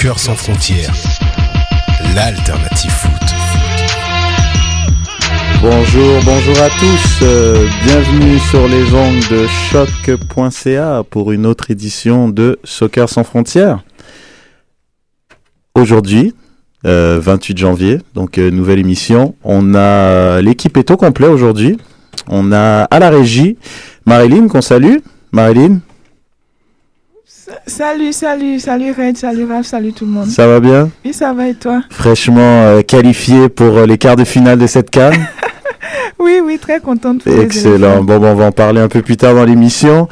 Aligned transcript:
sans 0.00 0.34
frontières, 0.34 0.94
l'alternative 2.14 2.90
foot. 2.90 3.12
Bonjour, 5.60 6.22
bonjour 6.24 6.58
à 6.62 6.70
tous. 6.70 7.18
euh, 7.22 7.66
bienvenue 7.84 8.38
sur 8.38 8.66
les 8.66 8.94
ondes 8.94 9.20
de 9.30 9.46
choc.ca 9.46 11.02
pour 11.10 11.32
une 11.32 11.44
autre 11.44 11.70
édition 11.70 12.30
de 12.30 12.58
Soccer 12.64 13.10
sans 13.10 13.24
frontières. 13.24 13.84
Aujourd'hui, 15.74 16.34
euh, 16.86 17.20
28 17.20 17.58
janvier, 17.58 17.98
donc 18.14 18.38
euh, 18.38 18.50
nouvelle 18.50 18.78
émission. 18.78 19.34
On 19.44 19.74
a 19.74 20.40
l'équipe 20.40 20.78
est 20.78 20.90
au 20.90 20.96
complet 20.96 21.26
aujourd'hui. 21.26 21.76
On 22.26 22.52
a 22.52 22.84
à 22.84 22.98
la 23.00 23.10
régie 23.10 23.58
Marilyn 24.06 24.48
qu'on 24.48 24.62
salue. 24.62 24.96
Marilyn, 25.32 25.80
Salut, 27.66 28.12
salut, 28.12 28.58
salut 28.60 28.92
Red, 28.92 29.16
salut 29.16 29.44
Raph, 29.44 29.66
salut 29.66 29.92
tout 29.92 30.04
le 30.04 30.10
monde. 30.10 30.26
ça 30.26 30.46
va 30.46 30.60
bien? 30.60 30.90
Oui, 31.04 31.12
ça 31.12 31.32
va 31.32 31.48
et 31.48 31.54
toi? 31.54 31.82
Fraîchement 31.90 32.38
euh, 32.40 32.82
qualifié 32.82 33.48
pour 33.48 33.76
euh, 33.78 33.86
les 33.86 33.98
quarts 33.98 34.16
de 34.16 34.24
finale 34.24 34.58
de 34.58 34.66
cette 34.66 34.90
canne. 34.90 35.14
Oui, 36.18 36.38
oui, 36.44 36.58
très 36.58 36.80
contente 36.80 37.26
Excellent. 37.26 38.02
Bon, 38.04 38.18
bon, 38.18 38.28
on 38.28 38.34
va 38.34 38.44
en 38.46 38.52
parler 38.52 38.80
un 38.80 38.88
peu 38.88 39.00
plus 39.00 39.16
tard 39.16 39.34
dans 39.34 39.44
l'émission. 39.46 40.06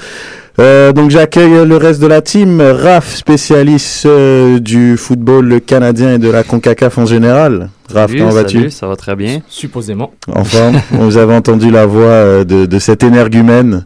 Euh, 0.59 0.91
donc 0.93 1.11
j'accueille 1.11 1.67
le 1.67 1.77
reste 1.77 2.01
de 2.01 2.07
la 2.07 2.23
team. 2.23 2.63
Raph, 2.63 3.15
spécialiste 3.15 4.07
euh, 4.07 4.59
du 4.59 4.97
football 4.97 5.61
canadien 5.61 6.15
et 6.15 6.19
de 6.19 6.31
la 6.31 6.43
CONCACAF 6.45 6.97
en 6.97 7.05
général. 7.05 7.69
Raph, 7.93 8.09
Salut, 8.11 8.21
comment 8.21 8.33
vas-tu? 8.33 8.57
salut, 8.57 8.71
Ça 8.71 8.87
va 8.87 8.97
très 8.97 9.15
bien. 9.17 9.41
Supposément. 9.49 10.13
En 10.35 10.45
forme 10.45 10.81
Vous 10.93 11.19
avez 11.19 11.35
entendu 11.35 11.71
la 11.71 11.85
voix 11.85 12.43
de, 12.45 12.65
de 12.65 12.79
cet 12.79 13.03
énergumène, 13.03 13.85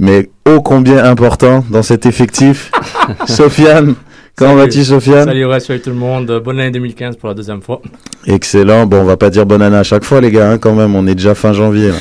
mais 0.00 0.30
ô 0.48 0.62
combien 0.62 1.04
important 1.04 1.62
dans 1.70 1.82
cet 1.82 2.06
effectif. 2.06 2.72
Sofiane, 3.26 3.94
comment 4.34 4.54
vas-tu 4.54 4.82
Sofiane? 4.82 5.26
Salut, 5.26 5.44
salut 5.60 5.80
tout 5.80 5.90
le 5.90 5.96
monde. 5.96 6.40
Bonne 6.42 6.58
année 6.58 6.70
2015 6.70 7.16
pour 7.16 7.28
la 7.28 7.34
deuxième 7.34 7.60
fois. 7.60 7.82
Excellent. 8.26 8.86
Bon, 8.86 9.02
on 9.02 9.04
va 9.04 9.18
pas 9.18 9.28
dire 9.28 9.44
bonne 9.44 9.60
année 9.60 9.76
à 9.76 9.82
chaque 9.82 10.04
fois, 10.04 10.22
les 10.22 10.30
gars, 10.30 10.50
hein, 10.50 10.58
quand 10.58 10.74
même. 10.74 10.96
On 10.96 11.06
est 11.06 11.14
déjà 11.14 11.34
fin 11.34 11.52
janvier. 11.52 11.88
Là. 11.88 11.98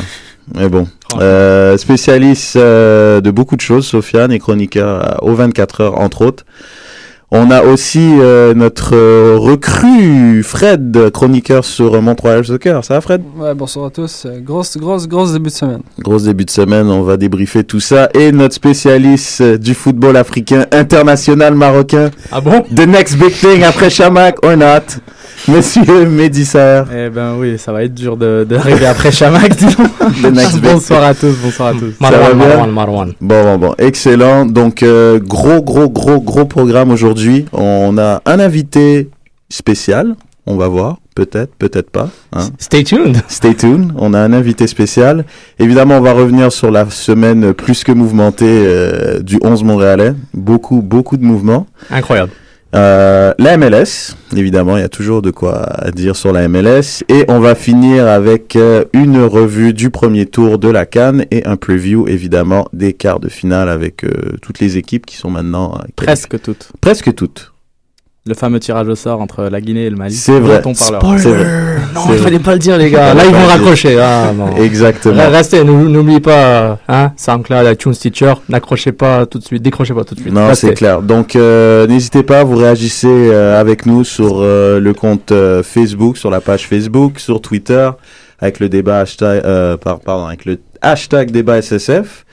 Mais 0.56 0.70
bon. 0.70 0.88
Euh, 1.20 1.78
spécialiste 1.78 2.56
euh, 2.56 3.20
de 3.20 3.32
beaucoup 3.32 3.58
de 3.58 3.62
choses, 3.62 3.86
Sofiane, 3.86 4.32
et 4.32 4.40
chroniqueur 4.40 5.06
euh, 5.06 5.30
au 5.30 5.36
24 5.36 5.82
heures, 5.82 6.00
entre 6.00 6.22
autres. 6.22 6.46
On 7.31 7.51
a 7.51 7.62
aussi 7.62 8.00
euh, 8.19 8.56
notre 8.56 8.95
euh, 8.95 9.35
recrue, 9.38 10.41
Fred, 10.41 11.12
chroniqueur 11.12 11.63
sur 11.63 12.01
Montréal 12.01 12.44
Soccer. 12.44 12.84
Ça 12.84 12.95
va, 12.95 13.01
Fred? 13.01 13.22
Ouais, 13.38 13.53
bonsoir 13.53 13.85
à 13.85 13.90
tous. 13.91 14.23
Euh, 14.25 14.40
Grosse, 14.40 14.78
grosse, 14.78 15.07
grosse 15.07 15.34
début 15.34 15.50
de 15.50 15.53
semaine. 15.53 15.81
Gros 16.00 16.17
début 16.17 16.45
de 16.45 16.50
semaine, 16.50 16.88
on 16.88 17.03
va 17.03 17.17
débriefer 17.17 17.63
tout 17.63 17.79
ça. 17.79 18.09
Et 18.16 18.31
notre 18.31 18.56
spécialiste 18.56 19.41
euh, 19.41 19.57
du 19.59 19.75
football 19.75 20.17
africain 20.17 20.66
international 20.72 21.53
marocain. 21.53 22.09
Ah 22.31 22.41
bon? 22.41 22.63
The 22.75 22.88
next 22.88 23.16
big 23.19 23.34
thing 23.34 23.63
après 23.63 23.91
Chamac 23.91 24.44
or 24.44 24.57
not. 24.57 24.97
Monsieur 25.48 26.46
Saher. 26.46 26.84
Eh 26.94 27.10
ben 27.10 27.36
oui, 27.38 27.58
ça 27.58 27.72
va 27.72 27.84
être 27.84 27.94
dur 27.94 28.18
de- 28.18 28.46
d'arriver 28.48 28.86
après 28.86 29.12
Chamac, 29.12 29.56
disons. 29.56 29.84
Bonsoir 30.62 31.04
à 31.04 31.14
tous, 31.14 31.34
bonsoir 31.42 31.70
à 31.70 31.74
tous. 31.74 31.94
Marwan, 32.00 32.38
Marwan, 32.38 32.72
Marwan. 32.72 33.14
Bon, 33.22 33.44
bon, 33.44 33.58
bon, 33.58 33.76
excellent. 33.78 34.46
Donc, 34.46 34.84
euh, 34.84 35.20
gros, 35.20 35.62
gros, 35.62 35.90
gros, 35.90 36.20
gros 36.20 36.46
programme 36.46 36.92
aujourd'hui. 36.92 37.46
On 37.54 37.98
a 37.98 38.22
un 38.26 38.40
invité 38.40 39.10
spécial. 39.50 40.16
On 40.46 40.56
va 40.58 40.68
voir. 40.68 40.98
Peut-être, 41.16 41.54
peut-être 41.56 41.90
pas. 41.90 42.10
hein. 42.34 42.48
Stay 42.60 42.84
tuned. 42.86 43.18
Stay 43.28 43.54
tuned. 43.54 43.92
On 43.98 44.14
a 44.14 44.20
un 44.20 44.32
invité 44.32 44.68
spécial. 44.68 45.26
Évidemment, 45.60 45.98
on 45.98 46.02
va 46.02 46.14
revenir 46.14 46.50
sur 46.52 46.72
la 46.72 46.90
semaine 46.90 47.54
plus 47.54 47.84
que 47.84 47.92
mouvementée 47.92 48.46
euh, 48.48 49.20
du 49.20 49.38
11 49.44 49.64
montréalais. 49.66 50.14
Beaucoup, 50.34 50.82
beaucoup 50.82 51.18
de 51.18 51.24
mouvements. 51.26 51.68
Incroyable. 51.92 52.32
Euh, 52.75 53.34
la 53.40 53.57
MLS, 53.57 54.16
évidemment, 54.35 54.78
il 54.78 54.81
y 54.81 54.84
a 54.84 54.90
toujours 54.90 55.22
de 55.22 55.31
quoi 55.31 55.68
dire 55.96 56.16
sur 56.16 56.31
la 56.31 56.47
MLS. 56.47 57.03
Et 57.09 57.25
on 57.28 57.40
va 57.40 57.56
finir 57.56 58.07
avec 58.07 58.56
euh, 58.56 58.85
une 58.94 59.22
revue 59.24 59.74
du 59.74 59.90
premier 59.90 60.25
tour 60.25 60.59
de 60.59 60.69
la 60.69 60.85
Cannes 60.85 61.25
et 61.31 61.46
un 61.46 61.58
preview, 61.58 62.08
évidemment, 62.08 62.68
des 62.74 62.94
quarts 62.94 63.19
de 63.19 63.29
finale 63.29 63.69
avec 63.69 64.03
euh, 64.03 64.09
toutes 64.41 64.59
les 64.59 64.78
équipes 64.78 65.06
qui 65.06 65.18
sont 65.18 65.31
maintenant... 65.31 65.75
euh, 65.79 65.88
Presque 65.96 66.40
toutes. 66.41 66.72
Presque 66.79 67.13
toutes. 67.16 67.53
Le 68.29 68.35
fameux 68.35 68.59
tirage 68.59 68.88
au 68.88 68.94
sort 68.94 69.22
entre 69.22 69.45
la 69.45 69.59
Guinée 69.59 69.85
et 69.85 69.90
le 69.90 69.95
Mali. 69.95 70.13
C'est 70.13 70.40
vrai. 70.40 70.62
on 70.63 70.73
vrai. 71.31 71.45
Non, 71.95 72.01
il 72.11 72.20
fallait 72.20 72.37
pas 72.37 72.53
le 72.53 72.59
dire, 72.59 72.78
les 72.78 72.91
gars. 72.91 73.16
Là, 73.16 73.23
ils 73.28 73.34
vont 73.34 73.47
raccrocher. 73.47 73.99
Ah, 73.99 74.31
non. 74.37 74.55
Exactement. 74.55 75.29
Restez, 75.31 75.64
nou- 75.64 75.90
n'oubliez 75.90 76.20
pas, 76.20 76.78
hein, 76.87 77.11
SoundCloud, 77.17 77.66
iTunes, 77.73 77.93
Teacher, 77.93 78.34
n'accrochez 78.47 78.91
pas 78.91 79.26
tout 79.26 79.40
de 79.40 79.43
suite, 79.43 79.64
décrochez 79.64 79.96
pas 79.96 80.03
tout 80.03 80.14
de 80.14 80.20
suite. 80.20 80.31
Non, 80.31 80.53
c'est 80.53 80.76
clair. 80.76 81.02
Donc, 81.02 81.35
euh, 81.35 81.87
n'hésitez 81.87 82.22
pas, 82.22 82.43
vous 82.43 82.55
réagissez 82.58 83.08
euh, 83.09 83.59
avec 83.59 83.87
nous 83.87 84.03
sur 84.03 84.41
euh, 84.41 84.79
le 84.79 84.93
compte 84.93 85.34
Facebook, 85.64 86.17
sur 86.17 86.29
la 86.29 86.40
page 86.40 86.67
Facebook, 86.67 87.20
sur 87.20 87.41
Twitter, 87.41 87.90
avec 88.40 88.59
le 88.59 88.70
débat 88.70 88.99
hashtag, 88.99 89.41
par- 89.78 90.02
pardon, 90.02 90.25
avec 90.28 90.46
le 90.46 90.59
hashtag 90.84 91.32
débat 91.32 91.58
SSF. 91.64 92.25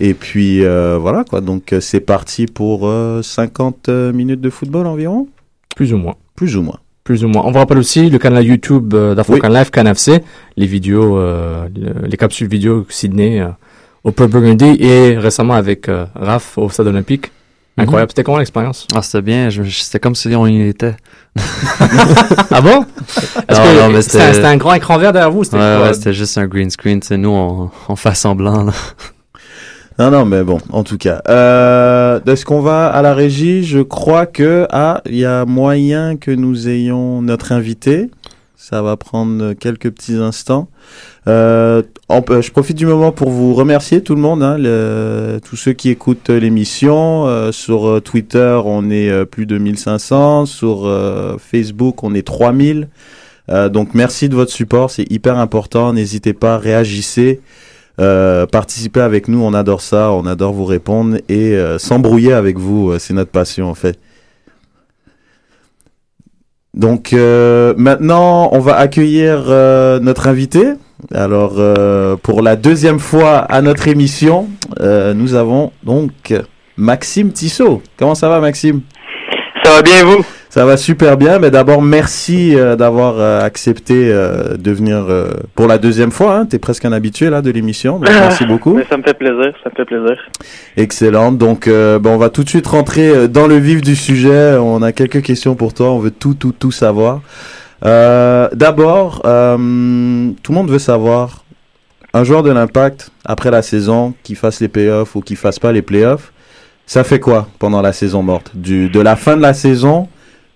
Et 0.00 0.14
puis 0.14 0.64
euh, 0.64 0.98
voilà 1.00 1.22
quoi. 1.22 1.40
Donc 1.40 1.74
c'est 1.80 2.00
parti 2.00 2.46
pour 2.46 2.88
euh, 2.88 3.22
50 3.22 3.88
euh, 3.88 4.12
minutes 4.12 4.40
de 4.40 4.50
football 4.50 4.86
environ, 4.88 5.28
Plus 5.76 5.92
ou 5.92 5.98
moins. 5.98 6.14
plus 6.36 6.56
ou 6.56 6.62
moins. 6.62 6.78
Plus 7.04 7.24
ou 7.24 7.28
moins. 7.28 7.42
On 7.44 7.50
vous 7.50 7.58
rappelle 7.58 7.78
aussi 7.78 8.08
le 8.10 8.18
canal 8.18 8.44
YouTube 8.44 8.94
euh, 8.94 9.14
d'African 9.14 9.48
Life, 9.48 9.70
CanFC, 9.72 10.22
les 10.56 10.66
vidéos, 10.66 11.18
euh, 11.18 11.68
le- 11.74 12.06
les 12.06 12.16
capsules 12.16 12.46
vidéo 12.48 12.86
Sydney 12.88 13.40
euh, 13.40 13.48
au 14.04 14.12
Pub 14.12 14.30
Burgundy 14.30 14.76
et 14.80 15.18
récemment 15.18 15.54
avec 15.54 15.88
euh, 15.88 16.06
Raph 16.14 16.58
au 16.58 16.68
Stade 16.68 16.86
Olympique. 16.86 17.32
Incroyable. 17.78 18.10
C'était 18.10 18.22
comment 18.22 18.36
l'expérience? 18.38 18.86
Ah, 18.94 19.00
c'était 19.02 19.22
bien. 19.22 19.48
C'était 19.50 19.98
comme 19.98 20.14
si 20.14 20.28
on 20.36 20.46
y 20.46 20.60
était. 20.68 20.94
Ah 22.50 22.60
bon? 22.60 22.84
C'était 24.02 24.44
un 24.44 24.56
grand 24.58 24.74
écran 24.74 24.98
vert 24.98 25.12
derrière 25.12 25.30
vous 25.30 25.42
C'était 25.44 25.56
Ouais, 25.56 25.76
quoi? 25.78 25.86
ouais, 25.88 25.94
c'était 25.94 26.12
juste 26.12 26.36
un 26.38 26.46
green 26.46 26.70
screen. 26.70 27.00
Nous, 27.12 27.30
on, 27.30 27.70
on 27.88 27.96
fait 27.96 28.14
semblant. 28.14 28.64
Là. 28.64 28.72
Non 30.02 30.10
non 30.10 30.24
mais 30.24 30.42
bon, 30.42 30.58
en 30.70 30.82
tout 30.82 30.98
cas. 30.98 31.22
Euh, 31.28 32.18
Est-ce 32.26 32.44
qu'on 32.44 32.60
va 32.60 32.88
à 32.88 33.02
la 33.02 33.14
régie? 33.14 33.62
Je 33.62 33.78
crois 33.78 34.26
que 34.26 34.66
ah 34.70 35.00
il 35.06 35.14
y 35.14 35.24
a 35.24 35.44
moyen 35.44 36.16
que 36.16 36.32
nous 36.32 36.68
ayons 36.68 37.22
notre 37.22 37.52
invité. 37.52 38.10
Ça 38.56 38.82
va 38.82 38.96
prendre 38.96 39.52
quelques 39.52 39.90
petits 39.92 40.16
instants. 40.16 40.66
Euh, 41.28 41.82
peut- 42.26 42.40
je 42.42 42.50
profite 42.50 42.76
du 42.76 42.84
moment 42.86 43.12
pour 43.12 43.30
vous 43.30 43.54
remercier 43.54 44.02
tout 44.02 44.16
le 44.16 44.20
monde, 44.20 44.42
hein, 44.42 44.56
tous 45.48 45.54
ceux 45.54 45.72
qui 45.72 45.88
écoutent 45.90 46.30
l'émission. 46.30 47.28
Euh, 47.28 47.52
sur 47.52 47.86
euh, 47.88 48.00
Twitter, 48.00 48.60
on 48.64 48.90
est 48.90 49.08
euh, 49.08 49.24
plus 49.24 49.46
de 49.46 49.56
1500. 49.56 50.46
Sur 50.46 50.84
euh, 50.84 51.36
Facebook, 51.38 52.02
on 52.02 52.12
est 52.12 52.26
3000. 52.26 52.88
Euh, 53.50 53.68
donc 53.68 53.90
merci 53.94 54.28
de 54.28 54.34
votre 54.34 54.50
support, 54.50 54.90
c'est 54.90 55.08
hyper 55.12 55.38
important. 55.38 55.92
N'hésitez 55.92 56.32
pas, 56.32 56.58
réagissez. 56.58 57.40
Euh, 58.00 58.46
participez 58.46 59.00
avec 59.00 59.28
nous, 59.28 59.42
on 59.42 59.52
adore 59.52 59.82
ça, 59.82 60.12
on 60.12 60.26
adore 60.26 60.52
vous 60.52 60.64
répondre 60.64 61.18
et 61.28 61.54
euh, 61.54 61.78
s'embrouiller 61.78 62.32
avec 62.32 62.58
vous, 62.58 62.90
euh, 62.90 62.98
c'est 62.98 63.12
notre 63.12 63.30
passion 63.30 63.68
en 63.68 63.74
fait. 63.74 63.98
Donc 66.74 67.12
maintenant, 67.12 68.48
on 68.52 68.58
va 68.58 68.76
accueillir 68.76 69.44
notre 70.00 70.26
invité. 70.26 70.72
Alors 71.12 71.60
pour 72.22 72.40
la 72.40 72.56
deuxième 72.56 72.98
fois 72.98 73.40
à 73.40 73.60
notre 73.60 73.88
émission, 73.88 74.48
nous 74.80 75.34
avons 75.34 75.70
donc 75.82 76.32
Maxime 76.78 77.30
Tissot. 77.30 77.82
Comment 77.98 78.14
ça 78.14 78.30
va 78.30 78.40
Maxime? 78.40 78.80
Ça 79.64 79.72
va 79.72 79.82
bien, 79.82 80.02
vous? 80.02 80.24
Ça 80.52 80.66
va 80.66 80.76
super 80.76 81.16
bien, 81.16 81.38
mais 81.38 81.50
d'abord 81.50 81.80
merci 81.80 82.54
euh, 82.54 82.76
d'avoir 82.76 83.18
euh, 83.18 83.40
accepté 83.40 84.12
euh, 84.12 84.58
de 84.58 84.70
venir 84.70 85.06
pour 85.54 85.66
la 85.66 85.78
deuxième 85.78 86.10
fois. 86.10 86.36
Hein. 86.36 86.44
Tu 86.44 86.56
es 86.56 86.58
presque 86.58 86.84
un 86.84 86.92
habitué 86.92 87.30
là 87.30 87.40
de 87.40 87.50
l'émission, 87.50 87.98
donc 87.98 88.10
merci 88.20 88.44
beaucoup. 88.44 88.74
Mais 88.74 88.84
ça 88.84 88.98
me 88.98 89.02
fait 89.02 89.14
plaisir, 89.14 89.54
ça 89.64 89.70
me 89.70 89.74
fait 89.74 89.86
plaisir. 89.86 90.18
Excellent. 90.76 91.32
Donc, 91.32 91.70
ben, 91.70 92.04
on 92.04 92.18
va 92.18 92.28
tout 92.28 92.44
de 92.44 92.50
suite 92.50 92.66
rentrer 92.66 93.28
dans 93.28 93.46
le 93.46 93.56
vif 93.56 93.80
du 93.80 93.96
sujet. 93.96 94.58
On 94.60 94.82
a 94.82 94.92
quelques 94.92 95.22
questions 95.22 95.54
pour 95.54 95.72
toi. 95.72 95.90
On 95.90 95.98
veut 95.98 96.10
tout, 96.10 96.34
tout, 96.34 96.52
tout 96.52 96.70
savoir. 96.70 97.22
D'abord, 97.80 99.22
tout 99.22 99.28
le 99.28 100.54
monde 100.54 100.70
veut 100.70 100.78
savoir 100.78 101.46
un 102.12 102.24
joueur 102.24 102.42
de 102.42 102.50
l'Impact 102.50 103.10
après 103.24 103.50
la 103.50 103.62
saison 103.62 104.12
qui 104.22 104.34
fasse 104.34 104.60
les 104.60 104.68
playoffs 104.68 105.16
ou 105.16 105.22
qui 105.22 105.34
fasse 105.34 105.58
pas 105.58 105.72
les 105.72 105.80
playoffs. 105.80 106.30
Ça 106.84 107.04
fait 107.04 107.20
quoi 107.20 107.48
pendant 107.58 107.80
la 107.80 107.94
saison 107.94 108.22
morte? 108.22 108.50
Du, 108.52 108.90
De 108.90 109.00
la 109.00 109.16
fin 109.16 109.38
de 109.38 109.40
la 109.40 109.54
saison 109.54 110.08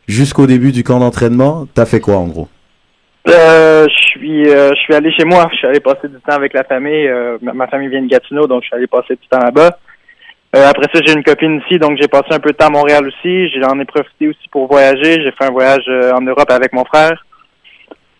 jusqu'au 0.06 0.46
début 0.46 0.72
du 0.72 0.84
camp 0.84 0.98
d'entraînement, 0.98 1.66
t'as 1.74 1.86
fait 1.86 2.00
quoi 2.00 2.16
en 2.16 2.26
gros? 2.26 2.48
Euh, 3.28 3.88
je 3.88 4.02
suis, 4.06 4.48
euh, 4.48 4.70
je 4.70 4.80
suis 4.80 4.94
allé 4.94 5.12
chez 5.12 5.24
moi. 5.24 5.48
Je 5.52 5.56
suis 5.56 5.66
allé 5.66 5.80
passer 5.80 6.08
du 6.08 6.20
temps 6.20 6.34
avec 6.34 6.52
la 6.52 6.64
famille. 6.64 7.08
Euh, 7.08 7.38
ma, 7.42 7.66
famille 7.66 7.88
vient 7.88 8.02
de 8.02 8.08
Gatineau, 8.08 8.46
donc 8.46 8.62
je 8.62 8.68
suis 8.68 8.76
allé 8.76 8.86
passer 8.86 9.16
du 9.16 9.28
temps 9.28 9.40
là-bas. 9.40 9.78
Euh, 10.54 10.68
après 10.68 10.86
ça, 10.94 11.00
j'ai 11.04 11.12
une 11.12 11.24
copine 11.24 11.60
ici, 11.66 11.78
donc 11.78 11.98
j'ai 12.00 12.06
passé 12.06 12.28
un 12.30 12.38
peu 12.38 12.50
de 12.50 12.56
temps 12.56 12.68
à 12.68 12.70
Montréal 12.70 13.06
aussi. 13.06 13.48
J'en 13.60 13.78
ai 13.80 13.84
profité 13.84 14.28
aussi 14.28 14.48
pour 14.50 14.68
voyager. 14.68 15.22
J'ai 15.22 15.32
fait 15.32 15.44
un 15.44 15.50
voyage 15.50 15.88
en 16.14 16.20
Europe 16.20 16.50
avec 16.50 16.72
mon 16.72 16.84
frère. 16.84 17.24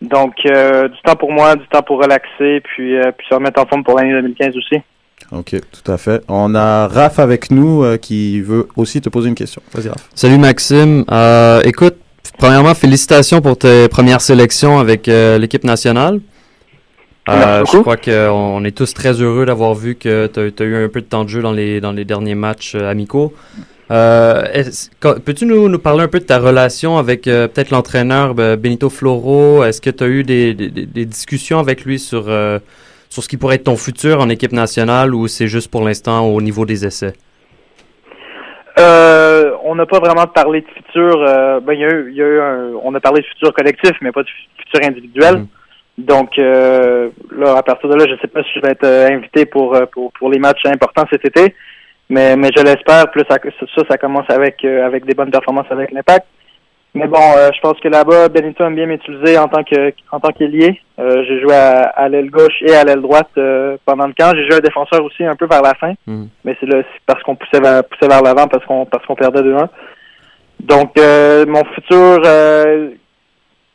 Donc, 0.01 0.35
du 0.43 1.01
temps 1.03 1.15
pour 1.15 1.31
moi, 1.31 1.55
du 1.55 1.65
temps 1.67 1.81
pour 1.81 1.99
relaxer, 2.01 2.61
puis, 2.61 2.95
puis 3.17 3.27
se 3.27 3.33
remettre 3.33 3.61
en 3.61 3.65
forme 3.65 3.83
pour 3.83 3.97
l'année 3.97 4.11
2015 4.11 4.55
aussi. 4.57 4.81
Ok, 5.31 5.55
tout 5.71 5.91
à 5.91 5.97
fait. 5.97 6.21
On 6.29 6.55
a 6.55 6.87
Raph 6.87 7.19
avec 7.19 7.51
nous 7.51 7.83
euh, 7.83 7.97
qui 7.97 8.39
veut 8.41 8.67
aussi 8.77 9.01
te 9.01 9.09
poser 9.09 9.27
une 9.29 9.35
question. 9.35 9.61
Vas-y, 9.73 9.89
Raph. 9.89 10.07
Salut 10.15 10.37
Maxime. 10.37 11.03
Euh, 11.11 11.61
écoute, 11.65 11.95
premièrement, 12.37 12.73
félicitations 12.73 13.41
pour 13.41 13.57
tes 13.57 13.89
premières 13.89 14.21
sélections 14.21 14.79
avec 14.79 15.07
euh, 15.09 15.37
l'équipe 15.37 15.65
nationale. 15.65 16.21
Euh, 17.29 17.65
je 17.69 17.77
crois 17.79 17.97
qu'on 17.97 18.63
est 18.63 18.71
tous 18.71 18.93
très 18.93 19.11
heureux 19.21 19.45
d'avoir 19.45 19.73
vu 19.75 19.95
que 19.95 20.27
tu 20.27 20.39
as, 20.63 20.65
eu 20.65 20.85
un 20.85 20.87
peu 20.87 21.01
de 21.01 21.05
temps 21.07 21.25
de 21.25 21.29
jeu 21.29 21.41
dans 21.41 21.51
les, 21.51 21.81
dans 21.81 21.91
les 21.91 22.05
derniers 22.05 22.35
matchs 22.35 22.75
euh, 22.75 22.89
amicaux. 22.89 23.33
Euh, 23.91 24.63
Peux-tu 25.25 25.45
nous, 25.45 25.67
nous 25.67 25.79
parler 25.79 26.03
un 26.03 26.07
peu 26.07 26.19
de 26.19 26.25
ta 26.25 26.39
relation 26.39 26.97
avec 26.97 27.27
euh, 27.27 27.49
peut-être 27.49 27.71
l'entraîneur 27.71 28.33
Benito 28.33 28.89
Floro? 28.89 29.63
Est-ce 29.65 29.81
que 29.81 29.89
tu 29.89 30.03
as 30.05 30.07
eu 30.07 30.23
des, 30.23 30.53
des- 30.53 30.69
des- 30.69 30.85
des 30.85 31.05
discussions 31.05 31.59
avec 31.59 31.83
lui 31.83 31.99
sur, 31.99 32.25
euh, 32.29 32.59
sur 33.09 33.23
ce 33.23 33.29
qui 33.29 33.37
pourrait 33.37 33.55
être 33.55 33.63
ton 33.65 33.77
futur 33.77 34.19
en 34.19 34.29
équipe 34.29 34.51
nationale 34.51 35.13
ou 35.15 35.27
c'est 35.27 35.47
juste 35.47 35.69
pour 35.71 35.83
l'instant 35.83 36.25
au 36.27 36.41
niveau 36.41 36.65
des 36.65 36.85
essais? 36.85 37.13
Euh, 38.79 39.51
on 39.63 39.73
n'a 39.75 39.85
pas 39.87 39.99
vraiment 39.99 40.27
parlé 40.27 40.61
de 40.61 40.67
futur. 40.67 41.21
euh, 41.21 41.59
ben, 41.59 41.73
il 41.73 41.79
y 41.79 41.85
a 41.85 41.89
eu, 41.89 42.07
il 42.11 42.15
y 42.15 42.21
a 42.21 42.25
eu 42.27 42.39
un- 42.39 42.71
on 42.83 42.93
a 42.93 42.99
parlé 42.99 43.21
de 43.21 43.25
futur 43.25 43.51
collectif, 43.53 43.91
mais 44.01 44.11
pas 44.11 44.21
de 44.23 44.27
fu- 44.29 44.47
futur 44.59 44.87
individuel. 44.87 45.37
Mhm. 45.37 45.47
Donc 45.97 46.37
euh, 46.37 47.09
là, 47.35 47.57
à 47.57 47.63
partir 47.63 47.89
de 47.89 47.95
là, 47.95 48.05
je 48.07 48.15
sais 48.21 48.27
pas 48.27 48.43
si 48.43 48.49
je 48.55 48.61
vais 48.61 48.69
être 48.73 48.83
euh, 48.83 49.07
invité 49.09 49.47
pour, 49.47 49.75
pour 49.91 50.11
pour 50.13 50.29
les 50.29 50.37
matchs 50.37 50.63
importants 50.65 51.05
cet 51.11 51.25
été, 51.25 51.55
mais 52.07 52.35
mais 52.35 52.49
je 52.55 52.61
l'espère. 52.61 53.09
Plus 53.09 53.23
ça, 53.27 53.37
ça, 53.75 53.81
ça 53.89 53.97
commence 53.97 54.29
avec 54.29 54.63
avec 54.63 55.05
des 55.05 55.15
bonnes 55.15 55.31
performances 55.31 55.65
avec 55.71 55.91
l'impact. 55.91 56.27
Mais 56.97 57.07
bon, 57.07 57.19
euh, 57.37 57.49
je 57.55 57.59
pense 57.61 57.79
que 57.79 57.87
là-bas, 57.87 58.29
Benito 58.29 58.63
aime 58.63 58.75
bien 58.75 58.85
m'utiliser 58.87 59.37
en 59.37 59.47
tant 59.47 59.63
que 59.63 59.93
en 60.11 60.19
tant 60.19 60.29
qu'ailier. 60.31 60.79
Euh, 60.99 61.23
j'ai 61.27 61.39
joué 61.41 61.53
à, 61.53 61.83
à 61.89 62.09
l'aile 62.09 62.29
gauche 62.29 62.61
et 62.61 62.73
à 62.73 62.83
l'aile 62.83 63.01
droite 63.01 63.29
euh, 63.37 63.77
pendant 63.85 64.07
le 64.07 64.13
camp. 64.13 64.31
J'ai 64.35 64.45
joué 64.45 64.55
à 64.55 64.59
défenseur 64.61 65.03
aussi 65.03 65.23
un 65.25 65.35
peu 65.35 65.45
vers 65.45 65.61
la 65.61 65.73
fin, 65.75 65.93
Mhm. 66.07 66.27
mais 66.43 66.55
c'est 66.59 66.65
là 66.65 66.81
parce 67.05 67.21
qu'on 67.23 67.35
poussait 67.35 67.59
vers 67.61 67.83
poussait 67.83 68.07
vers 68.07 68.21
l'avant 68.21 68.47
parce 68.47 68.65
qu'on 68.65 68.85
parce 68.85 69.05
qu'on 69.05 69.15
perdait 69.15 69.41
2-1. 69.41 69.67
Donc 70.59 70.97
euh, 70.97 71.45
mon 71.47 71.63
futur 71.65 72.21
euh, 72.25 72.89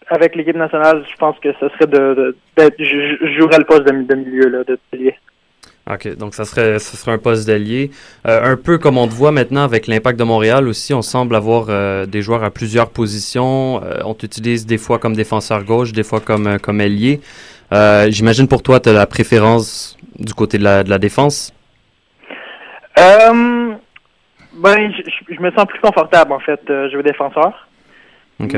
avec 0.09 0.35
l'équipe 0.35 0.57
nationale, 0.57 1.05
je 1.11 1.17
pense 1.17 1.39
que 1.39 1.53
ce 1.61 1.69
serait 1.71 1.87
de, 1.87 2.15
de 2.15 2.37
d'être 2.57 2.75
je, 2.79 3.17
je 3.21 3.39
jouerais 3.41 3.59
le 3.59 3.65
poste 3.65 3.85
de, 3.85 3.93
de 4.03 4.15
milieu 4.17 4.49
là, 4.49 4.65
de 4.65 4.79
pilier. 4.91 5.15
OK, 5.91 6.17
donc 6.17 6.35
ça 6.35 6.45
serait, 6.45 6.79
ça 6.79 6.97
serait 6.97 7.11
un 7.13 7.19
poste 7.19 7.47
d'allié. 7.47 7.91
Euh, 8.27 8.53
un 8.53 8.57
peu 8.57 8.79
comme 8.79 8.99
on 8.99 9.09
te 9.09 9.13
voit 9.15 9.33
maintenant 9.33 9.65
avec 9.65 9.89
l'Impact 9.89 10.17
de 10.19 10.25
Montréal 10.25 10.69
aussi, 10.69 10.95
on 10.95 11.03
semble 11.03 11.35
avoir 11.35 11.67
euh, 11.71 12.07
des 12.07 12.23
joueurs 12.23 12.45
à 12.45 12.51
plusieurs 12.51 12.91
positions. 12.91 13.83
Euh, 13.83 13.99
on 14.05 14.15
t'utilise 14.15 14.65
des 14.65 14.79
fois 14.79 14.99
comme 15.01 15.17
défenseur 15.17 15.65
gauche, 15.65 15.93
des 15.93 16.05
fois 16.05 16.21
comme, 16.21 16.59
comme 16.61 16.81
ailier. 16.81 17.21
J'imagine 18.11 18.47
pour 18.49 18.63
toi, 18.63 18.79
tu 18.81 18.91
as 18.91 18.93
la 18.93 19.07
préférence 19.07 19.97
du 20.19 20.35
côté 20.35 20.59
de 20.59 20.63
la, 20.65 20.85
de 20.85 20.91
la 20.91 20.99
défense? 20.99 21.53
Ben, 24.55 24.93
je, 24.93 25.03
je- 25.11 25.35
je 25.35 25.41
me 25.41 25.51
sens 25.53 25.65
plus 25.67 25.81
confortable 25.81 26.33
en 26.33 26.39
fait, 26.41 26.61
euh, 26.71 26.91
jouer 26.91 27.03
défenseur. 27.03 27.69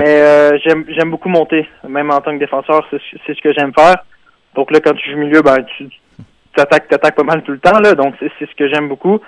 Mais 0.00 0.58
j'aime 0.64 1.10
beaucoup 1.10 1.28
monter, 1.28 1.68
même 1.88 2.10
en 2.10 2.20
tant 2.20 2.32
que 2.34 2.38
défenseur, 2.38 2.86
c'est 2.90 2.98
ce- 2.98 3.16
c'est 3.26 3.34
ce 3.36 3.40
que 3.42 3.52
j'aime 3.52 3.72
faire. 3.72 3.96
Donc 4.56 4.70
là, 4.70 4.80
quand 4.80 4.94
tu 4.94 5.10
joues 5.10 5.18
milieu, 5.18 5.42
ben 5.42 5.58
tu 5.76 5.88
t'attaques 6.54 6.88
t'attaques 6.88 7.16
pas 7.16 7.24
mal 7.24 7.42
tout 7.42 7.52
le 7.52 7.58
temps 7.58 7.78
là, 7.80 7.94
donc 7.94 8.14
c'est 8.20 8.30
ce 8.38 8.54
que 8.56 8.68
j'aime 8.68 8.88
beaucoup. 8.88 9.20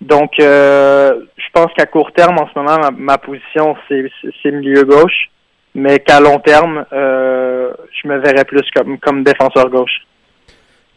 Donc 0.00 0.32
euh, 0.38 1.14
je 1.36 1.44
pense 1.52 1.72
qu'à 1.76 1.86
court 1.86 2.12
terme, 2.12 2.38
en 2.38 2.48
ce 2.48 2.58
moment, 2.58 2.78
ma, 2.96 3.18
position 3.18 3.76
c'est 3.88 4.50
milieu 4.50 4.84
gauche, 4.84 5.30
mais 5.74 5.98
qu'à 5.98 6.20
long 6.20 6.38
terme, 6.40 6.84
euh, 6.92 7.72
je 8.02 8.08
me 8.08 8.18
verrais 8.18 8.44
plus 8.44 8.68
comme 8.74 8.98
comme 8.98 9.24
défenseur 9.24 9.70
gauche. 9.70 10.02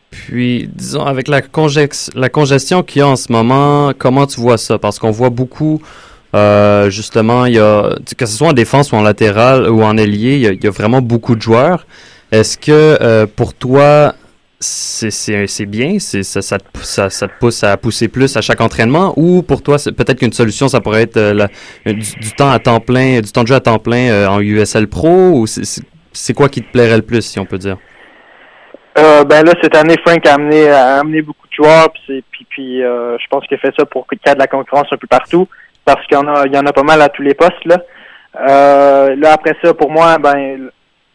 Puis, 0.09 0.69
disons, 0.73 1.05
avec 1.05 1.27
la, 1.27 1.41
la 2.15 2.29
congestion 2.29 2.81
qu'il 2.81 2.99
y 2.99 3.03
a 3.03 3.07
en 3.07 3.17
ce 3.17 3.31
moment, 3.31 3.91
comment 3.97 4.25
tu 4.25 4.39
vois 4.39 4.57
ça? 4.57 4.79
Parce 4.79 4.99
qu'on 4.99 5.11
voit 5.11 5.29
beaucoup, 5.29 5.81
euh, 6.33 6.89
justement, 6.89 7.45
il 7.45 7.55
y 7.55 7.59
a, 7.59 7.93
que 8.17 8.25
ce 8.25 8.37
soit 8.37 8.47
en 8.47 8.53
défense 8.53 8.93
ou 8.93 8.95
en 8.95 9.01
latéral 9.01 9.69
ou 9.69 9.83
en 9.83 9.97
ailier, 9.97 10.37
il 10.37 10.63
y 10.63 10.67
a, 10.67 10.71
vraiment 10.71 11.01
beaucoup 11.01 11.35
de 11.35 11.41
joueurs. 11.41 11.85
Est-ce 12.31 12.57
que 12.57 13.25
pour 13.25 13.53
toi, 13.53 14.13
c'est 14.59 15.65
bien, 15.65 15.99
ça, 15.99 16.41
ça, 16.41 16.57
te, 16.57 16.79
ça, 16.79 17.09
ça 17.09 17.27
te 17.27 17.33
pousse 17.39 17.63
à 17.63 17.77
pousser 17.77 18.07
plus 18.07 18.35
à 18.37 18.41
chaque 18.41 18.59
entraînement 18.61 19.13
ou 19.15 19.43
pour 19.43 19.61
toi, 19.61 19.77
peut-être 19.77 20.15
qu'une 20.19 20.33
solution, 20.33 20.67
ça 20.67 20.81
pourrait 20.81 21.03
être 21.03 21.17
euh, 21.17 21.33
la- 21.33 21.93
du, 21.93 22.31
temps 22.35 22.49
à 22.49 22.57
temps 22.59 22.79
plein, 22.79 23.19
du 23.21 23.31
temps 23.31 23.43
de 23.43 23.47
jeu 23.47 23.55
à 23.55 23.59
temps 23.59 23.77
plein 23.79 24.09
euh, 24.09 24.27
en 24.27 24.39
USL 24.39 24.87
Pro 24.87 25.09
ou 25.33 25.45
c'est- 25.47 26.33
quoi 26.33 26.49
qui 26.49 26.63
te 26.63 26.71
plairait 26.71 26.97
le 26.97 27.03
plus, 27.03 27.21
si 27.21 27.39
on 27.39 27.45
peut 27.45 27.59
dire? 27.59 27.77
Euh, 28.97 29.23
ben 29.23 29.45
là, 29.45 29.53
cette 29.61 29.75
année, 29.75 29.95
Frank 30.03 30.25
a 30.25 30.33
amené, 30.33 30.67
a 30.69 30.99
amené 31.01 31.21
beaucoup 31.21 31.47
de 31.47 31.53
joueurs, 31.53 31.89
puis, 31.93 32.23
puis, 32.49 32.83
euh, 32.83 33.15
je 33.19 33.25
pense 33.29 33.45
qu'il 33.45 33.55
a 33.57 33.59
fait 33.59 33.73
ça 33.77 33.85
pour 33.85 34.07
qu'il 34.07 34.17
y 34.25 34.29
ait 34.29 34.33
de 34.33 34.39
la 34.39 34.47
concurrence 34.47 34.87
un 34.91 34.97
peu 34.97 35.05
partout, 35.05 35.47
parce 35.85 36.03
qu'il 36.07 36.17
y 36.17 36.19
en 36.19 36.27
a, 36.27 36.47
y 36.47 36.57
en 36.57 36.65
a 36.65 36.73
pas 36.73 36.81
mal 36.81 36.99
à 37.03 37.09
tous 37.09 37.21
les 37.21 37.35
postes 37.35 37.63
là. 37.65 37.77
Euh, 38.49 39.15
là 39.15 39.33
après 39.33 39.55
ça, 39.63 39.75
pour 39.75 39.91
moi, 39.91 40.17
ben, 40.17 40.69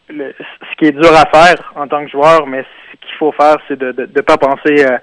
le- 0.07 0.33
ce 0.39 0.75
qui 0.77 0.85
est 0.85 0.91
dur 0.93 1.11
à 1.13 1.25
faire 1.37 1.73
en 1.75 1.85
tant 1.89 2.05
que 2.05 2.11
joueur, 2.11 2.47
mais 2.47 2.63
qu'il 3.13 3.19
faut 3.19 3.31
faire, 3.31 3.55
c'est 3.67 3.77
de 3.79 3.91
de 3.91 4.21
pas 4.21 4.37
penser 4.37 4.85
euh, 4.85 4.97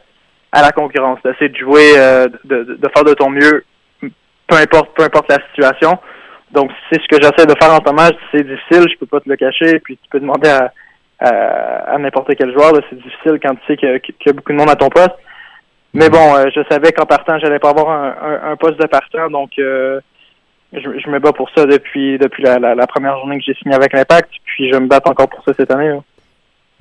à 0.52 0.62
la 0.62 0.72
concurrence, 0.72 1.18
d'essayer 1.24 1.48
de 1.48 1.56
jouer, 1.56 1.92
euh, 1.96 2.26
de, 2.44 2.64
de, 2.64 2.88
faire 2.94 3.04
de 3.04 3.14
ton 3.14 3.30
mieux, 3.30 3.64
peu 4.00 4.56
importe, 4.56 4.94
peu 4.96 5.04
importe 5.04 5.30
la 5.30 5.38
situation. 5.50 5.98
Donc 6.52 6.70
c'est 6.90 7.00
ce 7.00 7.06
que 7.08 7.22
j'essaie 7.22 7.46
de 7.46 7.54
faire 7.60 7.72
en 7.72 7.78
moment. 7.86 8.08
C'est 8.32 8.42
difficile, 8.42 8.88
je 8.90 8.98
peux 8.98 9.06
pas 9.06 9.20
te 9.20 9.28
le 9.28 9.36
cacher, 9.36 9.78
puis 9.80 9.96
tu 9.96 10.08
peux 10.10 10.20
demander 10.20 10.48
à 10.50 10.72
à, 11.22 11.94
à 11.94 11.98
n'importe 11.98 12.34
quel 12.34 12.50
joueur. 12.52 12.72
là, 12.72 12.80
C'est 12.88 12.96
difficile 12.96 13.38
quand 13.42 13.54
tu 13.54 13.60
sais 13.68 13.76
qu'il 13.76 13.88
y 14.26 14.30
a 14.30 14.32
beaucoup 14.32 14.52
de 14.52 14.56
monde 14.56 14.70
à 14.70 14.74
ton 14.74 14.88
poste. 14.88 15.14
Mais 15.92 16.08
bon, 16.08 16.34
euh, 16.36 16.46
je 16.54 16.62
savais 16.70 16.92
qu'en 16.92 17.04
partant, 17.04 17.38
j'allais 17.38 17.58
pas 17.58 17.70
avoir 17.70 17.90
un, 17.90 18.14
un- 18.22 18.52
un 18.52 18.56
poste 18.56 18.80
de 18.80 18.86
partant, 18.86 19.28
donc 19.28 19.50
euh, 19.58 20.00
je, 20.72 20.78
je 20.80 21.10
me 21.10 21.18
bats 21.18 21.32
pour 21.34 21.50
ça 21.54 21.66
depuis 21.66 22.16
depuis 22.16 22.42
la, 22.42 22.58
la- 22.58 22.74
la 22.74 22.86
première 22.86 23.16
journée 23.18 23.38
que 23.38 23.44
j'ai 23.44 23.54
signé 23.54 23.74
avec 23.74 23.92
l'Impact, 23.92 24.30
puis 24.46 24.72
je 24.72 24.78
me 24.78 24.86
battre 24.86 25.10
encore 25.10 25.28
pour 25.28 25.44
ça 25.44 25.52
cette 25.58 25.70
année. 25.72 25.88
là. 25.90 25.98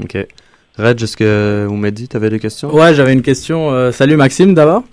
OK. 0.03 0.17
Red, 0.79 0.99
m'a 1.69 1.91
dit, 1.91 2.07
tu 2.07 2.15
avais 2.15 2.29
des 2.29 2.39
questions? 2.39 2.73
Ouais, 2.73 2.93
j'avais 2.93 3.13
une 3.13 3.21
question. 3.21 3.71
Euh, 3.71 3.91
salut 3.91 4.15
Maxime 4.15 4.53
d'abord. 4.53 4.83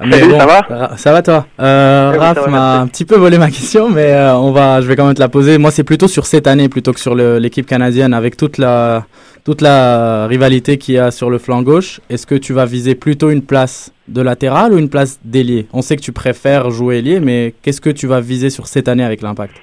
Salut, 0.00 0.32
ça 0.32 0.46
va? 0.46 0.96
Ça 0.96 1.12
va 1.12 1.22
toi? 1.22 1.46
Euh, 1.60 2.10
Oui, 2.12 2.18
Raph 2.18 2.48
m'a 2.48 2.80
un 2.80 2.88
petit 2.88 3.04
peu 3.04 3.14
volé 3.14 3.38
ma 3.38 3.50
question, 3.50 3.88
mais 3.88 4.12
euh, 4.12 4.34
on 4.34 4.50
va, 4.50 4.80
je 4.80 4.88
vais 4.88 4.96
quand 4.96 5.06
même 5.06 5.14
te 5.14 5.20
la 5.20 5.28
poser. 5.28 5.58
Moi, 5.58 5.70
c'est 5.70 5.84
plutôt 5.84 6.08
sur 6.08 6.26
cette 6.26 6.48
année 6.48 6.68
plutôt 6.68 6.92
que 6.92 6.98
sur 6.98 7.14
l'équipe 7.14 7.66
canadienne, 7.66 8.12
avec 8.12 8.36
toute 8.36 8.58
la 8.58 9.06
toute 9.44 9.60
la 9.60 10.26
rivalité 10.26 10.78
qu'il 10.78 10.94
y 10.94 10.98
a 10.98 11.10
sur 11.12 11.30
le 11.30 11.38
flanc 11.38 11.62
gauche. 11.62 12.00
Est-ce 12.10 12.26
que 12.26 12.34
tu 12.34 12.52
vas 12.52 12.64
viser 12.64 12.94
plutôt 12.96 13.30
une 13.30 13.42
place 13.42 13.92
de 14.08 14.22
latéral 14.22 14.72
ou 14.72 14.78
une 14.78 14.88
place 14.88 15.20
d'ailier? 15.24 15.66
On 15.72 15.82
sait 15.82 15.96
que 15.96 16.02
tu 16.02 16.12
préfères 16.12 16.70
jouer 16.70 16.98
ailier, 16.98 17.20
mais 17.20 17.54
qu'est-ce 17.62 17.80
que 17.80 17.90
tu 17.90 18.08
vas 18.08 18.20
viser 18.20 18.50
sur 18.50 18.66
cette 18.66 18.88
année 18.88 19.04
avec 19.04 19.22
l'Impact? 19.22 19.54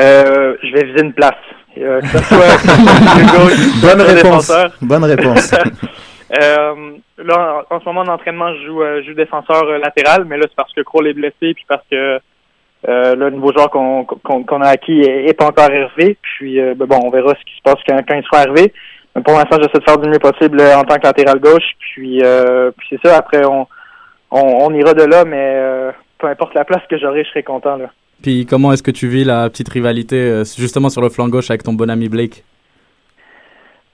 Euh, 0.00 0.54
je 0.62 0.72
vais 0.74 0.84
viser 0.84 1.02
une 1.02 1.14
place. 1.14 1.34
Euh, 1.80 2.00
que 2.00 2.06
ce 2.08 2.18
soit 2.18 3.82
Bonne 3.82 4.02
réponse. 4.02 4.52
Bonne 4.82 5.04
réponse. 5.12 5.54
Euh, 5.54 6.74
là, 7.18 7.64
en, 7.70 7.76
en 7.76 7.80
ce 7.80 7.84
moment, 7.86 8.00
en 8.02 8.08
entraînement, 8.08 8.52
je 8.54 8.66
joue, 8.66 8.82
euh, 8.82 9.00
je 9.02 9.08
joue 9.08 9.14
défenseur 9.14 9.64
euh, 9.64 9.78
latéral, 9.78 10.24
mais 10.26 10.36
là, 10.36 10.44
c'est 10.48 10.56
parce 10.56 10.72
que 10.72 10.82
Kroll 10.82 11.06
est 11.06 11.14
blessé, 11.14 11.54
puis 11.54 11.64
parce 11.68 11.84
que 11.90 12.20
euh, 12.86 13.16
le 13.16 13.30
nouveau 13.30 13.52
joueur 13.52 13.70
qu'on 13.70 14.62
a 14.62 14.68
acquis 14.68 15.00
est, 15.00 15.36
pas 15.36 15.46
encore 15.46 15.64
arrivé. 15.64 16.16
Puis, 16.22 16.60
euh, 16.60 16.74
ben 16.76 16.86
bon, 16.86 17.00
on 17.02 17.10
verra 17.10 17.34
ce 17.34 17.44
qui 17.44 17.56
se 17.56 17.62
passe 17.62 17.80
quand, 17.88 17.98
quand 18.06 18.14
il 18.14 18.24
sera 18.24 18.42
arrivé. 18.42 18.72
Mais 19.16 19.22
pour 19.22 19.34
l'instant, 19.34 19.56
j'essaie 19.56 19.78
de 19.78 19.84
faire 19.84 19.98
du 19.98 20.08
mieux 20.08 20.18
possible 20.18 20.60
euh, 20.60 20.76
en 20.76 20.84
tant 20.84 20.96
que 20.96 21.06
latéral 21.06 21.40
gauche. 21.40 21.74
Puis, 21.80 22.22
euh, 22.22 22.70
puis 22.76 22.86
c'est 22.90 23.08
ça. 23.08 23.16
Après, 23.16 23.44
on, 23.44 23.66
on, 24.30 24.40
on 24.40 24.74
ira 24.74 24.94
de 24.94 25.02
là, 25.04 25.24
mais 25.24 25.54
euh, 25.56 25.90
peu 26.18 26.28
importe 26.28 26.54
la 26.54 26.64
place 26.64 26.82
que 26.88 26.98
j'aurai, 26.98 27.24
je 27.24 27.30
serai 27.30 27.42
content. 27.42 27.76
Là. 27.76 27.90
Puis 28.22 28.46
comment 28.46 28.72
est-ce 28.72 28.82
que 28.82 28.90
tu 28.90 29.08
vis 29.08 29.24
la 29.24 29.48
petite 29.48 29.68
rivalité 29.68 30.16
euh, 30.16 30.44
justement 30.44 30.88
sur 30.88 31.00
le 31.00 31.08
flanc 31.08 31.28
gauche 31.28 31.50
avec 31.50 31.62
ton 31.62 31.72
bon 31.72 31.88
ami 31.88 32.08
Blake? 32.08 32.44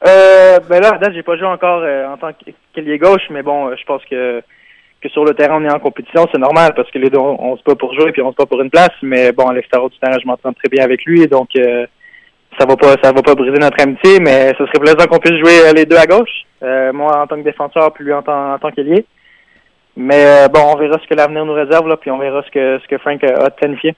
Euh, 0.07 0.59
ben 0.69 0.81
là, 0.81 0.95
à 0.95 0.99
date, 0.99 1.15
j'ai 1.15 1.23
pas 1.23 1.37
joué 1.37 1.47
encore 1.47 1.81
euh, 1.83 2.07
en 2.07 2.17
tant 2.19 2.31
qu'ailier 2.75 2.99
gauche, 2.99 3.23
mais 3.31 3.43
bon, 3.43 3.69
euh, 3.69 3.75
je 3.79 3.85
pense 3.85 4.03
que 4.05 4.43
que 5.01 5.09
sur 5.11 5.25
le 5.25 5.35
terrain, 5.35 5.61
on 5.61 5.65
est 5.65 5.73
en 5.73 5.79
compétition, 5.79 6.27
c'est 6.33 6.41
normal 6.41 6.73
parce 6.75 6.91
que 6.91 6.99
les 6.99 7.11
deux, 7.11 7.19
on, 7.19 7.59
se 7.59 7.63
bat 7.63 7.75
pour 7.75 7.93
jouer 7.93 8.11
puis 8.13 8.23
on 8.23 8.33
se 8.33 8.37
bat 8.37 8.47
pour 8.47 8.63
une 8.63 8.71
place. 8.71 8.93
Mais 9.03 9.33
bon, 9.33 9.47
à 9.47 9.53
l'extérieur 9.53 9.91
du 9.91 9.99
terrain, 9.99 10.17
je 10.19 10.27
m'entends 10.27 10.55
très 10.55 10.71
bien 10.71 10.83
avec 10.83 11.05
lui, 11.05 11.27
donc 11.27 11.51
ça 11.55 12.65
va 12.67 12.75
pas, 12.75 12.95
ça 13.03 13.13
va 13.13 13.21
pas 13.21 13.35
briser 13.35 13.59
notre 13.59 13.83
amitié, 13.83 14.19
mais 14.19 14.53
ce 14.57 14.65
serait 14.65 14.79
plaisant 14.81 15.07
qu'on 15.07 15.19
puisse 15.19 15.39
jouer 15.39 15.75
les 15.75 15.85
deux 15.85 15.99
à 15.99 16.07
gauche. 16.07 16.47
Moi 16.63 17.21
en 17.21 17.27
tant 17.27 17.37
que 17.37 17.43
défenseur, 17.43 17.93
puis 17.93 18.05
lui 18.05 18.15
en 18.15 18.23
tant, 18.23 18.55
en 18.55 18.59
tant 18.59 18.71
qu'ailier. 18.71 19.05
Mais 19.95 20.49
bon, 20.49 20.73
on 20.73 20.79
verra 20.79 20.99
ce 20.99 21.07
que 21.07 21.15
l'avenir 21.15 21.45
nous 21.45 21.53
réserve 21.53 21.87
là, 21.87 21.99
puis 21.99 22.11
on 22.11 22.19
verra 22.19 22.43
ce 22.43 22.51
que 22.51 22.79
ce 22.83 22.89
que 22.89 22.97
Frank 22.97 23.23
a 23.25 23.51
planifié. 23.51 23.95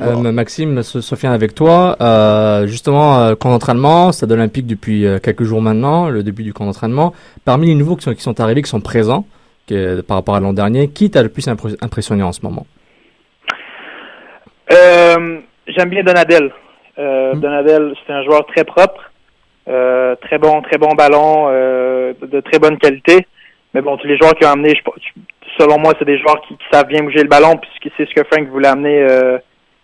Euh, 0.00 0.32
Maxime, 0.32 0.82
So- 0.82 1.02
Sofiane 1.02 1.32
avec 1.32 1.54
toi. 1.54 1.96
Euh, 2.00 2.66
justement, 2.66 3.18
euh, 3.18 3.34
camp 3.34 3.50
d'entraînement, 3.50 4.12
Stade 4.12 4.32
Olympique 4.32 4.66
depuis 4.66 5.06
euh, 5.06 5.18
quelques 5.18 5.44
jours 5.44 5.60
maintenant, 5.60 6.08
le 6.08 6.22
début 6.22 6.42
du 6.42 6.54
camp 6.54 6.64
d'entraînement. 6.64 7.12
Parmi 7.44 7.66
les 7.66 7.74
nouveaux 7.74 7.96
qui 7.96 8.04
sont, 8.04 8.14
qui 8.14 8.22
sont 8.22 8.40
arrivés, 8.40 8.62
qui 8.62 8.70
sont 8.70 8.80
présents, 8.80 9.26
par 10.08 10.16
rapport 10.18 10.34
à 10.34 10.40
l'an 10.40 10.52
dernier, 10.52 10.88
qui 10.88 11.10
t'a 11.10 11.22
le 11.22 11.28
plus 11.28 11.46
impressionné 11.48 12.22
en 12.22 12.32
ce 12.32 12.40
moment? 12.42 12.66
J'aime 14.70 15.90
bien 15.90 16.02
Donadel. 16.02 16.50
Hmm. 16.98 17.40
Donadel, 17.40 17.94
c'est 18.06 18.12
un 18.12 18.22
joueur 18.24 18.44
très 18.46 18.64
propre, 18.64 19.10
très 19.66 20.38
bon, 20.38 20.60
très 20.62 20.78
bon 20.78 20.94
ballon, 20.94 21.48
de, 21.48 22.40
très 22.40 22.58
bonne 22.58 22.78
qualité. 22.78 23.26
Mais 23.74 23.80
bon, 23.80 23.96
tous 23.96 24.06
les 24.06 24.18
joueurs 24.18 24.34
qui 24.34 24.44
ont 24.44 24.50
amené, 24.50 24.74
je, 24.74 24.82
selon 25.58 25.78
moi, 25.78 25.94
c'est 25.98 26.04
des 26.04 26.18
joueurs 26.18 26.42
qui, 26.46 26.56
savent 26.70 26.88
bien 26.88 27.02
bouger 27.02 27.22
le 27.22 27.28
ballon, 27.28 27.56
puisque 27.56 27.94
c'est 27.96 28.06
ce 28.06 28.14
que 28.14 28.26
Frank 28.30 28.48
voulait 28.48 28.68
amener 28.68 29.06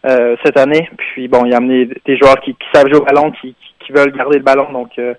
euh, 0.09 0.19
euh, 0.19 0.37
cette 0.45 0.57
année. 0.57 0.88
Puis 0.97 1.29
bon, 1.29 1.45
il 1.45 1.53
a 1.55 1.59
amené 1.59 1.88
des 2.07 2.17
joueurs 2.17 2.41
qui, 2.41 2.57
savent 2.73 2.88
jouer 2.88 2.99
au 2.99 3.05
ballon, 3.05 3.33
qui, 3.41 3.55
veulent 3.91 4.12
garder 4.12 4.38
le 4.38 4.45
ballon. 4.45 4.71
Donc, 4.73 4.91
euh, 4.99 5.15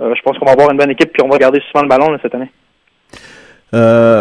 je 0.00 0.22
pense 0.22 0.38
qu'on 0.38 0.46
va 0.46 0.52
avoir 0.52 0.70
une 0.70 0.78
bonne 0.78 0.90
équipe, 0.90 1.12
puis 1.12 1.22
on 1.22 1.28
va 1.28 1.38
garder 1.38 1.60
souvent 1.70 1.82
le 1.82 1.88
ballon 1.88 2.18
cette 2.22 2.34
année. 2.34 2.50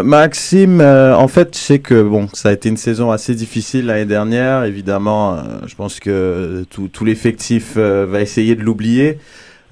Maxime, 0.04 0.82
en 0.82 1.28
fait, 1.30 1.56
je 1.56 1.60
sais 1.60 1.80
que 1.80 2.02
bon, 2.02 2.28
ça 2.34 2.50
a 2.50 2.52
été 2.52 2.68
une 2.68 2.78
saison 2.78 3.12
assez 3.12 3.34
difficile 3.34 3.86
l'année 3.86 4.06
dernière. 4.06 4.66
Évidemment, 4.66 5.38
je 5.66 5.76
pense 5.76 6.02
que 6.02 6.66
tout, 6.70 7.06
l'effectif 7.06 7.78
va 7.78 8.20
essayer 8.20 8.56
de 8.56 8.64
l'oublier. 8.64 9.20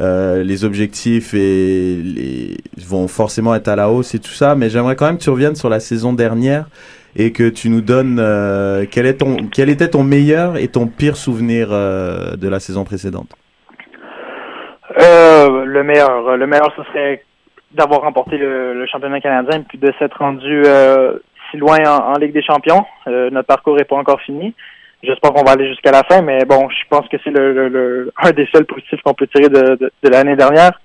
Euh, 0.02 0.44
les 0.44 0.66
objectifs 0.66 1.34
et 1.34 2.58
vont 2.86 3.08
forcément 3.08 3.56
être 3.56 3.70
à 3.70 3.78
la 3.78 3.90
hausse 3.90 4.14
et 4.14 4.20
tout 4.20 4.34
ça, 4.34 4.54
mais 4.54 4.70
j'aimerais 4.70 4.98
quand 4.98 5.06
même 5.06 5.18
que 5.18 5.24
tu 5.24 5.30
reviennes 5.30 5.56
sur 5.56 5.70
la 5.70 5.80
saison 5.80 6.12
dernière 6.12 6.68
et 7.16 7.32
que 7.32 7.50
tu 7.50 7.70
nous 7.70 7.82
donnes 7.82 8.18
euh, 8.20 8.86
quel, 8.90 9.06
est 9.06 9.18
ton, 9.18 9.38
quel 9.54 9.70
était 9.70 9.90
ton 9.90 10.04
meilleur 10.04 10.58
et 10.58 10.68
ton 10.68 10.88
pire 10.88 11.16
souvenir 11.16 11.70
euh, 11.72 12.36
de 12.36 12.48
la 12.50 12.60
saison 12.60 12.84
précédente? 12.84 13.32
le 14.98 15.84
meilleur, 15.84 16.38
le 16.38 16.48
meilleur, 16.48 16.72
ce 16.78 16.84
serait 16.84 17.24
d'avoir 17.74 18.02
remporté 18.02 18.38
le, 18.38 18.86
championnat 18.86 19.20
canadien 19.20 19.62
puis 19.68 19.78
de 19.78 19.92
s'être 20.00 20.18
rendu 20.20 20.64
si 21.52 21.58
loin 21.58 21.78
en, 21.86 22.14
Ligue 22.18 22.34
des 22.34 22.42
Champions. 22.42 22.86
notre 23.06 23.48
parcours 23.48 23.76
n'est 23.76 23.84
pas 23.84 23.98
encore 23.98 24.22
fini. 24.22 24.54
J'espère 25.06 25.34
qu'on 25.34 25.44
va 25.44 25.52
aller 25.52 25.68
jusqu'à 25.68 25.92
la 25.92 26.04
fin, 26.04 26.22
mais 26.22 26.46
bon, 26.46 26.68
je 26.70 26.88
pense 26.90 27.08
que 27.10 27.18
c'est 27.24 27.30
le, 27.30 28.12
un 28.22 28.32
des 28.32 28.48
seuls 28.52 28.66
positifs 28.66 29.02
qu'on 29.04 29.14
peut 29.14 29.28
tirer 29.28 29.50
de, 29.50 29.78
de, 29.78 30.10
l'année 30.10 30.36
dernière. 30.36 30.80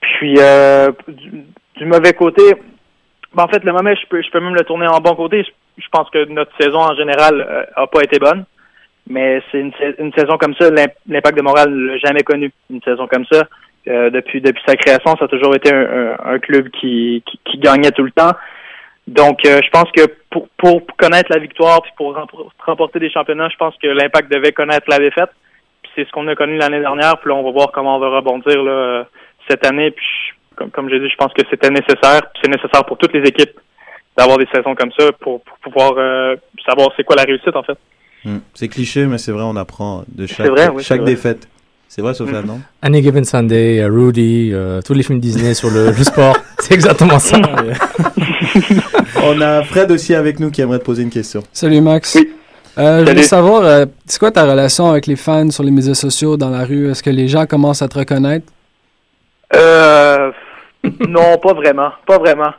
Puis 0.00 0.34
euh, 0.38 0.90
du, 1.08 1.86
mauvais 1.86 2.12
côté, 2.12 2.42
ben, 3.34 3.44
en 3.44 3.48
fait, 3.48 3.64
le 3.64 3.72
mauvais, 3.72 3.96
je 3.96 4.06
peux, 4.08 4.22
je 4.22 4.30
peux 4.30 4.40
même 4.40 4.54
le 4.54 4.64
tourner 4.64 4.86
en 4.86 5.00
bon 5.00 5.14
côté. 5.14 5.44
Je, 5.78 5.88
pense 5.92 6.10
que 6.10 6.24
notre 6.26 6.52
saison 6.60 6.80
en 6.80 6.94
général 6.94 7.40
euh, 7.40 7.64
a 7.76 7.86
pas 7.86 8.02
été 8.02 8.18
bonne, 8.18 8.44
mais 9.08 9.42
c'est 9.50 9.60
une, 9.60 9.72
une, 9.98 10.12
saison 10.12 10.36
comme 10.36 10.54
ça, 10.54 10.70
l'impact 10.70 11.36
de 11.36 11.42
Montréal 11.42 11.70
ne 11.70 11.86
l'a 11.92 11.98
jamais 11.98 12.22
connu. 12.22 12.52
Une 12.70 12.82
saison 12.82 13.06
comme 13.06 13.24
ça, 13.30 13.44
euh, 13.88 14.10
depuis 14.10 14.40
depuis 14.40 14.62
sa 14.66 14.76
création, 14.76 15.16
ça 15.16 15.24
a 15.24 15.28
toujours 15.28 15.54
été 15.54 15.72
un, 15.72 16.16
un, 16.24 16.38
club 16.38 16.68
qui, 16.70 17.22
qui, 17.24 17.40
qui 17.44 17.58
gagnait 17.58 17.92
tout 17.92 18.02
le 18.02 18.10
temps. 18.10 18.32
Donc, 19.06 19.44
euh, 19.46 19.60
je 19.64 19.70
pense 19.70 19.90
que 19.92 20.02
pour, 20.30 20.48
pour 20.58 20.86
connaître 20.96 21.32
la 21.32 21.38
victoire 21.38 21.82
puis 21.82 21.92
pour 21.96 22.16
remporter 22.66 22.98
des 22.98 23.10
championnats, 23.10 23.48
je 23.48 23.56
pense 23.56 23.74
que 23.82 23.88
l'impact 23.88 24.30
devait 24.30 24.52
connaître 24.52 24.86
la 24.88 24.98
défaite. 24.98 25.30
Puis 25.82 25.92
c'est 25.94 26.06
ce 26.06 26.12
qu'on 26.12 26.28
a 26.28 26.34
connu 26.34 26.56
l'année 26.56 26.80
dernière. 26.80 27.18
Puis 27.18 27.30
là, 27.30 27.36
on 27.36 27.42
va 27.42 27.50
voir 27.50 27.72
comment 27.72 27.96
on 27.96 28.00
va 28.00 28.08
rebondir 28.08 28.62
là, 28.62 29.06
cette 29.48 29.66
année. 29.66 29.90
Puis 29.90 30.06
comme, 30.56 30.70
comme 30.70 30.88
j'ai 30.90 31.00
dit, 31.00 31.08
je 31.08 31.16
pense 31.16 31.32
que 31.32 31.42
c'était 31.50 31.70
nécessaire. 31.70 32.22
C'est 32.42 32.50
nécessaire 32.50 32.84
pour 32.84 32.98
toutes 32.98 33.12
les 33.12 33.26
équipes 33.28 33.58
d'avoir 34.16 34.38
des 34.38 34.46
saisons 34.52 34.74
comme 34.74 34.90
ça 34.98 35.10
pour, 35.20 35.40
pouvoir 35.62 35.94
euh, 35.96 36.36
savoir 36.66 36.90
c'est 36.96 37.04
quoi 37.04 37.16
la 37.16 37.22
réussite 37.22 37.54
en 37.54 37.62
fait. 37.62 37.78
Hmm. 38.24 38.38
C'est 38.54 38.68
cliché, 38.68 39.06
mais 39.06 39.18
c'est 39.18 39.32
vrai, 39.32 39.44
on 39.44 39.56
apprend 39.56 40.04
de 40.08 40.26
chaque, 40.26 40.50
chaque 40.80 41.04
défaite. 41.04 41.48
C'est 41.92 42.02
vrai, 42.02 42.14
Sophia, 42.14 42.42
non? 42.42 42.60
Any 42.82 43.02
Given 43.02 43.24
Sunday, 43.24 43.80
euh, 43.80 43.88
Rudy, 43.88 44.50
euh, 44.52 44.80
tous 44.80 44.94
les 44.94 45.02
films 45.02 45.18
Disney 45.18 45.54
sur 45.54 45.70
le, 45.70 45.92
sport. 45.94 46.36
C'est 46.60 46.74
exactement 46.74 47.18
ça. 47.18 47.36
On 49.24 49.40
a 49.40 49.64
Fred 49.64 49.90
aussi 49.90 50.14
avec 50.14 50.38
nous 50.38 50.52
qui 50.52 50.60
aimerait 50.60 50.78
te 50.78 50.84
poser 50.84 51.02
une 51.02 51.10
question. 51.10 51.42
Salut 51.52 51.80
Max. 51.80 52.14
Oui. 52.14 52.30
Euh, 52.78 53.04
je 53.04 53.10
voulais 53.10 53.24
savoir, 53.24 53.86
c'est 54.06 54.20
quoi 54.20 54.30
ta 54.30 54.48
relation 54.48 54.88
avec 54.88 55.08
les 55.08 55.16
fans 55.16 55.50
sur 55.50 55.64
les 55.64 55.72
médias 55.72 55.94
sociaux, 55.94 56.36
dans 56.36 56.50
la 56.50 56.64
rue? 56.64 56.88
Est-ce 56.88 57.02
que 57.02 57.10
les 57.10 57.26
gens 57.26 57.44
commencent 57.44 57.82
à 57.82 57.88
te 57.88 57.98
reconnaître? 57.98 58.46
Euh, 59.54 60.32
non, 61.08 61.38
pas 61.38 61.54
vraiment. 61.54 61.92
Pas 62.06 62.18
vraiment. 62.18 62.52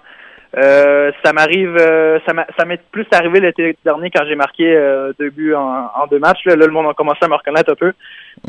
Euh, 0.57 1.11
ça 1.23 1.31
m'arrive, 1.31 1.77
euh, 1.79 2.19
ça 2.25 2.65
m'est 2.65 2.81
plus 2.91 3.07
arrivé 3.11 3.39
l'été 3.39 3.77
dernier 3.85 4.11
quand 4.11 4.25
j'ai 4.27 4.35
marqué 4.35 4.75
euh, 4.75 5.13
deux 5.17 5.29
buts 5.29 5.55
en, 5.55 6.07
deux 6.09 6.19
matchs. 6.19 6.43
Là, 6.45 6.55
le 6.55 6.67
monde 6.67 6.87
a 6.87 6.93
commencé 6.93 7.19
à 7.21 7.29
me 7.29 7.35
reconnaître 7.35 7.71
un 7.71 7.75
peu, 7.75 7.93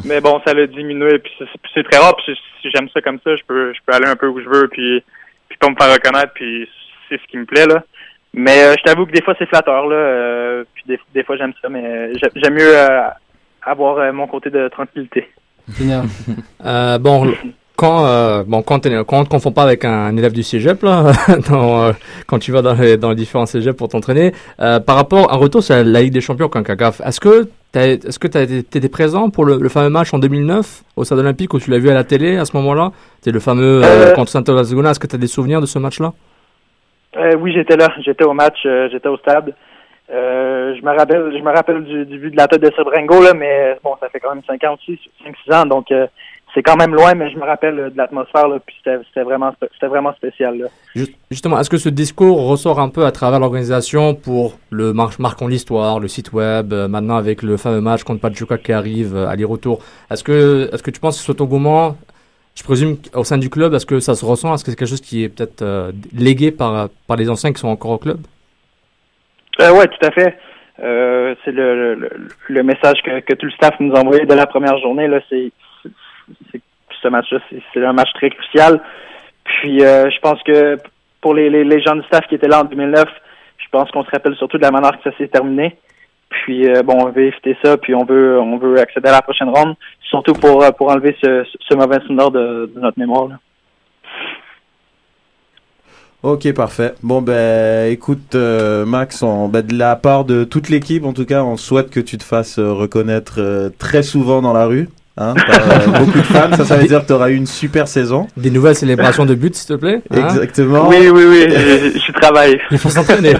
mais 0.05 0.21
bon, 0.21 0.41
ça 0.45 0.53
l'a 0.53 0.67
diminué. 0.67 1.21
Puis 1.21 1.33
c'est 1.73 1.89
très 1.89 2.01
rare. 2.01 2.17
Puis 2.17 2.37
si 2.61 2.71
j'aime 2.75 2.89
ça 2.93 3.01
comme 3.01 3.21
ça, 3.23 3.37
je 3.37 3.43
peux, 3.47 3.73
je 3.73 3.79
peux 3.87 3.95
aller 3.95 4.09
un 4.09 4.17
peu 4.17 4.27
où 4.27 4.41
je 4.41 4.49
veux, 4.49 4.69
puis 4.69 5.05
puis 5.49 5.59
pas 5.59 5.71
me 5.71 5.77
faire 5.77 5.93
reconnaître. 5.93 6.33
Puis 6.35 6.69
c'est 7.09 7.21
ce 7.21 7.27
qui 7.29 7.37
me 7.37 7.45
plaît 7.45 7.67
là. 7.67 7.85
Mais 8.35 8.75
je 8.79 8.83
t'avoue 8.83 9.07
que 9.07 9.13
des 9.13 9.23
fois 9.23 9.35
c'est 9.39 9.49
flatteur 9.49 9.87
là. 9.87 10.65
puis 10.75 10.85
des, 10.87 10.99
des 11.15 11.23
fois 11.23 11.37
j'aime 11.37 11.53
ça, 11.63 11.69
mais 11.69 12.11
j'aime 12.35 12.55
mieux 12.55 12.75
avoir 13.63 14.13
mon 14.13 14.27
côté 14.27 14.51
de 14.51 14.67
tranquillité. 14.69 15.31
Génial. 15.69 16.07
bon, 17.01 17.33
quand 17.77 18.07
euh, 18.07 18.45
bon 18.47 18.63
quand, 18.63 18.87
quand 19.07 19.21
on 19.21 19.25
te 19.25 19.29
confond 19.29 19.53
pas 19.53 19.63
avec 19.63 19.85
un, 19.85 20.17
élève 20.17 20.33
du 20.33 20.43
cégep 20.43 20.83
là 20.83 21.13
euh, 21.31 21.93
quand 22.27 22.39
tu 22.39 22.53
vas 22.53 22.63
dans 22.63 22.75
les, 22.75 22.97
dans 22.97 23.11
les 23.11 23.17
différents 23.17 23.47
cégeps 23.47 23.77
pour 23.77 23.89
t'entraîner 23.89 24.33
euh, 24.61 24.81
par 24.81 24.97
rapport 24.97 25.33
à 25.33 25.37
retour 25.37 25.63
sur 25.63 25.75
la 25.75 25.83
Ligue 25.83 26.13
des 26.13 26.21
Champions 26.21 26.49
CONCACAF 26.49 27.01
est-ce 27.05 27.21
que 27.21 27.49
est-ce 27.75 28.19
que 28.19 28.29
tu 28.29 28.39
étais 28.39 28.89
présent 28.91 29.31
pour 29.31 29.47
le, 29.47 29.67
fameux 29.71 29.89
match 29.89 30.13
en 30.13 30.19
2009 30.19 30.83
au 30.97 31.05
Stade 31.05 31.21
Olympique 31.21 31.55
où 31.55 31.59
tu 31.59 31.71
l'as 31.71 31.79
vu 31.79 31.89
à 31.89 31.95
la 31.95 32.05
télé 32.05 32.37
à 32.37 32.45
ce 32.45 32.55
moment-là? 32.59 32.91
C'est 33.23 33.31
le 33.31 33.41
fameux 33.41 33.81
contre 34.15 34.31
Santo 34.31 34.55
Laguna 34.55 34.91
est-ce 34.91 35.01
que 35.01 35.07
tu 35.07 35.17
as 35.17 35.19
des 35.19 35.27
souvenirs 35.27 35.63
de 35.63 35.67
ce 35.67 35.79
match 35.79 35.99
là 35.99 36.13
oui 37.39 37.53
j'étais 37.55 37.77
là. 37.77 37.89
J'étais 38.05 38.25
au 38.25 38.35
match 38.35 38.59
j'étais 38.91 39.09
au 39.09 39.17
stade. 39.17 39.55
Je 40.11 40.85
me 40.85 40.99
rappelle 40.99 41.33
je 41.35 41.43
me 41.43 41.51
rappelle 41.51 41.83
du, 41.85 42.05
du 42.05 42.19
but 42.19 42.33
de 42.33 42.37
la 42.37 42.47
tête 42.47 42.61
de 42.61 42.71
Sebrengo 42.77 43.23
là 43.23 43.33
mais 43.33 43.79
bon 43.83 43.95
ça 44.01 44.11
fait 44.11 44.21
quand 44.21 44.35
même 44.35 44.45
5 44.47 44.63
ans 44.65 44.75
aussi 44.75 45.01
5 45.25 45.35
6 45.47 45.55
ans 45.55 45.65
donc 45.65 45.91
c'est 46.55 46.63
quand 46.63 46.77
même 46.77 46.95
loin, 46.95 47.15
mais 47.15 47.31
je 47.31 47.37
me 47.37 47.45
rappelle 47.45 47.77
de 47.77 47.97
l'atmosphère, 47.97 48.47
puis 48.67 48.77
c'était 48.85 49.23
vraiment, 49.23 49.55
vraiment 49.83 50.13
spécial. 50.15 50.59
Là. 50.59 50.67
Justement, 51.31 51.59
est-ce 51.59 51.71
que 51.71 51.79
ce 51.79 51.89
discours 51.89 52.47
ressort 52.47 52.79
un 52.79 52.91
peu 52.91 53.07
à 53.07 53.13
travers 53.13 53.41
l'organisation 53.41 54.15
pour 54.15 54.59
le 54.71 54.93
marche 54.93 55.19
Marquons 55.19 55.49
l'Histoire, 55.49 55.99
le 55.99 56.09
site 56.09 56.33
web, 56.33 56.73
euh, 56.73 56.89
maintenant 56.89 57.17
avec 57.17 57.43
le 57.43 57.57
fameux 57.57 57.81
match 57.81 58.03
contre 58.05 58.21
Pachuca 58.21 58.59
qui 58.59 58.73
arrive, 58.73 59.17
euh, 59.17 59.29
aller-retour? 59.29 59.83
Est-ce 60.11 60.23
que, 60.23 60.69
est 60.73 60.83
que 60.83 60.91
tu 60.91 61.01
penses 61.01 61.19
que 61.19 61.25
cet 61.25 61.41
engouement, 61.41 61.97
je 62.55 62.63
présume, 62.63 62.97
au 63.15 63.25
sein 63.25 63.39
du 63.39 63.49
club, 63.49 63.73
est-ce 63.73 63.87
que 63.87 64.01
ça 64.01 64.15
se 64.15 64.25
ressent? 64.25 64.55
Est-ce 64.55 64.65
que 64.65 64.71
c'est 64.71 64.77
quelque 64.77 64.89
chose 64.89 65.01
qui 65.01 65.25
est 65.25 65.31
peut-être 65.31 65.63
euh, 65.63 65.93
légué 66.15 66.51
par, 66.51 66.91
par 67.07 67.17
les 67.17 67.31
anciens 67.31 67.53
qui 67.53 67.61
sont 67.61 67.69
encore 67.69 67.93
au 67.93 67.99
club? 67.99 68.19
Oui, 69.59 69.85
tout 69.87 70.07
à 70.07 70.11
fait. 70.11 70.37
c'est 71.45 71.53
le, 71.53 72.11
le, 72.49 72.63
message 72.63 73.01
que, 73.05 73.21
que, 73.21 73.35
tout 73.35 73.47
le 73.47 73.53
staff 73.53 73.75
nous 73.81 73.95
a 73.95 74.01
envoyé 74.01 74.27
de 74.27 74.35
la 74.35 74.47
première 74.47 74.77
journée. 74.79 75.07
Là, 75.07 75.21
c'est 75.31 75.53
ce 77.03 77.09
match-là, 77.09 77.39
c'est 77.73 77.85
un 77.85 77.93
match 77.93 78.13
très 78.15 78.31
crucial. 78.31 78.81
Puis 79.45 79.83
euh, 79.83 80.11
je 80.11 80.21
pense 80.21 80.43
que 80.43 80.79
pour 81.21 81.35
les, 81.35 81.83
gens 81.83 81.97
du 81.97 82.03
staff 82.05 82.27
qui 82.29 82.37
étaient 82.37 82.49
là 82.49 82.61
en 82.63 82.65
2009, 82.65 83.05
je 83.59 83.67
pense 83.71 83.91
qu'on 83.91 84.05
se 84.05 84.11
rappelle 84.11 84.37
surtout 84.37 84.59
de 84.59 84.63
la 84.63 84.71
manière 84.71 84.93
que 84.93 85.11
ça 85.11 85.17
s'est 85.17 85.29
terminé. 85.29 85.77
Puis 86.31 86.69
euh, 86.69 86.83
bon, 86.83 86.95
on 87.01 87.11
veut 87.11 87.27
éviter 87.27 87.57
ça, 87.63 87.77
puis 87.77 87.95
on 87.95 88.05
veut 88.05 88.41
on 88.41 88.57
veut 88.57 88.79
accéder 88.79 89.09
à 89.09 89.13
la 89.13 89.23
prochaine 89.23 89.51
ronde, 89.51 89.75
surtout 90.03 90.33
pour 90.33 90.65
pour 90.77 90.91
enlever 90.91 91.17
ce, 91.23 91.75
mauvais 91.75 92.01
souvenir 92.01 92.31
de, 92.31 92.71
notre 92.77 92.99
mémoire. 92.99 93.29
Ok, 96.23 96.53
parfait. 96.55 96.95
Bon, 97.03 97.21
ben, 97.21 97.91
écoute, 97.91 98.37
euh, 98.37 98.87
Max, 98.87 99.25
ben, 99.25 99.61
de 99.61 99.75
la 99.75 99.97
part 99.97 100.25
de 100.25 100.45
toute 100.45 100.69
l'équipe, 100.69 101.05
en 101.05 101.13
tout 101.13 101.27
cas, 101.27 101.43
on 101.43 101.57
souhaite 101.57 101.91
que 101.91 101.99
tu 101.99 102.17
te 102.17 102.23
fasses 102.23 102.61
reconnaître 102.61 103.73
très 103.79 104.05
souvent 104.05 104.41
dans 104.41 104.53
la 104.53 104.67
rue. 104.67 104.89
Hein, 105.19 105.35
euh, 105.37 105.87
beaucoup 105.99 106.19
de 106.19 106.25
fans, 106.25 106.53
ça, 106.57 106.65
ça 106.65 106.77
veut 106.77 106.89
dire 106.89 107.03
que 107.03 107.07
tu 107.07 107.13
auras 107.13 107.29
eu 107.29 107.35
une 107.35 107.47
super 107.47 107.87
saison. 107.87 108.29
Des 108.37 108.51
nouvelles 108.51 108.77
célébrations 108.77 109.27
de 109.27 109.35
buts, 109.35 109.51
s'il 109.53 109.69
te 109.69 109.75
plaît. 109.75 110.03
Hein 110.11 110.29
Exactement. 110.29 110.89
Oui, 110.89 111.09
oui, 111.11 111.25
oui, 111.27 111.47
je, 112.07 112.13
travaille. 112.13 112.59
Il 112.71 112.79
faut 112.79 112.89
s'entraîner. 112.89 113.35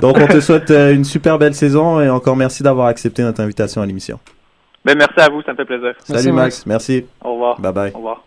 Donc, 0.00 0.18
on 0.18 0.26
te 0.26 0.40
souhaite 0.40 0.70
euh, 0.70 0.92
une 0.92 1.04
super 1.04 1.38
belle 1.38 1.54
saison 1.54 2.00
et 2.00 2.10
encore 2.10 2.36
merci 2.36 2.62
d'avoir 2.62 2.88
accepté 2.88 3.22
notre 3.22 3.40
invitation 3.40 3.80
à 3.80 3.86
l'émission. 3.86 4.18
Ben, 4.84 4.96
merci 4.98 5.18
à 5.18 5.30
vous, 5.30 5.42
ça 5.42 5.52
me 5.52 5.56
fait 5.56 5.64
plaisir. 5.64 5.94
Salut 6.04 6.32
Max, 6.32 6.66
merci. 6.66 7.06
Au 7.22 7.32
revoir. 7.34 7.60
Bye 7.60 7.72
bye. 7.72 7.92
Au 7.94 7.98
revoir. 7.98 8.24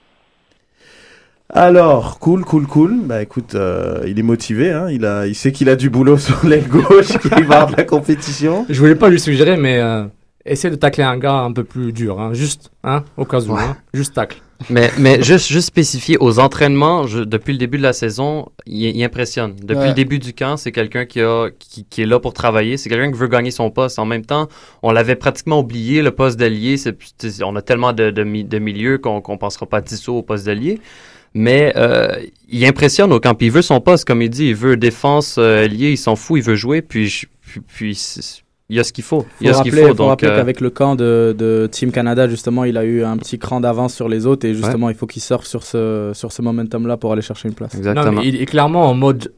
Alors, 1.53 2.17
cool, 2.17 2.43
cool, 2.43 2.65
cool. 2.65 3.01
Bah 3.03 3.21
écoute, 3.21 3.53
euh, 3.53 4.01
il 4.07 4.17
est 4.17 4.23
motivé, 4.23 4.71
hein. 4.71 4.87
Il 4.89 5.05
a, 5.05 5.27
il 5.27 5.35
sait 5.35 5.51
qu'il 5.51 5.69
a 5.69 5.75
du 5.75 5.91
boulot 5.91 6.17
sur 6.17 6.43
l'aile 6.45 6.67
gauche, 6.67 7.17
qu'il 7.19 7.45
va 7.45 7.57
avoir 7.57 7.67
de 7.67 7.75
la 7.77 7.83
compétition. 7.83 8.65
Je 8.67 8.79
voulais 8.79 8.95
pas 8.95 9.09
lui 9.09 9.19
suggérer, 9.19 9.55
mais 9.55 9.79
essaie 10.45 10.69
de 10.69 10.75
tacler 10.75 11.03
un 11.03 11.17
gars 11.17 11.39
un 11.39 11.51
peu 11.51 11.63
plus 11.63 11.91
dur, 11.91 12.19
hein, 12.19 12.33
juste, 12.33 12.71
hein, 12.83 13.03
au 13.17 13.25
cas 13.25 13.41
où, 13.41 13.55
hein, 13.55 13.77
juste 13.93 14.13
tacle. 14.13 14.41
Mais, 14.69 14.89
mais 14.97 15.21
juste, 15.21 15.47
juste 15.47 15.67
spécifier, 15.67 16.17
aux 16.19 16.39
entraînements, 16.39 17.07
je, 17.07 17.19
depuis 17.19 17.51
le 17.51 17.59
début 17.59 17.77
de 17.77 17.83
la 17.83 17.93
saison, 17.93 18.47
il, 18.65 19.03
impressionne. 19.03 19.55
Depuis 19.61 19.89
le 19.89 19.93
début 19.93 20.17
du 20.17 20.33
camp, 20.33 20.55
c'est 20.55 20.71
quelqu'un 20.71 21.05
qui, 21.05 21.19
a, 21.19 21.49
qui, 21.59 21.85
qui, 21.89 22.01
est 22.01 22.05
là 22.05 22.19
pour 22.19 22.33
travailler, 22.33 22.77
c'est 22.77 22.89
quelqu'un 22.89 23.11
qui 23.11 23.17
veut 23.17 23.27
gagner 23.27 23.51
son 23.51 23.69
poste. 23.69 23.99
En 23.99 24.05
même 24.05 24.25
temps, 24.25 24.47
on 24.81 24.91
l'avait 24.91 25.15
pratiquement 25.15 25.59
oublié, 25.59 26.01
le 26.01 26.11
poste 26.11 26.39
d'allié, 26.39 26.77
on 27.43 27.55
a 27.55 27.61
tellement 27.61 27.91
de, 27.91 28.11
de, 28.11 28.23
de 28.23 28.59
milieux 28.59 28.97
qu'on 28.97 29.17
ne 29.17 29.37
pensera 29.37 29.65
pas 29.65 29.81
Tissot 29.81 30.19
au 30.19 30.23
poste 30.23 30.45
d'allié. 30.45 30.79
Mais 31.33 31.73
euh, 31.75 32.15
il 32.47 32.65
impressionne 32.65 33.11
au 33.11 33.19
camp, 33.19 33.35
il 33.41 33.51
veut 33.51 33.61
son 33.61 33.81
poste, 33.81 34.05
comme 34.05 34.21
il 34.21 34.29
dit, 34.29 34.47
il 34.47 34.55
veut 34.55 34.77
défense 34.77 35.35
euh, 35.37 35.65
alliée, 35.65 35.91
il 35.91 35.97
s'en 35.97 36.15
fout, 36.15 36.39
il 36.39 36.43
veut 36.43 36.55
jouer, 36.55 36.81
puis, 36.81 37.11
puis, 37.41 37.59
puis 37.59 37.95
il 38.69 38.75
y 38.75 38.79
a 38.79 38.83
ce 38.83 38.91
qu'il 38.93 39.03
faut. 39.03 39.25
Il 39.41 39.43
Faut 39.43 39.43
y 39.45 39.49
a 39.49 39.53
ce 39.53 39.61
qu'il 39.61 39.71
rappeler, 39.71 39.81
faut. 39.83 39.87
faut 39.89 39.93
Donc, 40.03 40.09
rappeler 40.09 40.29
euh, 40.29 40.37
qu'avec 40.37 40.59
le 40.59 40.69
camp 40.71 40.95
de, 40.95 41.35
de 41.37 41.67
Team 41.71 41.91
Canada, 41.91 42.27
justement, 42.27 42.63
il 42.63 42.77
a 42.77 42.83
eu 42.83 43.03
un 43.03 43.17
petit 43.17 43.37
cran 43.37 43.59
d'avance 43.61 43.93
sur 43.93 44.09
les 44.09 44.25
autres 44.25 44.47
et 44.47 44.53
justement, 44.55 44.89
il 44.89 44.95
faut 44.95 45.05
qu'il 45.05 45.21
surfe 45.21 45.45
sur 45.45 45.63
ce, 45.63 46.11
sur 46.13 46.31
ce 46.31 46.41
momentum-là 46.41 46.97
pour 46.97 47.11
aller 47.13 47.21
chercher 47.21 47.47
une 47.49 47.53
place. 47.53 47.75
exactement. 47.75 48.11
Non, 48.11 48.19
mais 48.21 48.27
il 48.27 48.41
est 48.41 48.45
clairement 48.45 48.89
en 48.89 48.93
mode. 48.95 49.31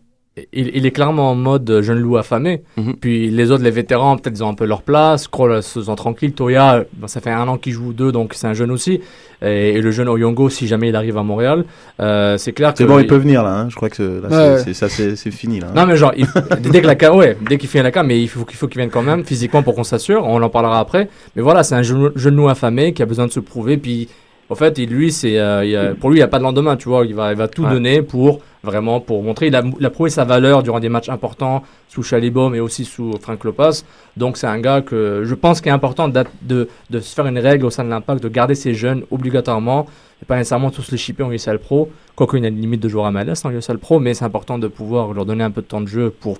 Il, 0.54 0.72
il 0.76 0.86
est 0.86 0.92
clairement 0.92 1.32
en 1.32 1.36
mode 1.36 1.70
euh, 1.70 1.82
jeune 1.82 2.00
loup 2.00 2.18
affamé. 2.18 2.62
Mhm. 2.78 2.96
Puis 3.02 3.30
les 3.30 3.50
autres, 3.52 3.64
les 3.64 3.72
vétérans, 3.72 4.18
peut-être 4.18 4.38
ils 4.38 4.44
ont 4.44 4.50
un 4.50 4.54
peu 4.54 4.66
leur 4.66 4.82
place. 4.84 5.28
Kroll 5.28 5.64
se 5.64 5.82
sent 5.82 5.96
tranquille. 5.96 6.34
Toya, 6.34 6.76
euh, 6.76 6.84
ben, 6.94 7.08
ça 7.08 7.22
fait 7.22 7.32
un 7.32 7.48
an 7.48 7.58
qu'il 7.58 7.74
joue 7.74 7.92
deux, 7.94 8.12
donc 8.12 8.34
c'est 8.36 8.46
un 8.48 8.54
jeune 8.54 8.70
aussi. 8.72 9.02
Et, 9.42 9.70
et 9.70 9.82
le 9.82 9.92
jeune 9.92 10.08
Oyongo, 10.10 10.50
si 10.50 10.68
jamais 10.68 10.90
il 10.90 10.96
arrive 10.96 11.18
à 11.18 11.24
Montréal, 11.24 11.66
euh, 12.00 12.38
c'est 12.38 12.52
clair 12.54 12.72
que. 12.74 12.78
C'est 12.80 12.86
bon, 12.86 13.00
il 13.00 13.08
peut 13.08 13.18
venir 13.18 13.44
là. 13.44 13.52
hein. 13.62 13.68
Je 13.70 13.76
crois 13.76 13.90
que 13.90 14.22
là, 14.28 14.56
Ouais. 14.64 14.74
ça, 14.74 14.90
c'est 14.90 15.16
fini 15.32 15.60
là. 15.60 15.68
hein. 15.70 15.74
Non 15.76 15.86
mais 15.86 15.96
genre, 15.96 16.14
il- 16.18 16.28
dès 16.72 16.82
que 16.82 16.88
la 16.88 17.16
ouais, 17.16 17.38
dès 17.50 17.58
qu'il 17.58 17.70
fait 17.70 17.82
la 17.84 17.92
cam, 17.92 18.06
mais 18.06 18.22
il 18.22 18.28
faut 18.28 18.46
qu'il 18.46 18.58
faut 18.58 18.68
qu'il 18.68 18.78
vienne 18.80 18.90
quand 18.92 19.02
même 19.04 19.24
physiquement 19.26 19.64
pour 19.64 19.76
qu'on 19.76 19.84
s'assure. 19.84 20.24
On 20.26 20.42
en 20.42 20.50
parlera 20.50 20.80
après. 20.80 21.10
Mais 21.36 21.42
voilà, 21.42 21.64
c'est 21.64 21.76
un 21.76 21.82
jeune, 21.84 22.12
jeune 22.16 22.36
loup 22.36 22.50
affamé 22.50 22.94
qui 22.94 23.02
a 23.02 23.06
besoin 23.06 23.26
de 23.28 23.32
se 23.32 23.40
prouver. 23.40 23.78
Puis, 23.78 24.08
en 24.50 24.56
fait, 24.56 24.78
il- 24.78 24.90
lui, 24.90 25.12
c'est, 25.12 25.38
euh, 25.40 25.94
pour 25.96 26.10
lui, 26.10 26.18
il 26.18 26.20
n'y 26.20 26.24
a 26.24 26.28
pas 26.28 26.40
de 26.40 26.44
lendemain. 26.44 26.76
Tu 26.78 26.88
vois, 26.90 27.06
il 27.06 27.14
va, 27.16 27.32
il 27.32 27.38
va 27.38 27.48
tout 27.48 27.64
Ouais. 27.64 27.70
donner 27.72 28.02
pour 28.02 28.40
vraiment 28.64 29.00
pour 29.00 29.24
montrer. 29.24 29.48
Il 29.48 29.56
a, 29.56 29.64
il 29.80 29.86
a 29.86 29.90
prouvé 29.90 30.10
sa 30.10 30.26
valeur 30.26 30.64
durant 30.64 30.80
des 30.80 30.90
matchs 30.90 31.10
importants 31.10 31.64
sous 31.88 32.04
Chalibom 32.04 32.54
et 32.56 32.60
aussi 32.60 32.84
sous 32.86 33.14
Frank 33.22 33.44
Lopas. 33.44 33.84
Donc, 34.18 34.38
c'est 34.38 34.48
un 34.48 34.60
gars 34.60 34.82
que 34.82 35.24
je 35.26 35.36
pense 35.36 35.62
qu'il 35.62 35.70
est 35.70 35.74
important 35.76 36.08
d'at- 36.08 36.26
de, 36.42 36.68
de 36.90 37.00
se 37.00 37.14
faire 37.16 37.28
une 37.28 37.40
règle 37.40 37.66
au 37.66 37.70
sein 37.70 37.84
de 37.84 37.90
l'Impact, 37.90 38.22
de 38.24 38.30
garder 38.30 38.56
ces 38.56 38.74
jeunes 38.74 39.04
obligatoirement. 39.12 39.86
Et 40.22 40.26
pas 40.26 40.36
nécessairement 40.38 40.72
tous 40.72 40.90
les 40.92 40.98
shipper 40.98 41.24
en 41.24 41.32
USL 41.32 41.60
Pro. 41.60 41.92
Quoique, 42.16 42.38
il 42.38 42.44
y 42.44 42.46
a 42.46 42.50
une 42.50 42.60
limite 42.60 42.82
de 42.82 42.90
joueurs 42.90 43.06
à 43.06 43.12
MLS 43.12 43.36
en 43.46 43.52
USL 43.52 43.78
Pro, 43.78 44.00
mais 44.00 44.14
c'est 44.16 44.26
important 44.26 44.58
de 44.58 44.68
pouvoir 44.68 45.14
leur 45.14 45.26
donner 45.26 45.44
un 45.44 45.52
peu 45.52 45.62
de 45.62 45.68
temps 45.68 45.82
de 45.82 45.88
jeu 45.88 46.10
pour, 46.10 46.40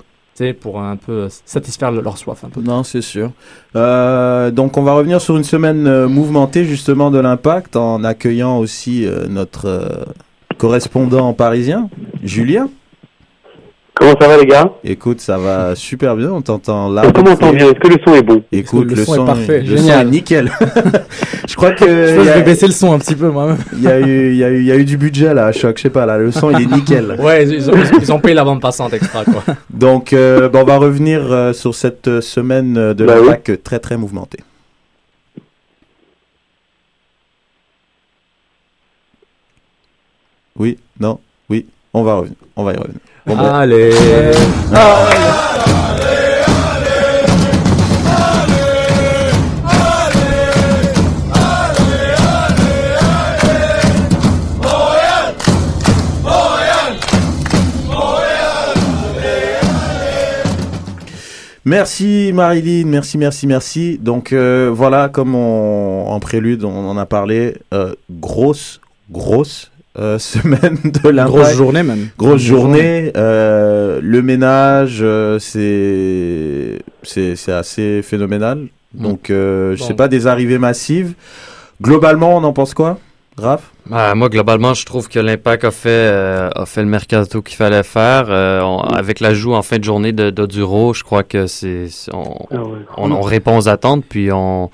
pour 0.54 0.80
un 0.82 0.96
peu 0.96 1.28
satisfaire 1.46 1.92
le- 1.92 2.02
leur 2.02 2.18
soif 2.18 2.44
un 2.44 2.50
peu. 2.50 2.62
Non, 2.62 2.84
c'est 2.84 3.02
sûr. 3.02 3.32
Euh, 3.76 4.52
donc, 4.52 4.78
on 4.78 4.84
va 4.84 4.94
revenir 4.94 5.20
sur 5.22 5.38
une 5.38 5.44
semaine 5.44 5.88
euh, 5.88 6.08
mouvementée 6.08 6.64
justement 6.66 7.12
de 7.12 7.20
l'impact 7.20 7.76
en 7.76 8.04
accueillant 8.04 8.58
aussi 8.58 9.06
euh, 9.06 9.28
notre 9.28 9.66
euh, 9.68 10.06
correspondant 10.58 11.34
parisien, 11.34 11.90
Julien. 12.24 12.70
Comment 14.00 14.14
ça 14.22 14.28
va 14.28 14.38
les 14.38 14.46
gars? 14.46 14.72
Écoute, 14.84 15.20
ça 15.22 15.38
va 15.40 15.76
super 15.76 16.16
bien. 16.16 16.32
On 16.32 16.42
t'entend 16.42 16.90
là. 16.90 17.04
Est-ce 17.04 17.14
qu'on 17.14 17.24
m'entend 17.24 17.52
bien? 17.52 17.66
Est-ce 17.66 17.80
que 17.80 17.88
le 17.88 17.98
son 18.06 18.14
est 18.14 18.22
bon? 18.22 18.44
Écoute, 18.52 18.90
Le 18.90 18.96
le, 18.96 19.06
son 19.06 19.24
est 19.24 19.26
parfait. 19.26 19.60
le 19.62 19.66
son 19.78 19.84
Génial. 19.84 20.08
est 20.08 20.12
nickel. 20.12 20.52
je 21.48 21.56
crois 21.56 21.72
que 21.72 21.86
Je, 21.86 22.16
je 22.16 22.20
vais 22.22 22.32
a, 22.32 22.40
baisser 22.42 22.68
le 22.68 22.74
son 22.74 22.94
un 22.94 23.00
petit 23.00 23.16
peu 23.16 23.30
moi-même. 23.30 23.58
il 23.74 23.82
y 23.82 23.88
a 23.88 24.00
eu, 24.00 24.32
il 24.32 24.38
y 24.38 24.44
a 24.44 24.50
eu, 24.50 24.60
il 24.60 24.66
y 24.66 24.72
a 24.72 24.76
eu 24.76 24.86
du 24.86 24.98
budget 24.98 25.34
là, 25.34 25.48
à 25.48 25.52
choc. 25.52 25.78
Je 25.78 25.84
sais 25.84 25.90
pas 25.90 26.06
là, 26.06 26.18
le 26.20 26.32
son 26.32 26.52
il 26.52 26.62
est 26.62 26.72
nickel. 26.76 27.18
Ouais, 27.20 27.46
ils, 27.48 27.70
ont, 27.70 27.74
ils 28.00 28.12
ont 28.14 28.20
payé 28.20 28.36
la 28.36 28.44
bande 28.44 28.62
passante 28.62 28.94
extra, 28.94 29.24
quoi. 29.26 29.44
Donc, 29.72 30.14
euh, 30.14 30.48
bon, 30.50 30.62
on 30.62 30.66
va 30.66 30.78
revenir 30.78 31.22
euh, 31.32 31.52
sur 31.54 31.74
cette 31.74 32.08
euh, 32.08 32.22
semaine 32.22 32.78
euh, 32.78 32.94
de 32.94 33.06
Bah 33.06 33.16
l'impact 33.16 33.50
euh, 33.50 33.58
très 33.62 33.80
très 33.80 33.98
mouvementée. 33.98 34.40
Oui, 40.56 40.78
non, 41.00 41.20
oui, 41.50 41.68
on 41.94 42.04
va 42.04 42.16
revenir, 42.16 42.38
on 42.56 42.64
va 42.64 42.74
y 42.74 42.78
revenir. 42.78 43.00
Bon, 43.28 43.36
ben, 43.36 43.44
Allez. 43.44 43.92
Merci 61.66 62.32
Marilyn, 62.34 62.88
merci, 62.88 63.18
merci, 63.18 63.46
merci. 63.46 63.98
Donc 63.98 64.32
euh, 64.32 64.72
voilà, 64.74 65.10
comme 65.10 65.36
on, 65.36 66.08
en 66.08 66.20
prélude, 66.22 66.64
on 66.64 66.90
en 66.90 66.96
a 66.96 67.06
parlé, 67.06 67.58
euh, 67.74 67.94
grosse, 68.10 68.80
grosse 69.12 69.70
euh, 70.00 70.18
semaine 70.20 70.78
de 70.84 71.10
l'impact. 71.10 71.36
Grosse 71.36 71.56
journée 71.56 71.84
même. 71.84 72.08
Grosse 72.18 72.42
journée, 72.42 73.12
euh, 73.18 74.00
le 74.02 74.22
ménage, 74.22 75.00
euh, 75.02 75.40
c'est 75.40 76.80
c'est 77.04 77.36
c'est 77.36 77.52
assez 77.54 78.02
phénoménal. 78.04 78.68
Donc, 78.94 79.30
euh, 79.30 79.76
je 79.76 79.82
Bon. 79.82 79.88
sais 79.88 79.94
pas, 79.94 80.08
des 80.08 80.28
arrivées 80.28 80.58
massives. 80.58 81.14
Globalement, 81.82 82.36
on 82.38 82.44
en 82.44 82.54
pense 82.54 82.74
quoi, 82.74 82.98
Raph? 83.38 83.70
Ah, 83.92 84.16
moi, 84.16 84.30
globalement, 84.30 84.74
je 84.74 84.86
trouve 84.86 85.08
que 85.08 85.20
l'Impact 85.20 85.64
a 85.66 85.72
fait, 85.72 85.90
euh, 85.90 86.50
a 86.56 86.66
fait 86.66 86.82
le 86.82 86.88
mercato 86.88 87.42
qu'il 87.44 87.56
fallait 87.56 87.84
faire. 87.84 88.26
Euh, 88.30 88.62
on- 88.62 88.80
avec 88.80 89.20
l'ajout 89.20 89.54
en 89.54 89.62
fin 89.62 89.78
de 89.78 89.84
journée 89.84 90.12
de 90.12 90.30
d'Oduro, 90.32 90.94
je 90.94 91.04
crois 91.04 91.24
que 91.24 91.46
c'est 91.48 91.88
c'est- 91.90 92.12
on, 92.14 92.48
Ah 92.52 92.56
ouais. 92.64 92.80
on, 92.98 93.12
on 93.12 93.22
répond 93.22 93.58
aux 93.58 93.70
attentes, 93.70 94.04
puis 94.10 94.32
on, 94.32 94.72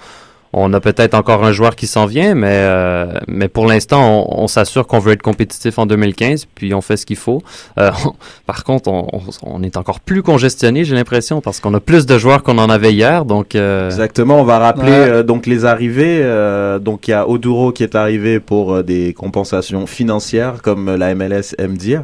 on 0.54 0.72
a 0.74 0.80
peut-être 0.80 1.13
encore 1.16 1.44
un 1.44 1.52
joueur 1.52 1.76
qui 1.76 1.88
s'en 1.88 2.06
vient, 2.06 2.36
mais, 2.36 2.48
euh, 2.52 3.06
mais 3.28 3.48
pour 3.48 3.66
l'instant, 3.66 4.26
on, 4.30 4.44
on 4.44 4.48
s'assure 4.48 4.88
qu'on 4.88 5.00
veut 5.00 5.13
être 5.13 5.22
compétitif 5.22 5.80
en 5.80 5.86
2015, 5.86 6.46
puis 6.56 6.74
on 6.74 6.82
fait 6.82 6.96
ce 6.98 7.06
qu'il 7.06 7.16
faut. 7.18 7.42
Euh, 7.80 7.89
par 8.46 8.63
contre, 8.63 8.89
on, 8.89 9.08
on- 9.13 9.22
on 9.44 9.63
est 9.63 9.78
encore 9.78 10.00
plus 10.00 10.22
congestionné, 10.24 10.84
j'ai 10.86 10.96
l'impression, 10.96 11.42
parce 11.42 11.60
qu'on 11.60 11.74
a 11.74 11.80
plus 11.80 12.06
de 12.06 12.18
joueurs 12.18 12.44
qu'on 12.44 12.58
en 12.60 12.70
avait 12.70 12.94
hier, 12.94 13.26
donc... 13.26 13.56
euh, 13.56 13.88
Exactement, 13.89 14.39
on 14.39 14.44
va 14.44 14.60
rappeler 14.60 14.92
Ouais. 14.92 15.10
euh, 15.10 15.24
donc 15.24 15.46
les 15.48 15.66
arrivées. 15.66 16.20
euh, 16.24 16.78
donc 16.80 17.08
il 17.08 17.12
y 17.12 17.13
a 17.13 17.28
Oduro 17.28 17.72
qui 17.72 17.84
est 17.84 17.96
arrivé 17.96 18.39
pour 18.39 18.74
euh, 18.74 18.84
des 18.84 19.13
compensations 19.13 19.88
financières, 19.88 20.62
comme 20.62 20.96
la 20.96 21.16
MLS 21.16 21.56
aime 21.58 21.78
dire, 21.78 22.04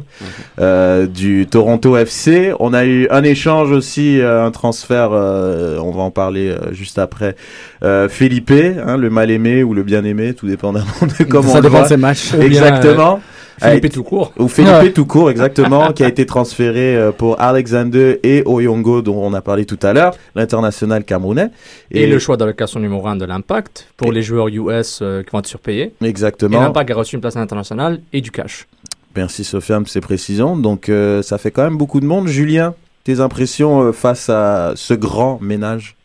euh, 0.60 1.06
du 1.06 1.46
Toronto 1.50 1.96
FC. 1.96 2.52
On 2.58 2.72
a 2.74 2.84
eu 2.84 3.06
un 3.10 3.22
échange 3.22 3.70
aussi, 3.70 4.20
euh, 4.20 4.44
un 4.44 4.50
transfert, 4.50 5.10
euh, 5.12 5.78
on 5.78 5.90
va 5.92 6.02
en 6.02 6.10
parler 6.10 6.48
euh, 6.48 6.72
juste 6.72 6.98
après. 6.98 7.36
Euh, 7.82 8.08
Felipe, 8.46 8.78
hein, 8.86 8.96
le 8.96 9.10
mal 9.10 9.30
aimé 9.30 9.62
ou 9.62 9.74
le 9.74 9.82
bien 9.82 10.04
aimé, 10.04 10.34
tout 10.34 10.46
dépendamment 10.46 10.86
de 11.18 11.24
comment 11.24 11.48
on 11.48 11.52
ça 11.52 11.58
le 11.58 11.62
dépend 11.62 11.74
voit. 11.76 11.82
de 11.84 11.88
ses 11.88 11.96
matchs. 11.96 12.32
Bien, 12.34 12.46
Exactement. 12.46 13.20
Philippe 13.62 13.84
A 13.84 13.86
est 13.88 13.90
tout 13.90 14.04
court. 14.04 14.32
Ou 14.38 14.48
Felipe 14.48 14.70
Ouais. 14.72 14.90
tout 14.90 15.04
court, 15.04 15.30
exactement, 15.30 15.92
qui 15.92 16.02
a 16.02 16.08
été 16.08 16.24
transféré 16.24 16.96
euh, 16.96 17.12
pour 17.12 17.38
Alexander 17.40 18.18
et 18.22 18.42
Oyongo, 18.46 19.02
dont 19.02 19.18
on 19.22 19.34
a 19.34 19.42
parlé 19.42 19.66
tout 19.66 19.78
à 19.82 19.92
l'heure, 19.92 20.14
l'international 20.34 21.04
camerounais. 21.04 21.48
Et, 21.90 22.06
le 22.06 22.18
choix 22.18 22.38
d'allocation 22.38 22.80
numéro 22.80 23.06
1 23.06 23.16
de 23.16 23.26
l'Impact 23.26 23.88
pour 23.98 24.08
Et- 24.08 24.14
les 24.14 24.22
joueurs 24.22 24.48
US 24.48 25.00
euh, 25.02 25.22
qui 25.22 25.30
vont 25.30 25.40
être 25.40 25.46
surpayés. 25.46 25.92
Et 26.02 26.06
Exactement. 26.06 26.58
l'Impact 26.58 26.90
a 26.90 26.94
reçu 26.94 27.16
une 27.16 27.20
place 27.20 27.36
internationale 27.36 28.00
et 28.14 28.22
du 28.22 28.30
cash. 28.30 28.66
Merci 29.14 29.44
Sofiane 29.44 29.82
pour 29.82 29.90
ces 29.92 30.00
précisions. 30.00 30.56
Donc, 30.56 30.88
euh, 30.88 31.20
ça 31.20 31.36
fait 31.36 31.50
quand 31.50 31.64
même 31.64 31.76
beaucoup 31.76 32.00
de 32.00 32.06
monde. 32.06 32.28
Julien, 32.28 32.72
tes 33.04 33.20
impressions 33.20 33.82
euh, 33.82 33.92
face 33.92 34.30
à 34.30 34.72
ce 34.74 34.94
grand 34.94 35.38
ménage? 35.42 35.96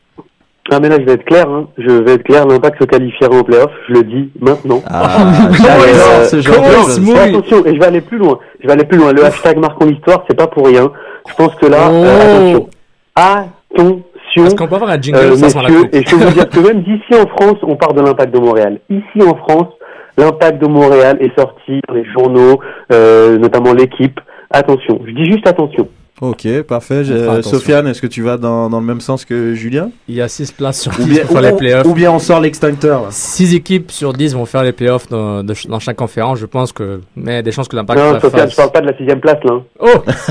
Ah 0.71 0.79
mais 0.79 0.89
là 0.89 0.95
je 0.99 1.05
vais 1.05 1.13
être 1.13 1.25
clair, 1.25 1.47
hein. 1.47 1.67
je 1.77 1.91
vais 1.91 2.13
être 2.13 2.23
clair, 2.23 2.47
l'impact 2.47 2.81
se 2.81 2.85
qualifiera 2.85 3.35
en 3.35 3.43
playoff, 3.43 3.69
je 3.87 3.93
le 3.93 4.03
dis 4.03 4.31
maintenant. 4.41 4.81
Ah, 4.87 5.49
Euh, 5.51 6.25
ce 6.25 6.41
genre 6.41 6.55
de 6.55 7.17
attention, 7.29 7.65
et 7.65 7.75
je 7.75 7.79
vais 7.79 7.85
aller 7.85 8.01
plus 8.01 8.17
loin. 8.17 8.39
Je 8.61 8.67
vais 8.67 8.73
aller 8.73 8.85
plus 8.85 8.97
loin. 8.97 9.13
Le 9.13 9.23
hashtag 9.23 9.57
marquons 9.59 9.85
l'histoire, 9.85 10.23
c'est 10.27 10.35
pas 10.35 10.47
pour 10.47 10.65
rien. 10.67 10.91
Je 11.29 11.33
pense 11.35 11.53
que 11.55 11.67
là, 11.67 11.89
euh, 11.89 12.57
Oh. 12.57 12.69
attention, 13.15 14.01
attention, 14.35 14.45
Est-ce 14.45 14.55
qu'on 14.55 14.67
peut 14.67 14.75
avoir 14.75 14.89
un 14.91 15.01
jingle 15.01 15.19
euh, 15.19 15.35
la 15.35 15.69
coupe 15.69 15.93
et 15.93 16.03
je 16.03 16.09
peux 16.09 16.23
vous 16.23 16.31
dire 16.31 16.49
que 16.49 16.59
même 16.59 16.81
d'ici 16.81 17.13
en 17.21 17.27
France, 17.27 17.57
on 17.63 17.75
part 17.75 17.93
de 17.93 18.01
l'impact 18.01 18.33
de 18.33 18.39
Montréal. 18.39 18.79
Ici 18.89 19.21
en 19.25 19.35
France, 19.35 19.67
l'impact 20.17 20.61
de 20.61 20.67
Montréal 20.67 21.17
est 21.21 21.37
sorti 21.39 21.79
dans 21.87 21.93
les 21.93 22.05
journaux, 22.05 22.59
euh, 22.91 23.37
notamment 23.37 23.73
l'équipe. 23.73 24.19
Attention, 24.51 24.99
je 25.05 25.11
dis 25.11 25.25
juste 25.25 25.47
attention. 25.47 25.87
Ok, 26.21 26.47
parfait. 26.61 27.03
Sofiane, 27.41 27.87
est-ce 27.87 28.01
que 28.01 28.07
tu 28.07 28.21
vas 28.21 28.37
dans, 28.37 28.69
dans 28.69 28.79
le 28.79 28.85
même 28.85 29.01
sens 29.01 29.25
que 29.25 29.53
Julien 29.53 29.89
Il 30.07 30.15
y 30.15 30.21
a 30.21 30.29
6 30.29 30.53
places 30.53 30.81
sur 30.81 30.93
ou 30.97 31.03
10 31.03 31.09
bien, 31.09 31.21
pour 31.25 31.31
faire 31.33 31.41
les 31.41 31.51
playoffs. 31.57 31.85
ou 31.85 31.93
bien 31.93 32.09
on 32.11 32.19
sort 32.19 32.39
l'extincteur 32.39 33.01
là. 33.01 33.07
6 33.11 33.53
équipes 33.53 33.91
sur 33.91 34.13
10 34.13 34.33
vont 34.33 34.45
faire 34.45 34.63
les 34.63 34.71
playoffs 34.71 35.09
dans, 35.09 35.43
de 35.43 35.53
ch- 35.53 35.67
dans 35.67 35.79
chaque 35.79 35.97
conférence. 35.97 36.39
Je 36.39 36.45
pense 36.45 36.71
que. 36.71 37.01
Mais 37.17 37.33
il 37.33 37.35
y 37.35 37.39
a 37.39 37.41
des 37.41 37.51
chances 37.51 37.67
que 37.67 37.75
l'Impact 37.75 37.99
Non, 37.99 38.13
Sofiane, 38.21 38.31
fasse. 38.43 38.51
je 38.51 38.55
parle 38.55 38.71
pas 38.71 38.81
de 38.81 38.87
la 38.87 38.97
sixième 38.97 39.19
place 39.19 39.37
là. 39.43 39.53
hein. 39.55 39.63
Oh 39.81 39.87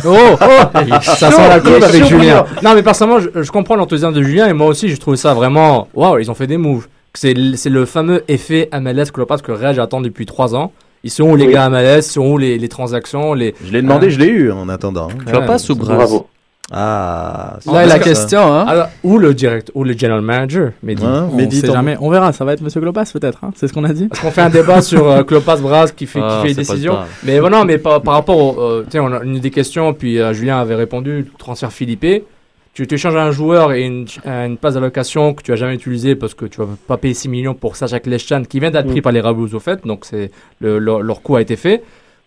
Oh 0.07 0.17
Oh 0.41 0.79
Ça 1.03 1.31
sent 1.31 1.49
la 1.49 1.61
coupe 1.61 1.83
avec 1.83 2.05
Julien. 2.07 2.47
Non, 2.63 2.75
mais 2.75 2.83
personnellement, 2.83 3.21
je, 3.21 3.43
je 3.43 3.51
comprends 3.51 3.77
l'enthousiasme 3.77 4.15
de 4.15 4.23
Julien 4.23 4.47
et 4.49 4.55
moi 4.55 4.69
aussi, 4.69 4.89
je 4.89 4.97
trouve 4.97 5.17
ça 5.17 5.35
vraiment. 5.35 5.89
Waouh, 5.93 6.19
ils 6.19 6.31
ont 6.31 6.35
fait 6.35 6.47
des 6.47 6.57
moves. 6.57 6.89
C'est 7.13 7.35
le 7.35 7.85
fameux 7.85 8.25
effet 8.29 8.69
MLS 8.73 9.11
que, 9.13 9.21
que 9.43 9.53
Reg 9.53 9.79
attend 9.79 10.01
depuis 10.01 10.27
3 10.27 10.55
ans. 10.57 10.73
Ils 11.05 11.11
sont 11.11 11.25
où 11.31 11.37
les 11.37 11.47
Oui. 11.47 11.53
gars 11.53 11.69
MLS 11.69 11.99
Ils 11.99 12.03
sont 12.03 12.27
où 12.27 12.39
les, 12.39 12.59
les 12.59 12.69
transactions 12.69 13.33
les... 13.35 13.55
Je 13.65 13.71
l'ai 13.73 13.83
demandé, 13.83 14.07
Ah. 14.09 14.11
je 14.11 14.19
l'ai 14.19 14.27
eu 14.27 14.51
en 14.51 14.69
attendant. 14.69 15.09
Tu 15.27 15.33
vas 15.33 15.43
pas 15.43 15.59
sous 15.59 15.77
bras. 15.77 15.95
Bravo. 15.95 16.27
Ah, 16.73 17.59
c'est 17.61 17.71
Là 17.71 17.85
est 17.85 17.87
la 17.87 17.99
question, 17.99 18.41
hein. 18.41 18.65
Alors, 18.67 18.87
ou 19.03 19.19
le 19.19 19.35
direct, 19.35 19.71
ou 19.75 19.85
le 19.85 19.93
general 19.93 20.23
manager. 20.23 20.71
Mais 20.83 20.95
dis- 20.95 21.05
Hein, 21.05 21.29
On 21.31 21.37
dis 21.37 21.61
sait 21.61 21.67
ton- 21.67 21.75
jamais. 21.75 21.97
On 22.01 22.09
verra. 22.09 22.33
Ça 22.33 22.47
va 22.47 22.55
être 22.55 22.63
Monsieur 22.63 22.81
Glopas 22.81 23.05
peut-être. 23.13 23.39
hein. 23.45 23.51
C'est 23.55 23.69
ce 23.69 23.75
qu'on 23.75 23.85
a 23.85 23.93
dit. 23.93 24.09
Est-ce 24.11 24.23
qu'on 24.23 24.31
fait 24.31 24.41
un 24.41 24.49
débat 24.49 24.81
sur 24.91 25.07
euh, 25.07 25.23
Klopas 25.25 25.59
Braz 25.59 25.93
qui 25.95 26.07
fait, 26.07 26.21
Ah, 26.23 26.39
qui 26.41 26.43
fait 26.43 26.49
les 26.49 26.55
décisions. 26.55 26.97
Mais 27.23 27.39
bon, 27.39 27.51
non, 27.51 27.65
mais 27.67 27.77
par, 27.77 28.01
par 28.01 28.15
rapport 28.15 28.39
au. 28.39 28.61
euh, 28.61 28.83
tu 28.85 28.93
sais, 28.93 28.99
on 28.99 29.13
a 29.13 29.23
une 29.23 29.39
des 29.41 29.51
questions, 29.51 29.93
puis 29.93 30.19
euh, 30.19 30.33
Julien 30.33 30.59
avait 30.59 30.75
répondu 30.75 31.31
transfert 31.39 31.71
Philippe. 31.71 32.25
Tu, 32.75 32.87
tu 32.89 32.97
échanges 32.97 33.15
un 33.17 33.31
joueur 33.31 33.73
et 33.73 33.83
une, 33.85 34.07
une 34.27 34.57
place 34.57 34.75
d'allocation 34.75 35.33
que 35.33 35.43
tu 35.43 35.53
as 35.53 35.57
jamais 35.57 35.75
utilisée 35.75 36.17
parce 36.17 36.35
que 36.35 36.45
tu 36.45 36.59
vas 36.59 36.67
pas 36.89 36.97
payer 36.97 37.15
6 37.15 37.29
millions 37.29 37.55
pour 37.55 37.77
Sajak 37.77 38.07
Leschan 38.07 38.43
qui 38.43 38.59
vient 38.59 38.71
d'être 38.73 38.89
pris 38.89 38.99
Mm. 38.99 39.03
par 39.03 39.13
les 39.13 39.21
Rabous 39.21 39.55
au 39.55 39.61
fait, 39.61 39.87
donc 39.87 40.05
c'est 40.05 40.31
le, 40.61 40.79
leur, 40.81 41.01
leur 41.01 41.23
coût 41.23 41.37
a 41.37 41.43
été 41.43 41.55
fait. 41.55 41.83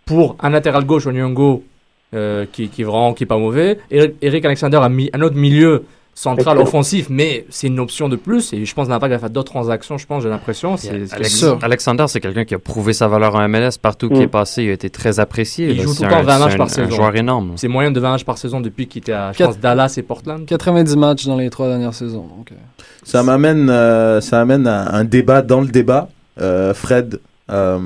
Pour 0.05 0.37
un 0.39 0.49
latéral 0.49 0.85
gauche, 0.85 1.05
Onyongo, 1.05 1.63
euh, 2.13 2.45
qui, 2.49 2.69
qui 2.69 2.83
est 2.83 2.85
vraiment 2.85 3.13
qui 3.13 3.23
est 3.25 3.27
pas 3.27 3.37
mauvais. 3.37 3.77
Eric, 3.91 4.15
Eric 4.21 4.45
Alexander 4.45 4.77
a 4.77 4.87
mis 4.87 5.09
un 5.11 5.21
autre 5.21 5.35
milieu 5.35 5.83
central 6.19 6.55
Excellent. 6.57 6.61
offensif, 6.63 7.07
mais 7.11 7.45
c'est 7.51 7.67
une 7.67 7.79
option 7.79 8.09
de 8.09 8.15
plus. 8.15 8.51
Et 8.51 8.65
je 8.65 8.73
pense 8.73 8.87
que 8.87 8.91
l'Impact 8.91 9.11
va 9.13 9.19
faire 9.19 9.29
d'autres 9.29 9.51
transactions, 9.51 9.99
je 9.99 10.07
pense, 10.07 10.23
j'ai 10.23 10.29
l'impression. 10.29 10.75
Alexander, 11.61 12.05
c'est 12.07 12.19
quelqu'un 12.19 12.43
qui 12.43 12.55
a 12.55 12.59
prouvé 12.59 12.93
sa 12.93 13.07
valeur 13.07 13.35
en 13.35 13.47
MLS 13.47 13.77
partout 13.79 14.09
qui 14.09 14.19
Mm. 14.19 14.23
est 14.23 14.27
passé. 14.27 14.63
Il 14.63 14.69
a 14.69 14.73
été 14.73 14.89
très 14.89 15.19
apprécié. 15.19 15.69
Il 15.69 15.79
joue 15.81 15.93
tout 15.93 16.01
le 16.03 16.09
temps 16.09 16.17
un- 16.17 16.23
20 16.23 16.39
matchs 16.39 16.57
par 16.57 16.65
un- 16.65 16.69
saison. 16.69 16.91
Un 16.91 16.95
joueur 16.95 17.15
énorme. 17.15 17.51
C'est 17.55 17.67
moyen 17.67 17.91
de 17.91 17.99
20 17.99 18.09
matchs 18.13 18.23
par 18.23 18.39
saison 18.39 18.61
depuis 18.61 18.87
qu'il 18.87 19.01
était 19.03 19.11
à, 19.13 19.31
je 19.31 19.37
Quatre- 19.37 19.51
pense, 19.51 19.59
Dallas 19.59 19.93
et 19.97 20.01
Portland. 20.01 20.43
90 20.47 20.95
matchs 20.97 21.27
dans 21.27 21.37
les 21.37 21.51
trois 21.51 21.67
dernières 21.67 21.93
saisons. 21.93 22.25
Donc, 22.35 22.51
euh, 22.51 22.55
Ça 23.03 23.21
m'amène, 23.21 23.69
euh, 23.69 24.19
ça 24.19 24.41
amène 24.41 24.65
à 24.65 24.95
un 24.95 25.03
débat 25.03 25.43
dans 25.43 25.61
le 25.61 25.67
débat. 25.67 26.09
Euh, 26.41 26.73
Fred, 26.73 27.19
euh, 27.49 27.77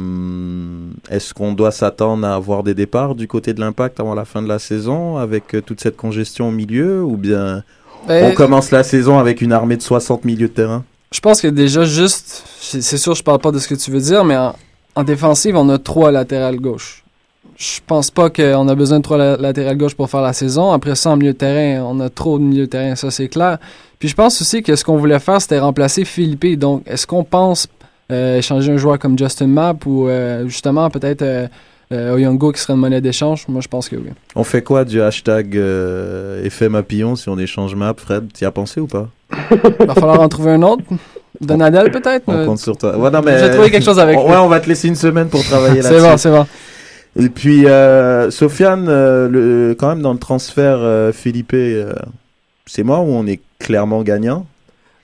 est-ce 1.10 1.34
qu'on 1.34 1.54
doit 1.54 1.72
s'attendre 1.72 2.26
à 2.26 2.34
avoir 2.36 2.63
des 2.63 2.74
départs 2.74 3.15
du 3.15 3.28
côté 3.28 3.54
de 3.54 3.60
l'Impact 3.60 4.00
avant 4.00 4.15
la 4.15 4.26
fin 4.26 4.41
de 4.41 4.48
la 4.48 4.60
saison 4.60 5.17
avec 5.17 5.54
euh, 5.54 5.62
toute 5.62 5.82
cette 5.82 5.98
congestion 5.98 6.48
au 6.48 6.52
milieu 6.52 7.04
ou 7.04 7.17
bien 7.17 7.63
ben, 8.08 8.32
on 8.32 8.36
commence 8.36 8.72
la 8.72 8.84
saison 8.84 9.18
avec 9.20 9.42
une 9.42 9.54
armée 9.54 9.78
de 9.78 9.82
60 9.82 10.26
milieux 10.26 10.48
de 10.48 10.54
terrain 10.54 10.84
Je 11.12 11.20
pense 11.20 11.42
que 11.42 11.48
déjà, 11.48 11.84
juste, 11.84 12.44
c'est 12.60 12.98
sûr, 12.98 13.16
je 13.16 13.24
parle 13.24 13.40
pas 13.40 13.52
de 13.52 13.60
ce 13.60 13.68
que 13.68 13.76
tu 13.76 13.92
veux 13.92 14.00
dire, 14.02 14.24
mais 14.24 14.38
en, 14.38 14.56
en 14.96 15.04
défensive, 15.04 15.56
on 15.56 15.70
a 15.70 15.78
trois 15.78 16.12
latérales 16.12 16.60
gauche. 16.60 17.04
Je 17.58 17.80
pense 17.86 18.10
pas 18.10 18.30
qu'on 18.30 18.68
a 18.68 18.76
besoin 18.76 18.98
de 19.00 19.04
trois 19.04 19.18
la- 19.18 19.38
latérales 19.38 19.78
gauche 19.78 19.94
pour 19.94 20.10
faire 20.10 20.22
la 20.22 20.34
saison. 20.34 20.72
Après 20.72 20.96
ça, 20.96 21.12
en 21.12 21.18
milieu 21.18 21.34
de 21.34 21.38
terrain, 21.38 21.84
on 21.86 22.00
a 22.00 22.10
trop 22.10 22.40
de 22.40 22.44
milieu 22.44 22.62
de 22.66 22.70
terrain, 22.70 22.96
ça 22.96 23.12
c'est 23.12 23.28
clair. 23.28 23.58
Puis 24.00 24.10
je 24.10 24.16
pense 24.16 24.42
aussi 24.42 24.64
que 24.64 24.76
ce 24.76 24.84
qu'on 24.84 24.98
voulait 24.98 25.20
faire, 25.20 25.40
c'était 25.40 25.60
remplacer 25.60 26.06
Philippe. 26.06 26.58
Donc, 26.58 26.82
est-ce 26.88 27.06
qu'on 27.06 27.24
pense 27.24 27.68
euh, 28.12 28.40
échanger 28.40 28.72
un 28.72 28.78
joueur 28.78 28.98
comme 28.98 29.18
Justin 29.18 29.48
Mapp 29.48 29.86
ou 29.86 30.08
euh, 30.08 30.48
justement 30.48 30.90
peut-être 30.90 31.22
euh, 31.22 31.48
euh, 31.92 32.14
Oyongo 32.14 32.52
qui 32.52 32.60
serait 32.62 32.74
une 32.74 32.80
monnaie 32.80 33.02
d'échange? 33.02 33.46
Moi, 33.48 33.62
je 33.62 33.68
pense 33.68 33.90
que 33.90 33.96
oui. 33.96 34.10
On 34.36 34.44
fait 34.44 34.62
quoi 34.62 34.86
du 34.86 35.02
hashtag 35.02 35.56
euh, 35.58 36.44
effet 36.44 36.70
Mapillon 36.70 37.16
si 37.16 37.30
on 37.30 37.38
échange 37.38 37.76
map, 37.76 37.94
Fred? 37.98 38.30
Tu 38.34 38.44
y 38.44 38.48
as 38.48 38.52
pensé 38.52 38.80
ou 38.80 38.88
pas? 38.88 39.10
Il 39.80 39.86
va 39.88 39.94
falloir 39.94 40.20
en 40.22 40.30
trouver 40.30 40.52
un 40.52 40.62
autre. 40.64 40.84
Donadel 41.40 41.90
peut-être? 41.92 42.24
On 42.28 42.34
Euh, 42.34 42.46
compte 42.46 42.60
sur 42.60 42.78
toi. 42.78 42.98
Ouais, 42.98 43.10
non, 43.10 43.22
mais, 43.24 43.40
J'ai 43.40 43.50
trouvé 43.52 43.72
quelque 43.72 43.84
chose 43.86 44.00
avec. 44.00 44.18
Ouais, 44.18 44.36
on 44.38 44.48
va 44.48 44.60
te 44.60 44.68
laisser 44.70 44.88
une 44.88 44.96
semaine 44.96 45.28
pour 45.28 45.44
travailler 45.44 45.82
C'est 45.82 45.90
là-dessus. 46.00 46.08
bon, 46.10 46.18
c'est 46.18 46.30
bon. 46.32 46.46
Et 47.20 47.30
puis, 47.30 47.66
euh, 47.66 48.30
Sofiane, 48.32 48.86
euh, 48.88 49.28
le, 49.28 49.76
quand 49.78 49.90
même 49.90 50.02
dans 50.02 50.14
le 50.14 50.20
transfert 50.20 50.78
euh, 50.80 51.12
Philippe, 51.12 51.56
c'est 52.66 52.84
moi 52.84 53.00
ou 53.00 53.08
on 53.12 53.26
est 53.28 53.42
clairement 53.60 54.02
gagnant? 54.04 54.46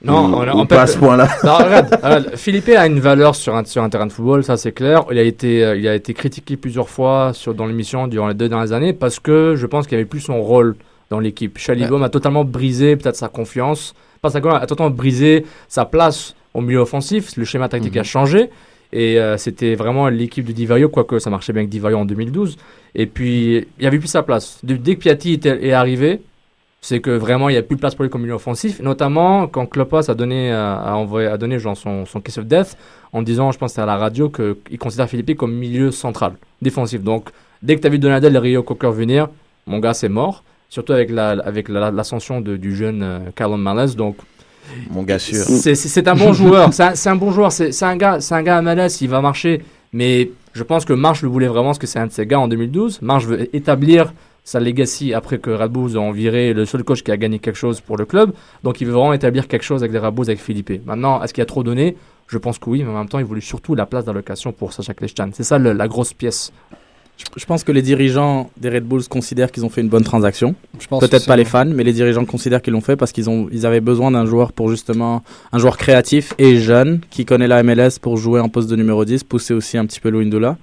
Non, 0.02 0.26
Ou- 0.30 0.34
on, 0.34 0.60
on 0.60 0.66
pas 0.66 0.82
à 0.82 0.86
ce 0.86 0.96
point-là. 0.98 1.28
Non, 1.42 1.54
regarde, 1.58 1.94
regarde, 2.02 2.36
Philippe 2.36 2.68
a 2.68 2.86
une 2.86 3.00
valeur 3.00 3.34
sur 3.34 3.54
un, 3.56 3.64
sur 3.64 3.82
un 3.82 3.88
terrain 3.88 4.06
de 4.06 4.12
football, 4.12 4.44
ça 4.44 4.56
c'est 4.56 4.72
clair. 4.72 5.04
Il 5.10 5.18
a 5.18 5.22
été, 5.22 5.64
euh, 5.64 5.76
il 5.76 5.88
a 5.88 5.94
été 5.94 6.14
critiqué 6.14 6.56
plusieurs 6.56 6.88
fois 6.88 7.32
sur, 7.34 7.52
dans 7.54 7.66
l'émission 7.66 8.06
durant 8.06 8.28
les 8.28 8.34
deux 8.34 8.48
dernières 8.48 8.72
années 8.72 8.92
parce 8.92 9.18
que 9.18 9.54
je 9.56 9.66
pense 9.66 9.86
qu'il 9.86 9.96
avait 9.96 10.04
plus 10.04 10.20
son 10.20 10.40
rôle 10.40 10.76
dans 11.10 11.18
l'équipe. 11.18 11.58
Chalibom 11.58 12.02
a 12.02 12.08
totalement 12.10 12.44
brisé 12.44 12.94
peut-être 12.96 13.16
sa 13.16 13.28
confiance, 13.28 13.94
pas 14.22 14.30
sa 14.30 14.40
confiance, 14.40 14.62
a 14.62 14.66
totalement 14.66 14.94
brisé 14.94 15.44
sa 15.66 15.84
place 15.84 16.34
au 16.54 16.60
milieu 16.60 16.78
offensif. 16.80 17.36
Le 17.36 17.44
schéma 17.44 17.68
tactique 17.68 17.94
Mhm. 17.94 18.00
a 18.00 18.04
changé 18.04 18.50
et 18.92 19.18
euh, 19.18 19.36
c'était 19.36 19.74
vraiment 19.74 20.08
l'équipe 20.08 20.44
de 20.44 20.52
Divario, 20.52 20.88
quoique 20.88 21.18
ça 21.18 21.28
marchait 21.30 21.52
bien 21.52 21.60
avec 21.62 21.70
Divario 21.70 21.98
en 21.98 22.04
2012. 22.04 22.56
Et 22.94 23.06
puis 23.06 23.66
il 23.80 23.86
avait 23.86 23.98
plus 23.98 24.06
sa 24.08 24.22
place. 24.22 24.60
Dès 24.62 24.94
que 24.94 25.00
Piatti 25.00 25.32
était- 25.32 25.66
est 25.66 25.72
arrivé, 25.72 26.20
c'est 26.80 27.00
que 27.00 27.10
vraiment 27.10 27.48
il 27.48 27.52
n'y 27.52 27.58
a 27.58 27.62
plus 27.62 27.74
de 27.76 27.80
place 27.80 27.94
pour 27.94 28.04
lui 28.04 28.10
comme 28.10 28.22
milieu 28.22 28.34
offensif, 28.34 28.80
notamment 28.80 29.46
quand 29.48 29.66
Klopas 29.66 30.04
a 30.10 30.14
donné, 30.14 30.52
euh, 30.52 30.76
a 30.76 30.94
envoyé, 30.94 31.26
a 31.26 31.36
donné 31.36 31.58
genre 31.58 31.76
son, 31.76 32.06
son 32.06 32.20
kiss 32.20 32.38
of 32.38 32.46
death 32.46 32.76
en 33.12 33.22
disant, 33.22 33.50
je 33.52 33.58
pense 33.58 33.78
à 33.78 33.86
la 33.86 33.96
radio, 33.96 34.28
qu'il 34.30 34.78
considère 34.78 35.08
Philippe 35.08 35.36
comme 35.36 35.52
milieu 35.54 35.90
central, 35.90 36.32
défensif. 36.62 37.02
Donc 37.02 37.30
dès 37.62 37.74
que 37.76 37.80
tu 37.80 37.86
as 37.86 37.90
vu 37.90 37.98
Donadel 37.98 38.34
et 38.36 38.38
Rio 38.38 38.62
Cocker 38.62 38.90
venir, 38.92 39.28
mon 39.66 39.78
gars 39.80 39.94
c'est 39.94 40.08
mort, 40.08 40.44
surtout 40.68 40.92
avec 40.92 41.10
la- 41.10 41.30
avec 41.44 41.68
la- 41.68 41.90
l'ascension 41.90 42.40
de- 42.40 42.56
du 42.56 42.76
jeune 42.76 43.02
euh, 43.02 43.56
Malice. 43.56 43.96
Donc 43.96 44.16
Mon 44.90 45.02
gars 45.02 45.18
sûr. 45.18 45.42
c'est- 45.44 45.74
c'est 45.74 45.88
c'est 45.88 46.06
un 46.08 46.14
bon 46.14 46.32
joueur, 46.32 46.72
c'est 46.72 46.82
un, 46.82 46.94
c'est 46.94 47.08
un 47.08 47.16
bon 47.16 47.32
joueur, 47.32 47.50
c'est 47.50 47.82
un 47.82 47.96
gars, 47.96 48.20
c'est 48.20 48.34
un 48.34 48.42
gars 48.42 48.58
à 48.58 48.62
Malice, 48.62 49.00
il 49.00 49.08
va 49.08 49.20
marcher. 49.20 49.62
Mais 49.92 50.30
je 50.52 50.62
pense 50.62 50.84
que 50.84 50.92
Marsh 50.92 51.22
le 51.22 51.28
voulait 51.28 51.46
vraiment 51.48 51.68
parce 51.70 51.78
que 51.78 51.86
c'est 51.86 51.98
un 51.98 52.06
de 52.06 52.12
ses 52.12 52.26
gars 52.26 52.38
en 52.38 52.46
2012. 52.48 53.00
Marsh 53.00 53.24
veut 53.24 53.54
établir 53.56 54.12
sa 54.48 54.60
legacy 54.60 55.12
après 55.12 55.38
que 55.38 55.50
Radbouz 55.50 55.96
a 55.98 56.10
viré 56.10 56.54
le 56.54 56.64
seul 56.64 56.82
coach 56.82 57.02
qui 57.02 57.10
a 57.10 57.18
gagné 57.18 57.38
quelque 57.38 57.56
chose 57.56 57.82
pour 57.82 57.98
le 57.98 58.06
club. 58.06 58.32
Donc 58.64 58.80
il 58.80 58.86
veut 58.86 58.94
vraiment 58.94 59.12
établir 59.12 59.46
quelque 59.46 59.62
chose 59.62 59.82
avec 59.82 59.92
des 59.92 59.98
Radbouz, 59.98 60.28
avec 60.30 60.40
Philippe. 60.40 60.72
Maintenant, 60.86 61.22
est-ce 61.22 61.34
qu'il 61.34 61.42
a 61.42 61.46
trop 61.46 61.62
donné? 61.62 61.96
Je 62.28 62.38
pense 62.38 62.58
que 62.58 62.70
oui, 62.70 62.82
mais 62.82 62.90
en 62.90 62.94
même 62.98 63.08
temps, 63.08 63.18
il 63.18 63.26
voulait 63.26 63.42
surtout 63.42 63.74
la 63.74 63.84
place 63.84 64.06
d'allocation 64.06 64.52
pour 64.52 64.72
Sacha 64.72 64.94
Kleshtan. 64.94 65.28
C'est 65.34 65.42
ça 65.44 65.58
le- 65.58 65.72
la 65.74 65.86
grosse 65.86 66.14
pièce. 66.14 66.50
Je, 67.18 67.24
je 67.36 67.44
pense 67.46 67.62
que 67.64 67.72
les 67.72 67.82
dirigeants 67.82 68.48
des 68.58 68.70
Red 68.70 68.84
Bulls 68.84 69.06
considèrent 69.08 69.50
qu'ils 69.52 69.66
ont 69.66 69.68
fait 69.68 69.80
une 69.82 69.88
bonne 69.90 70.04
transaction. 70.04 70.54
Peut-être 71.00 71.26
pas 71.26 71.36
les 71.36 71.44
fans, 71.44 71.64
mais 71.66 71.84
les 71.84 71.92
dirigeants 71.92 72.24
considèrent 72.24 72.62
qu'ils 72.62 72.72
l'ont 72.72 72.80
fait 72.80 72.96
parce 72.96 73.12
qu'ils 73.12 73.28
ont, 73.28 73.48
ils 73.52 73.66
avaient 73.66 73.80
besoin 73.80 74.10
d'un 74.12 74.24
joueur 74.24 74.52
pour 74.52 74.70
justement 74.70 75.22
un 75.52 75.58
joueur 75.58 75.76
créatif 75.76 76.32
et 76.38 76.56
jeune 76.56 77.00
qui 77.10 77.24
connaît 77.26 77.48
la 77.48 77.62
MLS 77.62 77.98
pour 78.00 78.16
jouer 78.16 78.40
en 78.40 78.48
poste 78.48 78.70
de 78.70 78.76
numéro 78.76 79.04
10, 79.04 79.24
pousser 79.24 79.52
aussi 79.52 79.76
un 79.76 79.84
petit 79.84 80.00
peu 80.00 80.08
Louindula. 80.08 80.56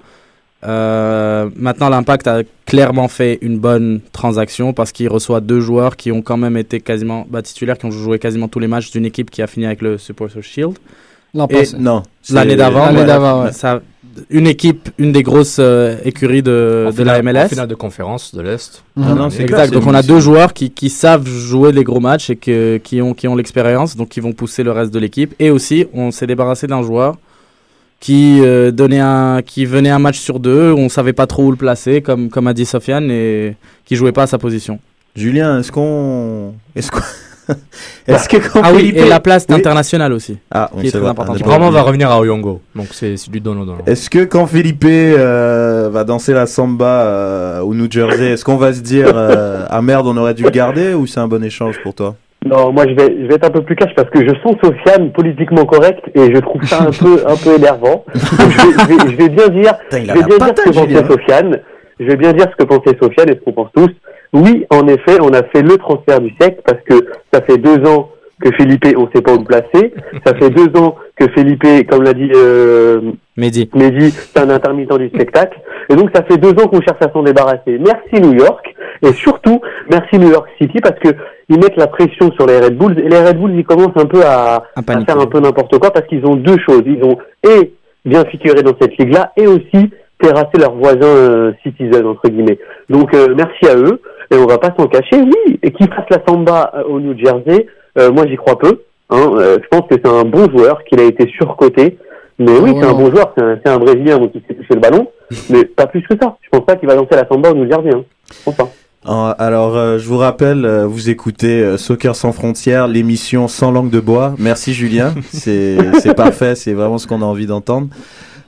Euh, 0.64 1.50
maintenant, 1.56 1.90
l'Impact 1.90 2.28
a 2.28 2.42
clairement 2.66 3.08
fait 3.08 3.38
une 3.42 3.60
bonne 3.60 4.00
transaction 4.12 4.74
parce 4.74 4.92
qu'il 4.92 5.08
reçoit 5.10 5.42
deux 5.42 5.60
joueurs 5.60 5.96
qui 5.96 6.12
ont 6.12 6.22
quand 6.22 6.38
même 6.38 6.58
été 6.58 6.80
quasiment 6.80 7.28
bah, 7.30 7.42
titulaires, 7.42 7.78
qui 7.78 7.86
ont 7.86 7.92
joué 7.92 8.18
quasiment 8.20 8.48
tous 8.48 8.60
les 8.60 8.68
matchs 8.68 8.90
d'une 8.92 9.06
équipe 9.06 9.30
qui 9.30 9.42
a 9.42 9.48
fini 9.48 9.66
avec 9.66 9.82
le 9.82 9.98
Supporter 9.98 10.42
Shield. 10.42 10.74
Non. 11.78 12.04
L'année 12.32 12.56
d'avant, 12.56 12.86
L'année 12.86 13.00
ouais, 13.00 13.06
d'avant, 13.06 13.44
ouais. 13.44 13.52
ça- 13.52 13.82
une 14.30 14.48
équipe, 14.48 14.90
une 14.98 15.12
des 15.12 15.24
grosses 15.24 15.58
euh, 15.60 15.98
écuries 16.06 16.42
de, 16.42 16.86
En 16.88 16.90
de 16.92 16.96
finale- 16.96 17.18
la 17.18 17.34
MLS. 17.34 17.46
En 17.46 17.50
finale 17.50 17.68
de 17.68 17.76
conférence 17.76 18.34
de 18.34 18.42
l'Est. 18.42 18.82
Ah 18.98 19.14
non, 19.14 19.28
clair, 19.28 19.42
Exact. 19.42 19.74
Donc 19.74 19.86
on 19.86 19.94
a 19.94 20.02
deux 20.02 20.22
joueurs 20.22 20.54
qui, 20.54 20.72
qui 20.72 20.90
savent 20.90 21.28
jouer 21.28 21.74
les 21.74 21.84
gros 21.84 22.00
matchs 22.00 22.30
et 22.30 22.38
que, 22.38 22.78
qui 22.78 23.02
ont, 23.02 23.14
qui 23.14 23.28
ont 23.28 23.36
l'expérience, 23.36 23.98
donc 23.98 24.08
qui 24.08 24.22
vont 24.22 24.32
pousser 24.32 24.64
le 24.64 24.72
reste 24.72 24.94
de 24.94 25.00
l'équipe. 25.00 25.36
Et 25.38 25.52
aussi, 25.52 25.86
on 25.94 26.12
s'est 26.12 26.28
débarrassé 26.28 26.66
d'un 26.66 26.82
joueur 26.82 27.18
qui 28.00 28.40
euh, 28.42 28.72
donnait 28.72 29.00
un, 29.00 29.42
qui 29.46 29.66
venait 29.66 29.90
un 29.90 30.00
match 30.00 30.20
sur 30.20 30.40
deux, 30.40 30.72
on 30.74 30.90
savait 30.90 31.14
pas 31.14 31.28
trop 31.28 31.44
où 31.46 31.52
le 31.52 31.58
placer, 31.58 32.02
comme, 32.02 32.30
comme 32.30 32.48
a 32.48 32.54
dit 32.54 32.66
Sofiane, 32.66 33.10
et 33.10 33.56
qui 33.86 33.96
jouait 33.96 34.12
pas 34.12 34.24
à 34.24 34.28
sa 34.28 34.38
position. 34.38 34.80
Julien, 35.16 35.60
est-ce 35.60 35.72
qu'on. 35.72 36.54
Est-ce 36.76 36.92
qu'on. 36.92 37.00
est-ce 38.08 38.28
que 38.28 38.38
quand 38.38 38.60
Ah 38.64 38.72
oui, 38.74 38.80
Philippe- 38.80 38.98
et 38.98 39.08
la 39.08 39.20
place 39.20 39.46
Oui. 39.48 39.56
internationale 39.56 40.12
aussi. 40.14 40.38
Ah, 40.52 40.70
qui 40.74 40.80
oui, 40.82 40.88
est 40.88 40.92
très 40.92 41.08
importante. 41.08 41.38
Vraiment 41.44 41.68
pas 41.68 41.76
va 41.76 41.82
revenir 41.84 42.10
à 42.12 42.20
Oyongo. 42.20 42.60
Donc 42.76 42.88
c'est 42.92 43.18
c'est 43.18 43.30
du 43.32 43.40
donnant-donnant. 43.40 43.86
Est-ce 43.86 44.10
que 44.10 44.26
quand 44.26 44.46
Philippe 44.48 44.84
euh, 44.86 45.90
va 45.92 46.04
danser 46.04 46.34
la 46.34 46.48
samba 46.48 46.86
euh, 47.04 47.60
au 47.62 47.74
New 47.76 47.90
Jersey, 47.90 48.32
est-ce 48.32 48.44
qu'on 48.44 48.58
va 48.58 48.74
se 48.74 48.82
dire 48.82 49.12
euh, 49.14 49.66
ah 49.70 49.82
merde 49.82 50.08
on 50.08 50.18
aurait 50.18 50.34
dû 50.34 50.44
le 50.44 50.50
garder 50.50 50.94
ou 50.96 51.06
c'est 51.08 51.20
un 51.20 51.28
bon 51.28 51.44
échange 51.44 51.80
pour 51.84 51.94
toi? 51.94 52.16
Non, 52.46 52.72
moi 52.72 52.86
je 52.88 52.94
vais, 52.94 53.24
je 53.24 53.28
vais 53.28 53.36
être 53.36 53.48
un 53.48 53.52
peu 53.52 53.64
plus 53.64 53.76
cash 53.76 53.94
parce 53.96 54.10
que 54.12 54.20
je 54.20 54.34
sens 54.44 54.56
Sofiane 54.64 55.12
politiquement 55.12 55.66
correct 55.66 56.04
et 56.14 56.34
je 56.34 56.40
trouve 56.40 56.64
ça 56.64 56.84
un 56.84 56.92
peu, 56.92 57.24
un 57.28 57.36
peu 57.36 57.56
énervant. 57.58 58.06
Donc, 58.14 58.52
je, 58.52 58.68
vais, 58.68 58.74
je, 58.80 58.88
vais, 58.88 59.12
je 59.12 59.18
vais 59.18 59.30
bien 59.30 59.48
dire, 59.48 59.74
Putain, 59.90 60.04
je 60.04 60.14
vais 60.14 60.24
bien 60.24 60.38
dire 60.38 60.54
ce 60.56 60.64
que 60.64 60.70
pensait 60.70 61.08
Sofiane. 61.08 61.60
Je 62.00 62.06
vais 62.06 62.18
bien 62.18 62.34
dire 62.34 62.48
ce 62.52 62.64
que 62.64 62.68
pensait 62.68 62.98
Sofiane 63.02 63.30
et 63.30 63.34
ce 63.34 63.40
qu'on 63.40 63.54
pense 63.54 63.72
tous. 63.76 63.90
Oui, 64.34 64.66
en 64.70 64.88
effet, 64.88 65.18
on 65.22 65.34
a 65.34 65.44
fait 65.44 65.62
le 65.62 65.78
transfert 65.78 66.20
du 66.20 66.30
siècle 66.40 66.62
parce 66.66 66.82
que 66.88 67.08
ça 67.34 67.42
fait 67.42 67.58
deux 67.58 67.84
ans 67.88 68.10
que 68.42 68.52
Philippe, 68.56 68.86
on 68.98 69.10
sait 69.14 69.22
pas 69.22 69.34
où 69.34 69.40
le 69.40 69.44
placer. 69.44 69.94
Ça 70.26 70.34
fait 70.36 70.50
deux 70.50 70.78
ans 70.80 70.96
que 71.16 71.28
Philippe, 71.30 71.64
comme 71.90 72.04
l'a 72.04 72.14
dit 72.14 72.30
euh, 72.36 73.00
Mehdi. 73.38 73.70
Mehdi, 73.74 74.12
c'est 74.12 74.40
un 74.40 74.50
intermittent 74.50 74.98
du 74.98 75.08
spectacle. 75.10 75.60
Et 75.90 75.96
donc, 75.96 76.10
ça 76.14 76.24
fait 76.24 76.38
deux 76.38 76.52
ans 76.62 76.68
qu'on 76.68 76.82
cherche 76.82 77.02
à 77.02 77.12
s'en 77.12 77.24
débarrasser. 77.24 77.80
Merci 77.80 78.22
New 78.22 78.34
York. 78.34 78.76
Et 79.02 79.14
surtout, 79.14 79.62
merci 79.90 80.18
New 80.18 80.32
York 80.32 80.48
City 80.60 80.80
parce 80.82 81.00
que 81.00 81.10
ils 81.50 81.58
mettent 81.58 81.78
la 81.78 81.88
pression 81.88 82.32
sur 82.32 82.48
les 82.48 82.60
Red 82.60 82.78
Bulls. 82.78 83.00
Et 83.00 83.10
les 83.10 83.20
Red 83.20 83.38
Bulls, 83.38 83.56
ils 83.56 83.66
commencent 83.66 83.98
un 83.98 84.06
peu 84.06 84.24
à, 84.26 84.64
À 84.76 84.82
faire 84.82 85.20
un 85.20 85.28
peu 85.28 85.40
n'importe 85.40 85.78
quoi 85.80 85.92
parce 85.92 86.08
qu'ils 86.08 86.26
ont 86.26 86.36
deux 86.36 86.58
choses. 86.66 86.84
Ils 86.86 87.04
ont 87.04 87.18
et 87.44 87.74
bien 88.04 88.24
figuré 88.26 88.64
dans 88.64 88.76
cette 88.80 88.98
ligue-là 88.98 89.32
et 89.38 89.48
aussi 89.48 89.92
terrasser 90.20 90.58
leurs 90.60 90.76
voisins 90.76 91.04
euh, 91.04 91.52
citizens, 91.64 92.06
entre 92.06 92.30
guillemets. 92.30 92.60
Donc, 92.90 93.14
euh, 93.14 93.34
merci 93.36 93.68
à 93.68 93.78
eux. 93.78 94.02
Et 94.32 94.38
on 94.38 94.48
va 94.48 94.58
pas 94.58 94.74
s'en 94.78 94.88
cacher. 94.88 95.22
Oui, 95.22 95.60
et 95.62 95.72
qu'ils 95.72 95.88
fassent 95.88 96.10
la 96.10 96.24
samba 96.28 96.72
euh, 96.76 96.84
au 96.84 97.00
New 97.00 97.18
Jersey, 97.18 97.68
euh, 97.98 98.12
moi 98.12 98.26
j'y 98.28 98.36
crois 98.36 98.58
peu. 98.58 98.82
Hein. 99.10 99.32
Euh, 99.38 99.58
je 99.62 99.68
pense 99.68 99.88
que 99.90 99.96
c'est 99.96 100.08
un 100.08 100.24
bon 100.24 100.50
joueur, 100.50 100.84
qu'il 100.84 101.00
a 101.00 101.04
été 101.04 101.28
surcoté. 101.38 101.98
Mais 102.38 102.58
oui, 102.60 102.72
Ah 102.76 102.80
c'est 102.82 102.88
un 102.88 102.94
bon 102.94 103.10
joueur, 103.12 103.34
c'est 103.38 103.70
un, 103.70 103.78
Brésilien 103.78 104.18
donc 104.20 104.32
il 104.36 104.42
sait 104.46 104.56
toucher 104.56 104.74
le 104.74 104.82
ballon, 104.82 105.08
mais 105.50 105.64
pas 105.64 105.88
plus 105.88 106.02
que 106.02 106.16
ça. 106.22 106.38
Je 106.42 106.50
pense 106.50 106.66
pas 106.66 106.76
qu'il 106.76 106.88
va 106.88 106.96
lancer 106.96 107.16
la 107.16 107.26
samba 107.28 107.52
au 107.52 107.56
New 107.56 107.70
Jersey. 107.70 107.92
Hein. 107.94 108.04
Je 108.30 108.44
pense 108.44 108.56
pas. 108.56 108.70
Euh, 109.08 109.34
Alors 109.38 109.78
euh, 109.78 110.00
je 110.00 110.08
vous 110.08 110.18
rappelle, 110.18 110.66
euh, 110.66 110.86
vous 110.86 111.10
écoutez 111.10 111.62
euh, 111.62 111.78
Soccer 111.78 112.16
sans 112.16 112.34
frontières, 112.34 112.88
l'émission 112.88 113.48
sans 113.48 113.72
langue 113.72 113.90
de 113.90 114.00
bois. 114.02 114.34
Merci 114.38 114.74
Julien, 114.74 115.14
c'est 115.32 115.78
parfait, 116.18 116.56
c'est 116.56 116.74
vraiment 116.74 116.98
ce 116.98 117.08
qu'on 117.08 117.22
a 117.22 117.26
envie 117.26 117.46
d'entendre. 117.46 117.88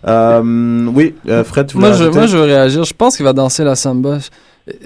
Euh, 0.05 0.85
oui, 0.93 1.15
euh, 1.27 1.43
Fred, 1.43 1.67
tu 1.67 1.75
voulais 1.75 1.89
Moi 1.89 1.97
je, 1.97 2.05
moi, 2.05 2.27
je 2.27 2.37
veux 2.37 2.43
réagir. 2.43 2.83
Je 2.83 2.93
pense 2.93 3.15
qu'il 3.17 3.25
va 3.25 3.33
danser 3.33 3.63
la 3.63 3.75
samba. 3.75 4.17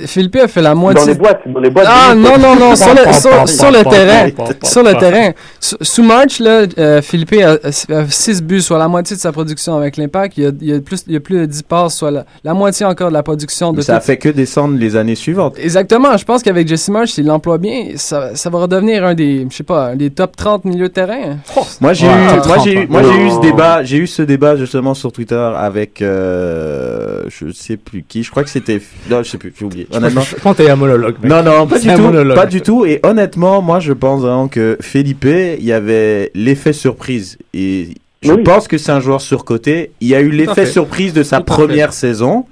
Philippe 0.05 0.35
a 0.37 0.47
fait 0.47 0.61
la 0.61 0.69
Dans 0.71 0.75
moitié. 0.75 1.05
les 1.13 1.15
boîtes, 1.19 1.41
dans 1.45 1.59
les 1.59 1.69
boîtes. 1.69 1.87
Ah 1.89 2.13
non, 2.15 2.37
non, 2.37 2.55
non, 2.55 2.75
sur 2.75 2.93
le, 2.93 3.11
sur, 3.13 3.49
sur 3.49 3.71
le 3.71 3.83
terrain. 3.89 4.29
Sur 4.63 4.83
le 4.83 4.93
terrain. 4.93 5.31
Sous- 5.59 6.03
March, 6.03 6.39
là, 6.39 6.65
euh, 6.77 7.01
Philippe 7.01 7.33
a 7.43 7.71
6 7.71 8.41
buts, 8.43 8.61
soit 8.61 8.77
la 8.77 8.87
moitié 8.87 9.15
de 9.15 9.21
sa 9.21 9.31
production 9.31 9.75
avec 9.77 9.97
l'impact. 9.97 10.37
Il 10.37 10.43
y 10.43 10.47
a, 10.47 10.51
il 10.61 10.67
y 10.69 10.73
a 10.73 10.79
plus, 10.81 11.03
il 11.07 11.13
y 11.13 11.15
a 11.15 11.19
plus 11.19 11.39
de 11.39 11.45
10 11.45 11.63
passes, 11.63 11.95
soit 11.95 12.11
la, 12.11 12.25
la 12.43 12.53
moitié 12.53 12.85
encore 12.85 13.09
de 13.09 13.13
la 13.13 13.23
production 13.23 13.71
de 13.73 13.81
Ça 13.81 13.95
a 13.95 13.99
tout- 13.99 14.05
fait 14.05 14.17
que 14.17 14.29
descendre 14.29 14.77
les 14.77 14.95
années 14.95 15.15
suivantes. 15.15 15.55
Exactement. 15.59 16.15
Je 16.17 16.25
pense 16.25 16.43
qu'avec 16.43 16.67
Jesse 16.67 16.89
March, 16.89 17.09
s'il 17.09 17.25
l'emploie 17.25 17.57
bien, 17.57 17.91
ça, 17.95 18.35
ça 18.35 18.49
va 18.49 18.59
redevenir 18.59 19.05
un 19.05 19.13
des, 19.13 19.47
je 19.49 19.55
sais 19.55 19.63
pas, 19.63 19.95
des 19.95 20.09
top 20.09 20.35
30 20.35 20.65
milieux 20.65 20.87
de 20.89 20.93
terrain. 20.93 21.37
Moi 21.79 21.93
j'ai 21.93 22.07
Ouais, 22.07 22.13
eu, 22.13 22.25
moi 22.25 22.37
30, 22.37 22.63
j'ai 22.65 22.73
eu, 22.83 22.87
moi 22.87 23.01
j'ai 23.03 23.17
eu 23.25 23.29
ce 23.31 23.39
débat, 23.41 23.83
j'ai 23.83 23.97
eu 23.97 24.07
ce 24.07 24.21
débat 24.21 24.55
justement 24.55 24.93
sur 24.93 25.11
Twitter 25.11 25.51
avec, 25.55 26.01
euh, 26.01 27.23
je 27.29 27.51
sais 27.51 27.77
plus 27.77 28.03
qui, 28.07 28.23
je 28.23 28.31
crois 28.31 28.43
que 28.43 28.49
c'était, 28.49 28.81
non 29.09 29.23
je 29.23 29.29
sais 29.29 29.37
plus, 29.37 29.51
oublié. 29.71 29.87
Honnêtement. 29.91 30.21
Je 30.21 30.35
pense 30.35 30.55
que 30.57 30.63
t'es 30.63 30.69
un 30.69 30.75
monologue. 30.75 31.15
mec. 31.21 31.29
Non, 31.31 31.43
non, 31.43 31.67
pas 31.67 31.75
C'est 31.77 31.83
du 31.83 31.89
un 31.91 31.95
tout. 31.97 32.01
monologue. 32.03 32.35
Pas 32.35 32.45
du 32.45 32.61
tout. 32.61 32.85
Et 32.85 32.99
honnêtement, 33.03 33.61
moi, 33.61 33.79
je 33.79 33.93
pense 33.93 34.21
vraiment 34.21 34.47
que 34.47 34.77
Felipe, 34.81 35.25
il 35.25 35.63
y 35.63 35.71
avait 35.71 36.31
l'effet 36.35 36.73
surprise. 36.73 37.37
Et 37.53 37.89
je 38.21 38.31
Oui. 38.33 38.43
pense 38.43 38.67
que 38.67 38.77
c'est 38.77 38.91
un 38.91 38.99
joueur 38.99 39.21
surcoté. 39.21 39.91
Il 40.01 40.07
y 40.07 40.15
a 40.15 40.21
eu 40.21 40.29
l'effet 40.29 40.65
surprise 40.65 41.13
de 41.13 41.23
sa 41.23 41.37
Tout 41.37 41.45
première 41.45 41.93
saison. 41.93 42.45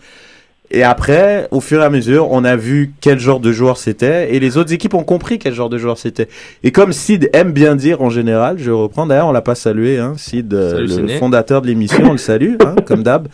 Et 0.72 0.84
après, 0.84 1.48
au 1.52 1.62
fur 1.62 1.82
et 1.82 1.86
à 1.86 1.90
mesure, 1.90 2.28
on 2.32 2.44
a 2.44 2.56
vu 2.56 2.94
quel 3.02 3.20
genre 3.20 3.40
de 3.40 3.52
joueur 3.52 3.78
c'était. 3.78 4.36
Et 4.36 4.40
les 4.40 4.58
autres 4.58 4.72
équipes 4.72 4.94
ont 4.94 5.04
compris 5.04 5.40
quel 5.40 5.54
genre 5.54 5.70
de 5.70 5.78
joueur 5.78 5.98
c'était. 5.98 6.28
Et 6.64 6.72
comme 6.72 6.94
Sid 6.94 7.30
aime 7.34 7.52
bien 7.54 7.76
dire 7.76 8.02
en 8.02 8.10
général, 8.10 8.58
je 8.60 8.72
reprends, 8.72 9.08
d'ailleurs, 9.08 9.28
on 9.28 9.32
l'a 9.32 9.42
pas 9.42 9.56
salué, 9.56 9.98
hein, 9.98 10.14
Sid, 10.18 10.54
euh, 10.54 10.88
Salut, 10.88 11.08
le 11.08 11.18
fondateur 11.18 11.62
de 11.62 11.68
l'émission, 11.68 12.04
on 12.06 12.12
le 12.12 12.18
salue, 12.18 12.56
hein, 12.64 12.76
comme 12.86 13.02
d'hab. 13.02 13.28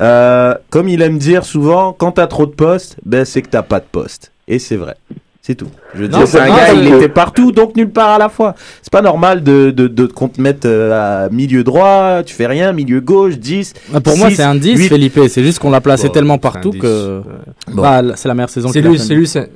Euh, 0.00 0.54
comme 0.68 0.88
il 0.88 1.00
aime 1.00 1.18
dire 1.18 1.44
souvent, 1.44 1.92
quand 1.92 2.12
t'as 2.12 2.26
trop 2.26 2.46
de 2.46 2.52
postes, 2.52 2.96
ben, 3.06 3.24
c'est 3.24 3.40
que 3.40 3.48
t'as 3.48 3.62
pas 3.62 3.80
de 3.80 3.86
poste. 3.90 4.32
Et 4.46 4.58
c'est 4.58 4.76
vrai. 4.76 4.96
C'est 5.44 5.56
tout. 5.56 5.66
Je 5.94 6.02
veux 6.02 6.08
Non, 6.08 6.18
dire, 6.18 6.28
c'est 6.28 6.38
un 6.38 6.46
non, 6.46 6.54
gars, 6.56 6.72
il 6.72 6.86
était 6.94 7.08
partout, 7.08 7.50
donc 7.50 7.74
nulle 7.74 7.90
part 7.90 8.10
à 8.10 8.18
la 8.18 8.28
fois. 8.28 8.54
C'est 8.80 8.92
pas 8.92 9.02
normal 9.02 9.42
de, 9.42 9.72
de, 9.72 9.88
de 9.88 10.06
qu'on 10.06 10.28
te 10.28 10.40
mette 10.40 10.66
euh, 10.66 11.24
à 11.26 11.28
milieu 11.30 11.64
droit, 11.64 12.22
tu 12.24 12.32
fais 12.32 12.46
rien, 12.46 12.72
milieu 12.72 13.00
gauche, 13.00 13.38
10. 13.38 13.74
Ah, 13.92 14.00
Pour 14.00 14.16
moi, 14.16 14.30
c'est 14.30 14.44
un 14.44 14.54
10, 14.54 14.78
huit. 14.78 14.88
Felipe. 14.88 15.18
C'est 15.28 15.42
juste 15.42 15.58
qu'on 15.58 15.70
l'a 15.70 15.80
placé 15.80 16.06
Bon, 16.06 16.12
tellement 16.12 16.38
partout 16.38 16.70
10, 16.70 16.78
que 16.78 17.18
ouais. 17.18 17.24
Bon. 17.74 17.82
bah, 17.82 18.02
c'est 18.14 18.28
la 18.28 18.34
meilleure 18.34 18.50
saison 18.50 18.68
C'est 18.72 18.82
lui, 18.82 19.00
c'est 19.00 19.14
lui, 19.16 19.26
c'est. 19.26 19.50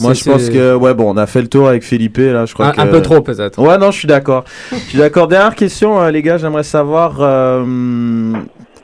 Moi, 0.00 0.14
je 0.14 0.24
pense 0.24 0.48
que, 0.48 0.74
ouais, 0.76 0.94
bon, 0.94 1.12
on 1.12 1.16
a 1.18 1.26
fait 1.26 1.42
le 1.42 1.48
tour 1.48 1.68
avec 1.68 1.82
Felipe, 1.82 2.16
là, 2.18 2.46
je 2.46 2.54
crois 2.54 2.68
Un, 2.68 2.72
que... 2.72 2.80
un 2.80 2.86
peu 2.86 3.02
trop, 3.02 3.20
peut-être. 3.20 3.58
Ouais, 3.60 3.76
non, 3.76 3.90
je 3.90 3.98
suis 3.98 4.08
d'accord. 4.08 4.44
Je 4.72 4.76
suis 4.78 4.98
d'accord. 4.98 5.28
Dernière 5.28 5.54
question, 5.56 6.00
euh, 6.00 6.10
les 6.10 6.22
gars, 6.22 6.38
j'aimerais 6.38 6.62
savoir. 6.62 7.16
euh, 7.20 8.32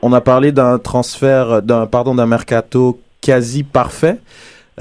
on 0.03 0.13
a 0.13 0.21
parlé 0.21 0.51
d'un 0.51 0.77
transfert, 0.77 1.63
d'un 1.63 1.87
pardon, 1.87 2.13
d'un 2.13 2.27
mercato 2.27 2.99
quasi 3.21 3.63
parfait. 3.63 4.17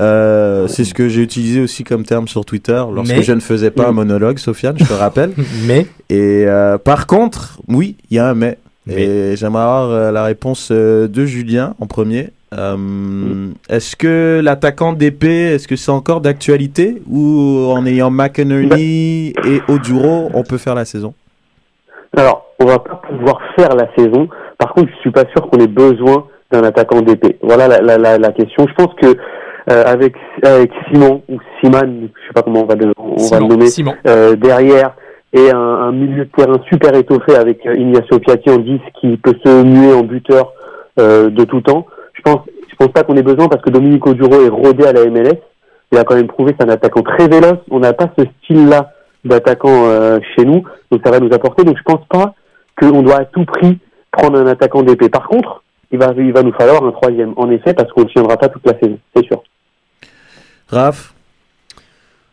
Euh, 0.01 0.67
c'est 0.67 0.85
ce 0.85 0.93
que 0.93 1.09
j'ai 1.09 1.23
utilisé 1.23 1.61
aussi 1.61 1.85
comme 1.85 2.05
terme 2.05 2.27
sur 2.27 2.45
Twitter 2.45 2.83
lorsque 2.93 3.15
Mais- 3.15 3.23
je 3.23 3.33
ne 3.33 3.41
faisais 3.41 3.71
pas 3.71 3.87
un 3.89 3.93
monologue, 3.93 4.39
Sofiane, 4.39 4.77
je 4.79 4.85
te 4.85 4.93
rappelle. 4.93 5.33
Mais. 5.67 5.87
Et 6.11 6.45
euh, 6.47 6.79
par 6.79 7.07
contre, 7.07 7.59
oui, 7.69 7.97
il 8.11 8.17
y 8.17 8.19
a 8.19 8.29
un 8.29 8.35
mais. 8.35 8.59
Mais. 8.87 9.03
Et 9.03 9.37
j'aimerais 9.37 9.63
avoir 9.63 9.91
euh, 9.91 10.11
la 10.11 10.25
réponse 10.25 10.69
euh, 10.73 11.07
de 11.09 11.25
Julien 11.25 11.75
en 11.81 11.87
premier. 11.87 12.31
Euh, 12.57 13.49
Est-ce 13.69 13.97
que 13.97 14.41
l'attaquant 14.43 14.93
d'épée, 14.93 15.53
est-ce 15.55 15.67
que 15.67 15.75
c'est 15.77 15.91
encore 15.91 16.21
d'actualité 16.21 17.03
ou 17.11 17.67
en 17.73 17.85
ayant 17.87 18.11
McInerney 18.11 19.33
et 19.45 19.61
Oduro, 19.69 20.31
on 20.35 20.43
peut 20.45 20.59
faire 20.59 20.75
la 20.75 20.85
saison? 20.85 21.15
Alors, 22.17 22.47
on 22.61 22.67
va 22.67 22.79
pas 22.79 23.01
pouvoir 23.09 23.41
faire 23.57 23.75
la 23.75 23.89
saison. 23.97 24.29
Par 24.59 24.73
contre, 24.73 24.89
je 24.95 25.01
suis 25.01 25.11
pas 25.11 25.25
sûr 25.37 25.49
qu'on 25.49 25.59
ait 25.59 25.67
besoin 25.67 26.27
d'un 26.53 26.63
attaquant 26.63 27.01
d'épée. 27.01 27.39
Voilà 27.43 27.67
la, 27.67 27.81
la, 27.81 27.99
la, 27.99 28.19
la 28.19 28.33
question. 28.33 28.67
Je 28.69 28.75
pense 28.75 28.95
que 29.01 29.07
euh, 29.07 29.15
avec 29.67 30.15
avec 30.43 30.71
Simon 30.89 31.23
ou 31.29 31.39
Siman, 31.61 32.09
je 32.15 32.27
sais 32.27 32.33
pas 32.35 32.43
comment 32.43 32.63
on 32.63 32.67
va 32.67 32.75
le, 32.75 32.93
on 32.99 33.17
va 33.17 33.41
le 33.41 33.47
nommer, 33.47 33.67
Simon. 33.67 33.95
euh, 34.07 34.37
derrière 34.37 34.95
et 35.33 35.51
un, 35.51 35.59
un 35.59 35.93
milieu 35.93 36.27
de 36.27 36.31
terrain 36.37 36.61
super 36.71 36.95
étoffé 36.95 37.35
avec 37.35 37.67
euh, 37.67 37.75
Ignacio 37.75 38.19
Piatti 38.21 38.51
en 38.51 38.59
10 38.59 38.79
qui 39.01 39.17
peut 39.17 39.35
se 39.45 39.63
muer 39.65 39.93
en 39.93 40.03
buteur 40.03 40.53
euh, 41.01 41.29
de 41.31 41.45
tout 41.45 41.61
temps. 41.61 41.87
Je 42.13 42.23
pense 42.23 42.41
je 42.71 42.77
pense 42.77 42.93
pas 42.93 43.03
qu'on 43.05 43.17
ait 43.17 43.23
besoin 43.23 43.49
parce 43.49 43.63
que 43.63 43.71
Dominique 43.71 44.07
Oduro 44.07 44.45
est 44.45 44.49
rodé 44.49 44.85
à 44.85 44.93
la 44.93 45.05
MLS. 45.07 45.39
Il 45.93 45.99
a 45.99 46.05
quand 46.05 46.17
même 46.17 46.27
prouvé 46.27 46.53
que 46.53 46.59
c'est 46.61 46.69
un 46.69 46.73
attaquant 46.73 47.03
très 47.03 47.29
véloce. 47.29 47.59
On 47.71 47.79
n'a 47.81 47.93
pas 47.93 48.11
ce 48.19 48.25
style-là 48.43 48.91
d'attaquant 49.25 49.87
euh, 49.87 50.19
chez 50.37 50.45
nous, 50.45 50.65
donc 50.91 51.01
ça 51.05 51.11
va 51.13 51.21
nous 51.21 51.33
apporter. 51.33 51.63
Donc 51.65 51.77
je 51.79 51.83
pense 51.85 52.05
pas 52.09 52.35
qu'on 52.81 53.03
doit 53.03 53.21
à 53.21 53.25
tout 53.25 53.45
prix 53.45 53.79
prendre 54.11 54.39
un 54.39 54.47
attaquant 54.47 54.83
d'épée. 54.83 55.09
Par 55.09 55.29
contre, 55.29 55.63
il 55.93 55.99
va, 55.99 56.13
il 56.17 56.33
va 56.33 56.43
nous 56.43 56.53
falloir 56.53 56.85
un 56.85 56.91
troisième, 56.91 57.33
en 57.37 57.49
effet, 57.51 57.75
parce 57.75 57.91
qu'on 57.93 58.03
ne 58.03 58.07
tiendra 58.09 58.37
pas 58.37 58.49
toute 58.49 58.67
la 58.67 58.77
saison, 58.79 58.99
c'est 59.15 59.25
sûr. 59.25 59.43
Raph? 60.75 61.13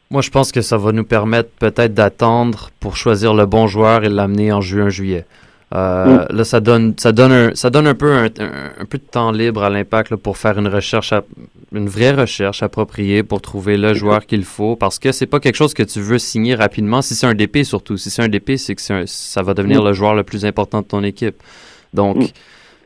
Moi, 0.09 0.21
je 0.21 0.29
pense 0.29 0.51
que 0.51 0.61
ça 0.61 0.77
va 0.77 0.91
nous 0.91 1.05
permettre 1.05 1.49
peut-être 1.57 1.93
d'attendre 1.93 2.69
pour 2.81 2.97
choisir 2.97 3.33
le 3.33 3.45
bon 3.45 3.67
joueur 3.67 4.03
et 4.03 4.09
l'amener 4.09 4.51
en 4.51 4.59
juin-juillet. 4.59 5.25
Euh, 5.73 6.25
Là, 6.29 6.43
ça 6.43 6.59
donne, 6.59 6.95
ça 6.97 7.13
donne 7.13 7.31
un, 7.31 7.55
ça 7.55 7.69
donne 7.69 7.87
un 7.87 7.95
peu 7.95 8.11
un, 8.11 8.25
un- 8.25 8.71
un 8.81 8.85
peu 8.85 8.97
de 8.97 9.03
temps 9.09 9.31
libre 9.31 9.63
à 9.63 9.69
l'impact 9.69 10.17
pour 10.17 10.37
faire 10.37 10.59
une 10.59 10.67
recherche, 10.67 11.13
à- 11.13 11.23
une 11.73 11.87
vraie 11.87 12.11
recherche 12.11 12.61
appropriée 12.61 13.23
pour 13.23 13.39
trouver 13.41 13.77
le 13.77 13.93
joueur 13.93 14.25
qu'il 14.25 14.43
faut, 14.43 14.75
parce 14.75 14.99
que 14.99 15.13
c'est 15.13 15.27
pas 15.27 15.39
quelque 15.39 15.55
chose 15.55 15.73
que 15.73 15.83
tu 15.83 16.01
veux 16.01 16.19
signer 16.19 16.55
rapidement. 16.55 17.01
Si 17.01 17.15
c'est 17.15 17.25
un 17.27 17.33
DP 17.33 17.63
surtout, 17.63 17.95
si 17.95 18.09
c'est 18.09 18.21
un 18.21 18.27
DP, 18.27 18.57
c'est 18.57 18.75
que 18.75 18.81
un- 18.91 19.03
ça 19.07 19.41
va 19.43 19.53
devenir 19.53 19.81
Mm. 19.81 19.85
le 19.87 19.93
joueur 19.93 20.13
le 20.13 20.23
plus 20.23 20.43
important 20.43 20.81
de 20.81 20.87
ton 20.87 21.03
équipe. 21.03 21.41
Donc, 21.93 22.17
Mm. 22.17 22.27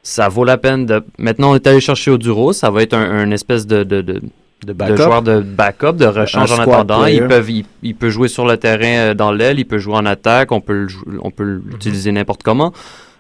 ça 0.04 0.30
vaut 0.30 0.44
la 0.44 0.58
peine 0.60 0.86
de. 0.86 1.04
Maintenant, 1.18 1.54
on 1.54 1.56
est 1.56 1.66
allé 1.66 1.80
chercher 1.82 2.12
Oduro, 2.12 2.54
ça 2.54 2.70
va 2.70 2.84
être 2.84 2.94
un, 2.94 3.10
un 3.10 3.32
espèce 3.32 3.66
de, 3.66 3.84
de, 3.84 4.02
de, 4.02 4.22
de 4.64 4.68
de 4.68 4.74
backup 4.74 4.98
joueurs 5.04 5.22
de 5.22 5.42
backup, 5.42 5.94
de 5.94 6.06
rechange 6.06 6.52
en 6.52 6.60
attendant. 6.60 7.02
player. 7.04 7.18
Ils 7.22 7.28
peuvent, 7.28 7.50
il, 7.50 7.66
il 7.84 7.96
peut 7.96 8.10
jouer 8.10 8.28
sur 8.28 8.46
le 8.46 8.58
terrain 8.58 9.10
euh, 9.10 9.14
dans 9.14 9.32
l'aile, 9.32 9.60
il 9.60 9.66
peut 9.66 9.78
jouer 9.78 9.96
en 9.96 10.06
attaque, 10.06 10.52
on 10.52 10.62
peut, 10.62 10.88
on 11.22 11.32
peut 11.32 11.44
Mhm. 11.46 11.62
l'utiliser 11.72 12.12
n'importe 12.12 12.42
comment. 12.44 12.72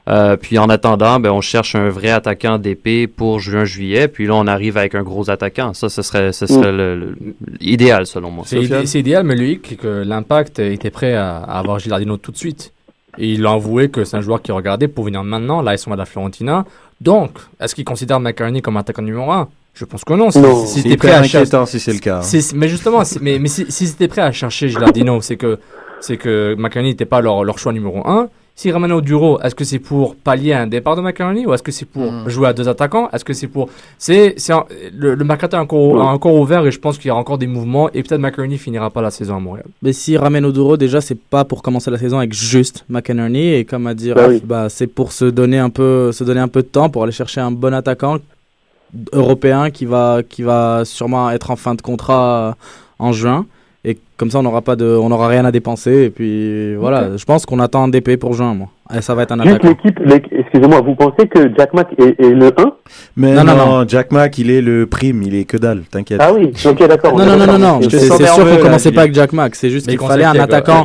Euh, 0.07 0.37
puis 0.37 0.59
en 0.59 0.69
attendant, 0.69 1.19
ben, 1.19 1.31
on 1.31 1.41
cherche 1.41 1.73
un 1.75 1.89
vrai 1.89 2.09
attaquant 2.11 2.59
d'épée 2.59 3.07
pour 3.07 3.39
juin-juillet. 3.39 4.07
Puis 4.07 4.27
là, 4.27 4.35
on 4.35 4.45
arrive 4.45 4.77
avec 4.77 4.93
un 4.93 5.01
gros 5.01 5.31
attaquant. 5.31 5.73
Ça, 5.73 5.89
ce 5.89 6.03
serait, 6.03 6.31
ce 6.31 6.45
serait 6.45 6.71
le- 6.71 6.95
le- 6.95 7.15
idéal 7.59 8.05
selon 8.05 8.29
moi. 8.29 8.43
C'est 8.47 8.61
idé- 8.61 8.97
idéal, 8.99 9.23
mais 9.23 9.35
lui, 9.35 9.59
que 9.59 10.03
l'impact 10.05 10.59
était 10.59 10.91
prêt 10.91 11.13
à, 11.15 11.37
à 11.37 11.57
avoir 11.57 11.79
Gilardino 11.79 12.17
tout 12.17 12.31
de 12.31 12.37
suite. 12.37 12.71
Et 13.17 13.33
il 13.33 13.45
a 13.47 13.53
avoué 13.53 13.89
que 13.89 14.03
c'est 14.03 14.15
un 14.17 14.21
joueur 14.21 14.41
qui 14.43 14.51
regardait 14.51 14.87
pour 14.87 15.05
venir 15.05 15.23
maintenant. 15.23 15.61
Là, 15.63 15.73
ils 15.73 15.79
sont 15.79 15.91
à 15.91 15.95
la 15.95 16.05
Fiorentina. 16.05 16.65
Donc, 17.01 17.31
est-ce 17.59 17.73
qu'il 17.73 17.85
considère 17.85 18.19
McCartney 18.19 18.61
comme 18.61 18.77
attaquant 18.77 19.01
numéro 19.01 19.31
1 19.31 19.47
Je 19.75 19.85
pense 19.85 20.03
que 20.03 20.13
non. 20.13 20.31
Si, 20.31 20.39
Non. 20.39 20.65
si 20.65 20.81
C'est 20.81 20.89
t'es 20.89 20.97
prêt 20.97 21.11
à 21.11 21.23
chercher. 21.23 21.65
si 21.67 21.79
c'est 21.79 21.93
le 21.93 21.99
cas. 21.99 22.21
hein. 22.23 22.39
Mais 22.55 22.67
justement, 22.67 23.01
mais, 23.21 23.39
mais 23.39 23.49
si, 23.49 23.65
si 23.69 23.87
c'était 23.87 24.07
prêt 24.07 24.21
à 24.21 24.31
chercher 24.31 24.69
Gilardino, 24.69 25.19
c'est 25.21 25.35
que, 25.37 25.59
c'est 25.99 26.17
que 26.17 26.55
McCartney 26.57 26.91
n'était 26.91 27.05
pas 27.05 27.21
leur, 27.21 27.43
leur 27.43 27.59
choix 27.59 27.73
numéro 27.73 28.01
1. 28.07 28.29
S'ils 28.57 28.71
ramènent 28.71 28.93
au 28.93 29.01
Duro, 29.01 29.37
est-ce 29.41 29.53
que 29.53 29.65
c'est 29.65 29.79
pour 29.79 30.15
pallier 30.15 30.53
à 30.53 30.61
un 30.61 30.67
départ 30.67 30.95
de 30.95 31.01
McCartney 31.01 31.45
ou 31.45 31.53
est-ce 31.53 31.61
que 31.61 31.73
c'est 31.73 31.83
pour 31.85 32.09
Mm. 32.09 32.29
jouer 32.29 32.47
à 32.47 32.53
deux 32.53 32.69
attaquants? 32.69 33.09
Est-ce 33.11 33.25
que 33.25 33.33
c'est 33.33 33.47
pour. 33.47 33.67
C'est, 33.97 34.33
c'est 34.37 34.53
un- 34.53 34.63
le, 34.97 35.13
le 35.13 35.25
mercato 35.25 35.57
est 35.57 35.59
encore, 35.59 35.89
Ouais. 35.95 35.99
encore 35.99 36.35
ouvert 36.35 36.65
et 36.65 36.71
je 36.71 36.79
pense 36.79 36.97
qu'il 36.97 37.09
y 37.09 37.11
aura 37.11 37.19
encore 37.19 37.37
des 37.37 37.47
mouvements 37.47 37.89
et 37.93 38.01
peut-être 38.01 38.21
McCartney 38.21 38.57
finira 38.57 38.89
pas 38.91 39.01
la 39.01 39.11
saison 39.11 39.35
à 39.35 39.39
Montréal. 39.41 39.65
Mais 39.81 39.91
s'il 39.91 40.17
ramène 40.17 40.45
Oduro, 40.45 40.77
déjà, 40.77 41.01
c'est 41.01 41.19
pas 41.19 41.43
pour 41.43 41.61
commencer 41.63 41.91
la 41.91 41.97
saison 41.97 42.17
avec 42.19 42.31
juste 42.31 42.85
McInerney. 42.87 43.55
Et 43.55 43.65
comme 43.65 43.87
a 43.87 43.93
dit 43.93 44.13
Bah 44.13 44.27
oui. 44.29 44.41
bah, 44.41 44.67
c'est 44.69 44.87
pour 44.87 45.11
se 45.11 45.25
donner, 45.25 45.57
un 45.57 45.69
peu, 45.69 46.13
se 46.13 46.23
donner 46.23 46.39
un 46.39 46.47
peu 46.47 46.61
de 46.61 46.67
temps 46.67 46.87
pour 46.89 47.03
aller 47.03 47.11
chercher 47.11 47.41
un 47.41 47.51
bon 47.51 47.73
attaquant 47.73 48.19
européen 49.13 49.69
qui 49.69 49.85
va, 49.85 50.19
qui 50.27 50.41
va 50.43 50.83
sûrement 50.85 51.29
être 51.31 51.51
en 51.51 51.55
fin 51.55 51.75
de 51.75 51.81
contrat 51.81 52.49
euh, 52.49 52.51
en 52.99 53.11
juin. 53.11 53.45
Et 53.87 53.99
comme 54.17 54.31
ça, 54.31 54.39
on 54.39 54.43
n'aura 54.43 54.61
pas 54.61 54.75
de, 54.75 54.85
on 54.85 55.09
n'aura 55.09 55.27
rien 55.27 55.45
à 55.45 55.51
dépenser. 55.51 56.05
Et 56.05 56.09
puis 56.09 56.75
voilà, 56.75 57.17
je 57.17 57.23
pense 57.25 57.45
qu'on 57.45 57.59
attend 57.59 57.83
un 57.83 57.87
DP 57.87 58.17
pour 58.17 58.33
juin, 58.33 58.55
moi. 58.55 58.67
Et 58.95 59.01
ça 59.01 59.13
va 59.13 59.23
être 59.23 59.31
un 59.31 59.39
attaquant. 59.39 59.67
l'équipe, 59.67 59.99
l'équ- 59.99 60.29
excusez-moi, 60.31 60.81
vous 60.81 60.95
pensez 60.95 61.27
que 61.27 61.51
Jack 61.55 61.73
Mack 61.73 61.89
est, 61.99 62.19
est 62.19 62.29
le 62.31 62.47
1 62.47 62.71
Mais 63.15 63.33
Non, 63.35 63.43
non, 63.43 63.55
non, 63.55 63.85
Jack 63.87 64.11
Mack, 64.11 64.39
il 64.39 64.49
est 64.49 64.61
le 64.61 64.87
prime, 64.87 65.21
il 65.21 65.35
est 65.35 65.45
que 65.45 65.57
dalle, 65.57 65.81
t'inquiète. 65.89 66.19
Ah 66.23 66.33
oui, 66.33 66.51
ok, 66.65 66.87
d'accord. 66.87 67.15
Non, 67.17 67.25
non, 67.25 67.37
non, 67.37 67.45
non, 67.45 67.59
non. 67.59 67.89
C'est 67.89 67.99
sûr 67.99 68.17
qu'on 68.17 68.45
là, 68.45 68.57
commençait 68.57 68.91
pas 68.91 69.01
avec 69.01 69.13
Jack 69.13 69.33
Mack. 69.33 69.53
C'est 69.55 69.69
juste 69.69 69.87
qu'il 69.87 69.99
fallait 69.99 70.23
un 70.25 70.39
attaquant. 70.39 70.83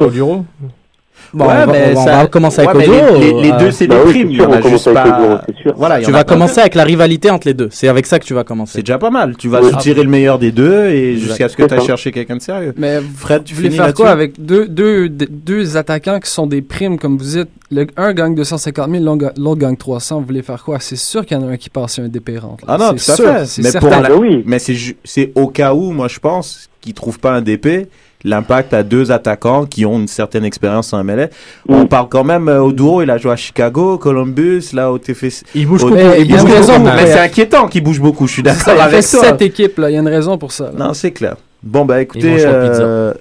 Bon, 1.32 1.44
Ouais, 1.46 1.52
on, 1.52 1.56
va, 1.58 1.66
mais 1.66 1.92
on 1.92 1.94
va- 2.00 2.04
ça- 2.04 2.12
on 2.18 2.20
va 2.22 2.26
commencer 2.26 2.60
avec 2.62 2.74
ouais. 2.74 2.86
Les, 2.86 3.32
les- 3.32 3.42
les 3.42 3.50
euh, 3.52 3.58
deux, 3.58 3.70
c'est 3.70 3.86
Bah 3.86 3.96
des 3.96 4.00
oui, 4.02 4.10
primes. 4.10 4.28
c'est 4.28 4.34
Il 4.34 4.40
y 4.40 4.44
en 4.44 4.52
a 4.52 4.60
juste 4.62 4.92
pas. 4.92 5.44
C'est. 5.62 5.72
Voilà, 5.76 6.00
Tu 6.00 6.10
vas 6.10 6.24
pas. 6.24 6.24
commencer 6.34 6.58
avec 6.60 6.74
la 6.74 6.82
rivalité 6.84 7.30
entre 7.30 7.46
les 7.46 7.54
deux. 7.54 7.68
C'est 7.70 7.86
avec 7.88 8.06
ça 8.06 8.18
que 8.18 8.24
tu 8.24 8.34
vas 8.34 8.40
C'est 8.40 8.46
commencer. 8.46 8.80
déjà 8.82 8.98
pas 8.98 9.10
mal. 9.10 9.36
Tu 9.36 9.48
vas 9.48 9.62
soutirer 9.62 10.02
le 10.02 10.08
meilleur 10.08 10.38
des 10.40 10.50
deux 10.50 10.86
et 10.86 11.16
jusqu'à 11.16 11.48
ce 11.48 11.56
que 11.56 11.62
C'est 11.62 11.68
tu 11.68 11.74
ailles 11.74 11.80
ça. 11.80 11.86
chercher 11.86 12.10
quelqu'un 12.10 12.36
de 12.36 12.42
sérieux. 12.42 12.74
Mais 12.76 13.00
Fred, 13.16 13.44
tu 13.44 13.54
finis 13.54 13.76
faire 13.76 13.94
quoi 13.94 14.10
avec 14.10 14.44
deux, 14.44 14.66
deux, 14.66 15.08
deux, 15.08 15.76
attaquants 15.76 16.18
qui 16.18 16.30
sont 16.30 16.46
des 16.46 16.62
primes, 16.62 16.98
comme 16.98 17.16
vous 17.16 17.24
dites? 17.24 17.48
Le, 17.72 17.86
Un 17.96 18.12
gagne 18.12 18.34
250 18.34 18.90
000, 18.90 19.04
l'autre 19.04 19.18
ga- 19.18 19.32
l'autre 19.38 19.60
gagne 19.60 19.76
300. 19.76 20.18
Vous 20.20 20.26
voulez 20.26 20.42
faire 20.42 20.64
quoi? 20.64 20.78
C'est 20.80 20.96
sûr 20.96 21.24
qu'il 21.24 21.36
y 21.38 21.40
en 21.40 21.46
a 21.48 21.52
un 21.52 21.56
qui 21.56 21.70
passe 21.70 21.92
sur 21.94 22.02
un 22.02 22.08
dépérante. 22.08 22.60
Ah 22.66 22.76
non, 22.76 22.94
C'est 22.96 23.04
tout 23.06 23.12
à 23.12 23.14
sûr, 23.14 23.24
fait. 23.38 23.46
C'est 23.46 23.62
Mais 23.62 23.70
Ah 23.80 24.00
la- 24.00 24.08
bah 24.08 24.14
oui. 24.18 24.42
Mais 24.44 24.58
c'est 24.58 24.74
c'est 25.04 25.30
au 25.36 25.46
cas 25.46 25.72
où, 25.74 25.92
moi, 25.92 26.08
je 26.08 26.18
pense, 26.18 26.68
qu'ils 26.80 26.94
trouvent 26.94 27.20
pas 27.20 27.30
un 27.32 27.42
DP 27.42 27.86
l'impact 28.24 28.74
à 28.74 28.82
deux 28.82 29.10
attaquants 29.12 29.64
qui 29.66 29.86
ont 29.86 29.98
une 29.98 30.08
certaine 30.08 30.44
expérience 30.44 30.92
en 30.92 31.02
MLS. 31.04 31.28
On 31.68 31.86
parle 31.86 32.08
quand 32.08 32.24
même 32.24 32.48
euh, 32.48 32.60
au 32.62 32.72
duo, 32.72 33.02
il 33.02 33.10
a 33.10 33.18
joué 33.18 33.32
à 33.32 33.36
Chicago, 33.36 33.98
Columbus, 33.98 34.70
là 34.72 34.92
au 34.92 34.98
TFC. 34.98 35.42
Il 35.54 35.66
bouge 35.66 35.84
au- 35.84 35.88
beaucoup. 35.88 36.00
Eh, 36.00 36.20
il 36.22 36.26
il 36.30 36.36
a 36.36 36.78
mais 36.78 37.06
c'est 37.06 37.18
inquiétant 37.20 37.66
qu'il 37.68 37.82
bouge 37.82 38.00
beaucoup, 38.00 38.26
je 38.26 38.32
suis 38.34 38.42
d'accord 38.42 38.78
a 38.78 38.84
avec 38.84 39.06
toi. 39.08 39.20
sept 39.20 39.42
équipes, 39.42 39.78
là. 39.78 39.90
Il 39.90 39.94
y 39.94 39.96
a 39.96 40.00
une 40.00 40.08
raison 40.08 40.38
pour 40.38 40.52
ça. 40.52 40.64
là. 40.64 40.86
Non, 40.86 40.94
c'est 40.94 41.10
clair. 41.12 41.36
Bon, 41.62 41.84
bah 41.84 42.00
écoutez, 42.00 42.36
euh, 42.40 43.12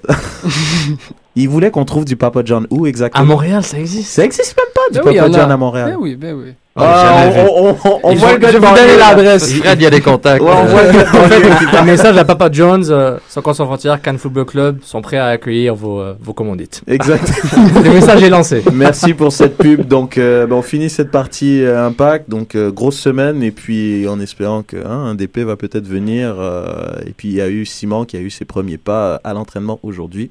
il 1.36 1.48
voulait 1.48 1.70
qu'on 1.70 1.84
trouve 1.84 2.04
du 2.04 2.16
Papa 2.16 2.40
John 2.44 2.66
où 2.70 2.86
exactement? 2.86 3.22
À 3.22 3.26
Montréal, 3.26 3.62
ça 3.62 3.78
existe. 3.78 4.10
Ça 4.10 4.24
existe 4.24 4.56
même 4.56 4.66
pas 4.74 4.80
du 4.92 4.98
Ben 5.04 5.10
oui, 5.10 5.16
Papa 5.16 5.28
a. 5.28 5.40
John 5.42 5.50
à 5.50 5.56
Montréal. 5.56 5.90
Ben 5.90 5.96
oui, 6.00 6.16
ben 6.16 6.34
oui. 6.34 6.52
Ah, 6.76 7.24
on, 7.50 7.70
on- 7.70 7.76
on- 7.84 8.00
on 8.04 8.12
Ils 8.12 8.18
voit 8.18 8.32
le 8.32 8.38
gars 8.38 8.48
je 8.48 8.54
de 8.54 8.58
vais 8.60 8.66
vous 8.68 8.74
donner 8.76 8.96
l'adresse. 8.96 9.54
Fred, 9.54 9.80
il 9.80 9.82
y 9.82 9.86
a 9.86 9.90
des 9.90 10.00
contacts. 10.00 10.40
Ouais, 10.40 10.50
on 10.54 10.64
euh, 10.64 10.68
voit 10.68 10.82
le 10.84 10.92
gars 10.92 11.08
En 11.12 11.28
fait, 11.28 11.76
un 11.76 11.82
message 11.82 12.16
à 12.16 12.24
Papa 12.24 12.48
Jones, 12.50 12.84
euh, 12.88 13.18
sans 13.28 13.42
sans 13.52 13.66
frontières, 13.66 14.00
Cannes 14.00 14.18
Football 14.18 14.44
Club 14.46 14.78
sont 14.82 15.02
prêts 15.02 15.16
à 15.18 15.26
accueillir 15.26 15.74
vos, 15.74 16.00
euh, 16.00 16.14
vos 16.20 16.32
commandites. 16.32 16.82
Exact. 16.86 17.28
Le 17.84 17.90
message 17.90 18.22
est 18.22 18.30
lancé. 18.30 18.62
Merci 18.72 19.14
pour 19.14 19.32
cette 19.32 19.58
pub. 19.58 19.82
Donc, 19.88 20.16
euh, 20.16 20.46
bah, 20.46 20.54
on 20.54 20.62
finit 20.62 20.90
cette 20.90 21.10
partie 21.10 21.60
euh, 21.62 21.86
Impact. 21.88 22.30
Donc, 22.30 22.54
euh, 22.54 22.70
grosse 22.70 22.98
semaine. 22.98 23.42
Et 23.42 23.50
puis, 23.50 24.06
en 24.08 24.20
espérant 24.20 24.62
que 24.62 24.76
hein, 24.76 25.06
un 25.06 25.14
DP 25.16 25.38
va 25.40 25.56
peut-être 25.56 25.86
venir. 25.88 26.36
euh, 26.38 26.64
et 27.04 27.10
puis, 27.10 27.28
il 27.28 27.34
y 27.34 27.40
a 27.40 27.48
eu 27.48 27.66
Simon 27.66 28.04
qui 28.04 28.16
a 28.16 28.20
eu 28.20 28.30
ses 28.30 28.44
premiers 28.44 28.78
pas 28.78 29.20
à 29.24 29.34
l'entraînement 29.34 29.80
aujourd'hui. 29.82 30.30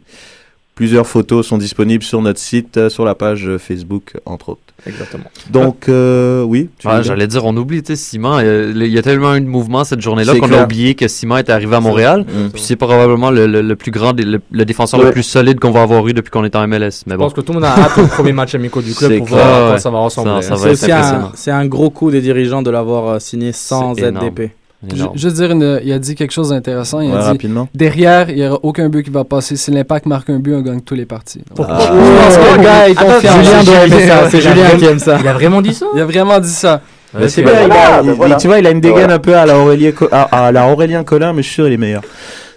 Plusieurs 0.80 1.06
photos 1.08 1.46
sont 1.46 1.58
disponibles 1.58 2.06
sur 2.06 2.22
notre 2.22 2.40
site, 2.40 2.78
euh, 2.78 2.88
sur 2.90 3.04
la 3.04 3.14
page 3.14 3.50
Facebook, 3.58 4.14
entre 4.26 4.48
autres. 4.50 4.62
Exactement. 4.88 5.26
Donc, 5.52 5.90
euh, 5.90 6.42
oui. 6.44 6.70
dire 6.80 7.04
J'allais 7.04 7.28
dire, 7.28 7.44
on 7.44 7.58
oublie, 7.58 7.84
tu 7.84 7.88
sais, 7.88 7.96
Simon. 7.98 8.38
euh, 8.40 8.72
Il 8.74 8.88
y 8.88 8.98
a 8.98 9.02
tellement 9.02 9.36
eu 9.36 9.42
de 9.42 9.46
mouvement 9.46 9.84
cette 9.84 10.00
journée-là 10.00 10.36
qu'on 10.40 10.50
a 10.54 10.64
oublié 10.64 10.96
que 10.96 11.10
Simon 11.10 11.36
est 11.36 11.50
arrivé 11.50 11.76
à 11.76 11.82
Montréal. 11.82 12.22
Mm. 12.22 12.52
Puis 12.54 12.62
c'est 12.62 12.78
probablement 12.78 13.30
le, 13.30 13.46
le- 13.46 13.62
le 13.62 13.76
plus 13.76 13.92
grand, 13.92 14.18
le, 14.18 14.40
le 14.50 14.66
défenseur 14.66 15.02
Ouais. 15.02 15.08
le 15.08 15.12
plus 15.12 15.24
solide 15.24 15.60
qu'on 15.60 15.72
va 15.72 15.82
avoir 15.82 16.08
eu 16.08 16.14
depuis 16.14 16.30
qu'on 16.32 16.46
est 16.46 16.56
en 16.56 16.66
MLS. 16.66 17.04
Mais 17.08 17.16
Je 17.16 17.16
bon. 17.18 17.24
pense 17.26 17.34
que 17.34 17.42
tout 17.42 17.52
le 17.52 17.60
monde 17.60 17.66
a 17.66 17.78
hâte 17.78 17.98
au 17.98 18.08
premier 18.08 18.32
match 18.32 18.56
amicaux 18.56 18.82
du 18.82 18.94
club 18.94 19.12
C'est 19.12 19.18
pour 19.18 19.28
clair. 19.28 19.46
voir 19.46 19.74
Ouais, 19.74 19.80
ça 19.80 19.90
va 19.90 20.00
ressembler. 20.00 20.42
C'est 21.36 21.52
un, 21.52 21.66
gros 21.66 21.90
coup 21.90 22.10
des 22.10 22.22
dirigeants 22.22 22.62
de 22.62 22.72
l'avoir 22.72 23.08
euh, 23.16 23.20
signé 23.20 23.52
sans 23.52 23.96
énorme. 23.96 24.30
Énorme. 24.94 25.18
Juste 25.18 25.36
dire, 25.36 25.52
une- 25.52 25.82
il 25.84 25.92
a 25.92 26.00
dit 26.00 26.16
quelque 26.16 26.32
chose 26.32 26.50
d'intéressant. 26.50 27.02
Il 27.02 27.10
Ouais, 27.12 27.18
a 27.18 27.22
dit 27.22 27.26
rapidement. 27.28 27.68
derrière, 27.76 28.30
il 28.30 28.38
n'y 28.38 28.46
aura 28.48 28.60
aucun 28.64 28.88
but 28.88 29.04
qui 29.04 29.10
va 29.10 29.26
passer. 29.26 29.58
Si 29.58 29.72
l'impact 29.72 30.06
marque 30.06 30.30
un 30.30 30.40
but, 30.40 30.54
on 30.56 30.62
gagne 30.62 30.80
tous 30.82 30.96
les 30.96 31.06
parties. 31.06 31.42
Donc, 31.56 31.66
Ah. 31.70 31.80
je 31.82 31.88
pense 31.88 32.38
que 32.38 32.58
le 32.58 32.64
gars 32.64 32.88
est 32.90 32.92
Attends, 32.98 33.06
confiant. 33.14 33.44
Julien 33.44 33.64
doit 33.64 33.86
aimer 33.88 34.08
ça. 34.08 34.30
C'est 34.30 34.38
Il 34.38 34.48
a 34.48 34.52
Julien 34.52 34.64
vraiment- 34.64 34.80
qui 34.80 34.86
aime 34.86 35.00
ça. 35.00 35.18
Il 35.20 35.28
a 35.28 35.34
vraiment 35.34 35.62
dit 35.62 35.74
ça? 35.74 35.86
Il 35.96 36.00
a 36.02 36.06
vraiment 36.06 36.40
dit 36.40 36.50
ça. 36.50 36.82
Bien, 37.14 37.28
il 37.28 37.48
a- 37.50 37.64
il- 37.64 37.68
ben 38.06 38.14
voilà. 38.14 38.36
tu 38.38 38.48
vois, 38.48 38.60
il 38.60 38.68
a 38.68 38.70
une 38.72 38.80
dégaine 38.82 39.00
Voilà. 39.00 39.14
un 39.16 39.20
peu 39.20 39.36
à 39.36 39.46
la 39.46 39.58
Aurélien, 39.58 39.92
à, 40.12 40.46
à 40.48 40.52
la 40.52 40.68
Aurélien 40.68 41.04
Collin, 41.04 41.34
mais 41.34 41.42
je 41.42 41.48
suis 41.48 41.56
sûr 41.56 41.68
il 41.68 41.74
est 41.74 41.78
meilleur. 41.78 42.04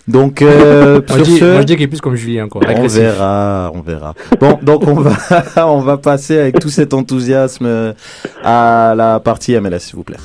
Donc, 0.06 0.42
euh, 0.42 1.00
Moi, 1.08 1.18
je 1.18 1.22
dis, 1.24 1.38
ce, 1.38 1.44
moi, 1.44 1.61
je 1.62 1.66
dis 1.66 1.74
qu'il 1.74 1.85
est 1.85 1.88
plus 1.88 2.00
comme 2.00 2.16
Julien, 2.16 2.48
quoi. 2.48 2.61
on 2.76 2.87
verra, 2.87 3.70
on 3.74 3.80
verra. 3.80 4.14
Bon, 4.40 4.58
donc 4.62 4.87
on 4.87 4.94
va, 4.94 5.12
on 5.66 5.80
va 5.80 5.96
passer 5.96 6.38
avec 6.38 6.58
tout 6.61 6.68
cet 6.70 6.92
enthousiasme 6.92 7.66
euh, 7.66 7.92
à 8.44 8.94
la 8.96 9.18
partie 9.20 9.54
MLS, 9.54 9.78
s'il 9.80 9.96
vous 9.96 10.02
plaît. 10.04 10.18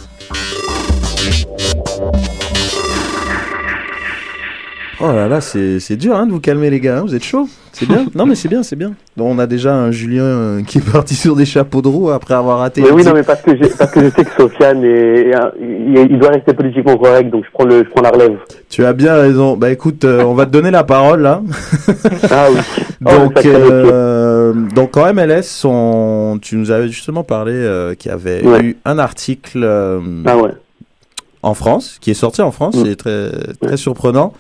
Oh 5.00 5.12
là 5.12 5.28
là, 5.28 5.42
c'est 5.42 5.80
c'est 5.80 5.96
dur 5.96 6.16
hein, 6.16 6.26
de 6.26 6.32
vous 6.32 6.40
calmer 6.40 6.72
les 6.72 6.80
gars, 6.80 6.98
hein, 6.98 7.02
vous 7.06 7.14
êtes 7.14 7.24
chaud 7.24 7.48
C'est 7.72 7.88
bien 7.88 8.06
Non 8.16 8.26
mais 8.26 8.34
c'est 8.34 8.48
bien, 8.48 8.64
c'est 8.64 8.76
bien. 8.76 8.94
Bon, 9.16 9.32
on 9.36 9.38
a 9.38 9.46
déjà 9.46 9.76
un 9.76 9.92
Julien 9.92 10.24
euh, 10.24 10.64
qui 10.64 10.80
est 10.80 10.92
parti 10.92 11.14
sur 11.14 11.36
des 11.36 11.46
chapeaux 11.46 11.84
de 11.84 11.88
roue 11.88 12.10
après 12.10 12.34
avoir 12.34 12.58
raté. 12.60 12.82
Mais 12.82 12.90
oui, 12.90 13.04
non, 13.04 13.14
mais 13.14 13.22
parce 13.22 13.42
que, 13.44 13.52
j'ai- 13.56 13.70
parce 13.78 13.92
que 13.92 14.04
je 14.06 14.10
sais 14.10 14.26
que 14.26 14.32
Sofiane 14.36 14.84
est, 14.84 15.30
est 15.30 15.36
un- 15.36 15.52
il, 15.62 16.08
il 16.12 16.18
doit 16.18 16.30
rester 16.32 16.54
politiquement 16.56 16.98
correct, 16.98 17.30
donc 17.30 17.46
je 17.46 17.52
prends, 17.54 17.66
le, 17.66 17.84
je 17.84 17.90
prends 17.92 18.02
la 18.02 18.10
relève. 18.10 18.38
Tu 18.70 18.84
as 18.86 18.94
bien 18.94 19.16
raison. 19.16 19.56
Bah 19.56 19.70
écoute, 19.70 20.04
euh, 20.04 20.24
on 20.24 20.34
va 20.34 20.46
te 20.48 20.52
donner 20.52 20.72
la 20.72 20.84
parole 20.84 21.22
là. 21.22 21.42
Ah 22.32 22.48
oui. 22.52 22.58
Oh, 23.06 23.10
Donc, 23.12 23.46
euh, 23.46 24.54
donc 24.74 24.98
en 24.98 25.14
MLS, 25.14 25.64
on, 25.66 26.40
tu 26.42 26.56
nous 26.58 26.72
avais 26.72 26.88
justement 26.88 27.24
parlé 27.24 27.52
euh, 27.54 27.94
qu'il 27.94 28.10
y 28.10 28.14
avait 28.14 28.42
Ouais. 28.44 28.64
eu 28.64 28.78
un 28.86 28.98
article 28.98 29.62
euh, 29.64 30.00
Ah 30.26 30.36
ouais. 30.36 30.50
En 31.48 31.54
France, 31.54 31.98
qui 32.02 32.12
est 32.12 32.20
sorti 32.26 32.42
en 32.42 32.52
France, 32.52 32.76
Mm. 32.76 32.86
c'est 32.86 32.96
très, 32.96 33.30
très 33.62 33.78
surprenant. 33.78 34.34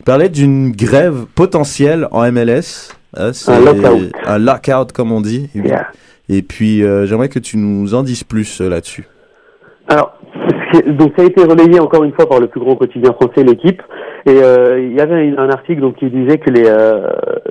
Il 0.00 0.04
parlait 0.04 0.28
d'une 0.28 0.72
grève 0.72 1.26
potentielle 1.34 2.08
en 2.10 2.22
MLS. 2.30 2.90
hein, 3.16 3.30
Un 3.48 3.60
lockout. 3.60 4.12
Un 4.26 4.38
lockout, 4.38 4.92
comme 4.92 5.12
on 5.12 5.20
dit. 5.20 5.50
Et, 5.54 5.58
Yeah. 5.68 5.86
et 6.28 6.42
puis, 6.42 6.82
euh, 6.82 7.04
j'aimerais 7.06 7.28
que 7.28 7.38
tu 7.38 7.56
nous 7.58 7.94
en 7.94 8.02
dises 8.02 8.24
plus 8.24 8.60
euh, 8.60 8.68
là-dessus. 8.68 9.06
Alors, 9.88 10.14
donc 10.98 11.12
ça 11.16 11.22
a 11.22 11.26
été 11.26 11.42
relayé 11.44 11.78
encore 11.80 12.04
une 12.04 12.12
fois 12.14 12.26
par 12.28 12.40
le 12.40 12.46
plus 12.46 12.60
grand 12.60 12.76
quotidien 12.76 13.12
français, 13.12 13.44
l'équipe. 13.44 13.82
Et 14.24 14.30
euh, 14.42 14.80
il 14.80 14.96
y 14.96 15.00
avait 15.00 15.34
un 15.36 15.50
article 15.50 15.80
donc 15.80 15.96
qui 15.96 16.08
disait 16.08 16.38
que 16.38 16.48
les, 16.50 16.62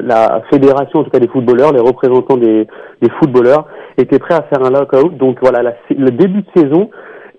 la 0.02 0.42
fédération, 0.50 1.00
en 1.00 1.04
tout 1.04 1.10
cas 1.12 1.20
des 1.20 1.28
footballeurs, 1.28 1.74
les 1.74 1.82
représentants 1.82 2.38
des, 2.38 2.66
des 3.02 3.10
footballeurs, 3.20 3.68
étaient 3.98 4.20
prêts 4.20 4.36
à 4.36 4.44
faire 4.44 4.64
un 4.66 4.70
lockout. 4.72 5.16
Donc 5.18 5.38
voilà, 5.42 5.62
la- 5.62 5.76
le 5.90 6.10
début 6.12 6.42
de 6.42 6.48
saison 6.62 6.90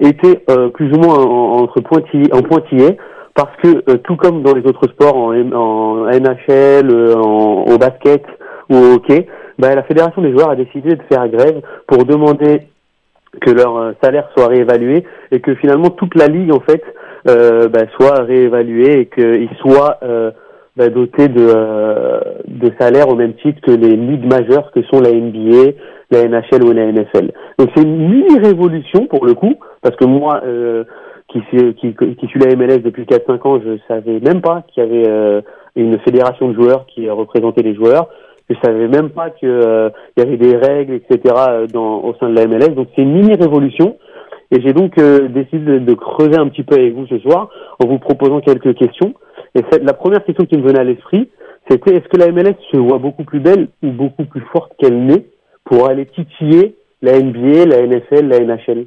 était 0.00 0.42
euh, 0.50 0.68
plus 0.68 0.92
ou 0.92 0.98
moins 0.98 1.18
en, 1.18 1.62
entre 1.62 1.81
pointillés, 1.81 2.33
en 2.33 2.42
pointillés, 2.42 2.96
parce 3.35 3.55
que 3.62 3.83
euh, 3.90 3.96
tout 4.05 4.16
comme 4.16 4.42
dans 4.42 4.55
les 4.55 4.64
autres 4.66 4.88
sports, 4.88 5.16
en, 5.16 5.33
en 5.52 6.07
NHL, 6.07 6.90
euh, 6.90 7.14
en, 7.16 7.64
au 7.64 7.78
basket 7.78 8.24
ou 8.70 8.76
au 8.76 8.94
hockey, 8.94 9.26
bah, 9.59 9.74
la 9.74 9.83
fédération 9.83 10.22
des 10.22 10.33
joueurs 10.33 10.50
a 10.50 10.57
décidé 10.57 10.96
de 10.96 11.02
faire 11.11 11.28
grève 11.28 11.61
pour 11.87 12.05
demander 12.05 12.62
que 13.40 13.50
leur 13.50 13.76
euh, 13.76 13.92
salaire 14.02 14.28
soit 14.37 14.48
réévalué 14.48 15.05
et 15.31 15.40
que 15.40 15.55
finalement 15.55 15.90
toute 15.90 16.14
la 16.14 16.26
ligue 16.26 16.52
en 16.52 16.61
fait 16.61 16.83
euh, 17.28 17.68
bah, 17.68 17.85
soit 17.96 18.22
réévaluée 18.24 19.00
et 19.00 19.07
qu'ils 19.07 19.57
soient 19.61 19.98
euh, 20.02 20.31
bah, 20.76 20.88
dotés 20.88 21.28
de, 21.28 21.46
de 22.48 22.73
salaires 22.79 23.08
au 23.08 23.14
même 23.14 23.35
titre 23.35 23.60
que 23.62 23.71
les 23.71 23.96
ligues 23.96 24.31
majeures 24.31 24.71
que 24.73 24.83
sont 24.85 25.00
la 25.00 25.12
NBA, 25.12 25.73
la 26.10 26.29
NHL 26.29 26.64
ou 26.64 26.73
la 26.73 26.92
NFL. 26.92 27.33
Donc 27.58 27.71
c'est 27.75 27.83
une 27.83 28.08
mini 28.08 28.38
révolution 28.38 29.06
pour 29.06 29.25
le 29.25 29.35
coup 29.35 29.54
parce 29.83 29.96
que 29.96 30.04
moi 30.04 30.40
euh, 30.44 30.85
qui, 31.28 31.40
suis- 31.48 31.74
qui, 31.74 31.94
qui 31.94 32.26
suis 32.26 32.40
la 32.40 32.54
MLS 32.56 32.78
depuis 32.83 33.04
4-5 33.04 33.48
ans, 33.48 33.60
je 33.64 33.78
savais 33.88 34.20
même 34.20 34.40
pas 34.40 34.62
qu'il 34.68 34.83
y 34.83 34.87
avait 34.87 35.08
euh, 35.08 35.40
une 35.76 35.98
fédération 36.00 36.48
de 36.48 36.54
joueurs 36.54 36.87
qui 36.87 37.08
représentait 37.10 37.62
les 37.62 37.74
joueurs. 37.74 38.08
Je 38.50 38.56
savais 38.62 38.88
même 38.88 39.10
pas 39.10 39.30
que 39.30 39.46
euh, 39.46 39.88
y 40.16 40.20
avait 40.22 40.37
des 40.37 40.56
règles, 40.56 40.94
etc. 40.94 41.35
euh, 41.48 41.66
Dans, 41.68 42.00
au 42.02 42.14
sein 42.20 42.28
de 42.28 42.35
la 42.35 42.46
MLS. 42.46 42.74
Donc 42.74 42.88
c'est 42.94 43.02
une 43.02 43.12
mini 43.14 43.35
révolution. 43.35 43.96
Et 44.50 44.60
j'ai 44.60 44.74
donc 44.74 44.98
euh, 44.98 45.28
décidé 45.28 45.64
de, 45.64 45.78
de 45.78 45.94
creuser 45.94 46.37
un 46.37 46.48
petit 46.48 46.62
peu 46.62 46.74
avec 46.78 46.92
vous 46.94 47.06
ce 47.06 47.18
soir 47.20 47.48
en 47.83 47.87
vous 47.87 47.98
proposant 47.98 48.40
quelques 48.40 48.74
questions. 48.74 49.14
Et 49.54 49.60
cette- 49.70 49.85
la 49.85 49.94
première 49.94 50.22
question 50.24 50.44
qui 50.44 50.58
me 50.58 50.62
venait 50.66 50.80
à 50.80 50.85
l'esprit, 50.85 51.30
c'était 51.70 51.94
est-ce 51.96 52.08
que 52.08 52.18
la 52.18 52.30
MLS 52.30 52.56
se 52.70 52.76
voit 52.76 52.98
beaucoup 52.98 53.24
plus 53.24 53.40
belle 53.40 53.68
ou 53.83 53.88
beaucoup 53.92 54.24
plus 54.24 54.42
forte 54.52 54.72
qu'elle 54.78 55.04
n'est 55.06 55.24
pour 55.64 55.88
aller 55.88 56.04
titiller 56.06 56.74
la 57.00 57.18
NBA, 57.18 57.64
la 57.66 57.87
NFL, 57.87 58.28
la 58.28 58.40
NHL 58.40 58.87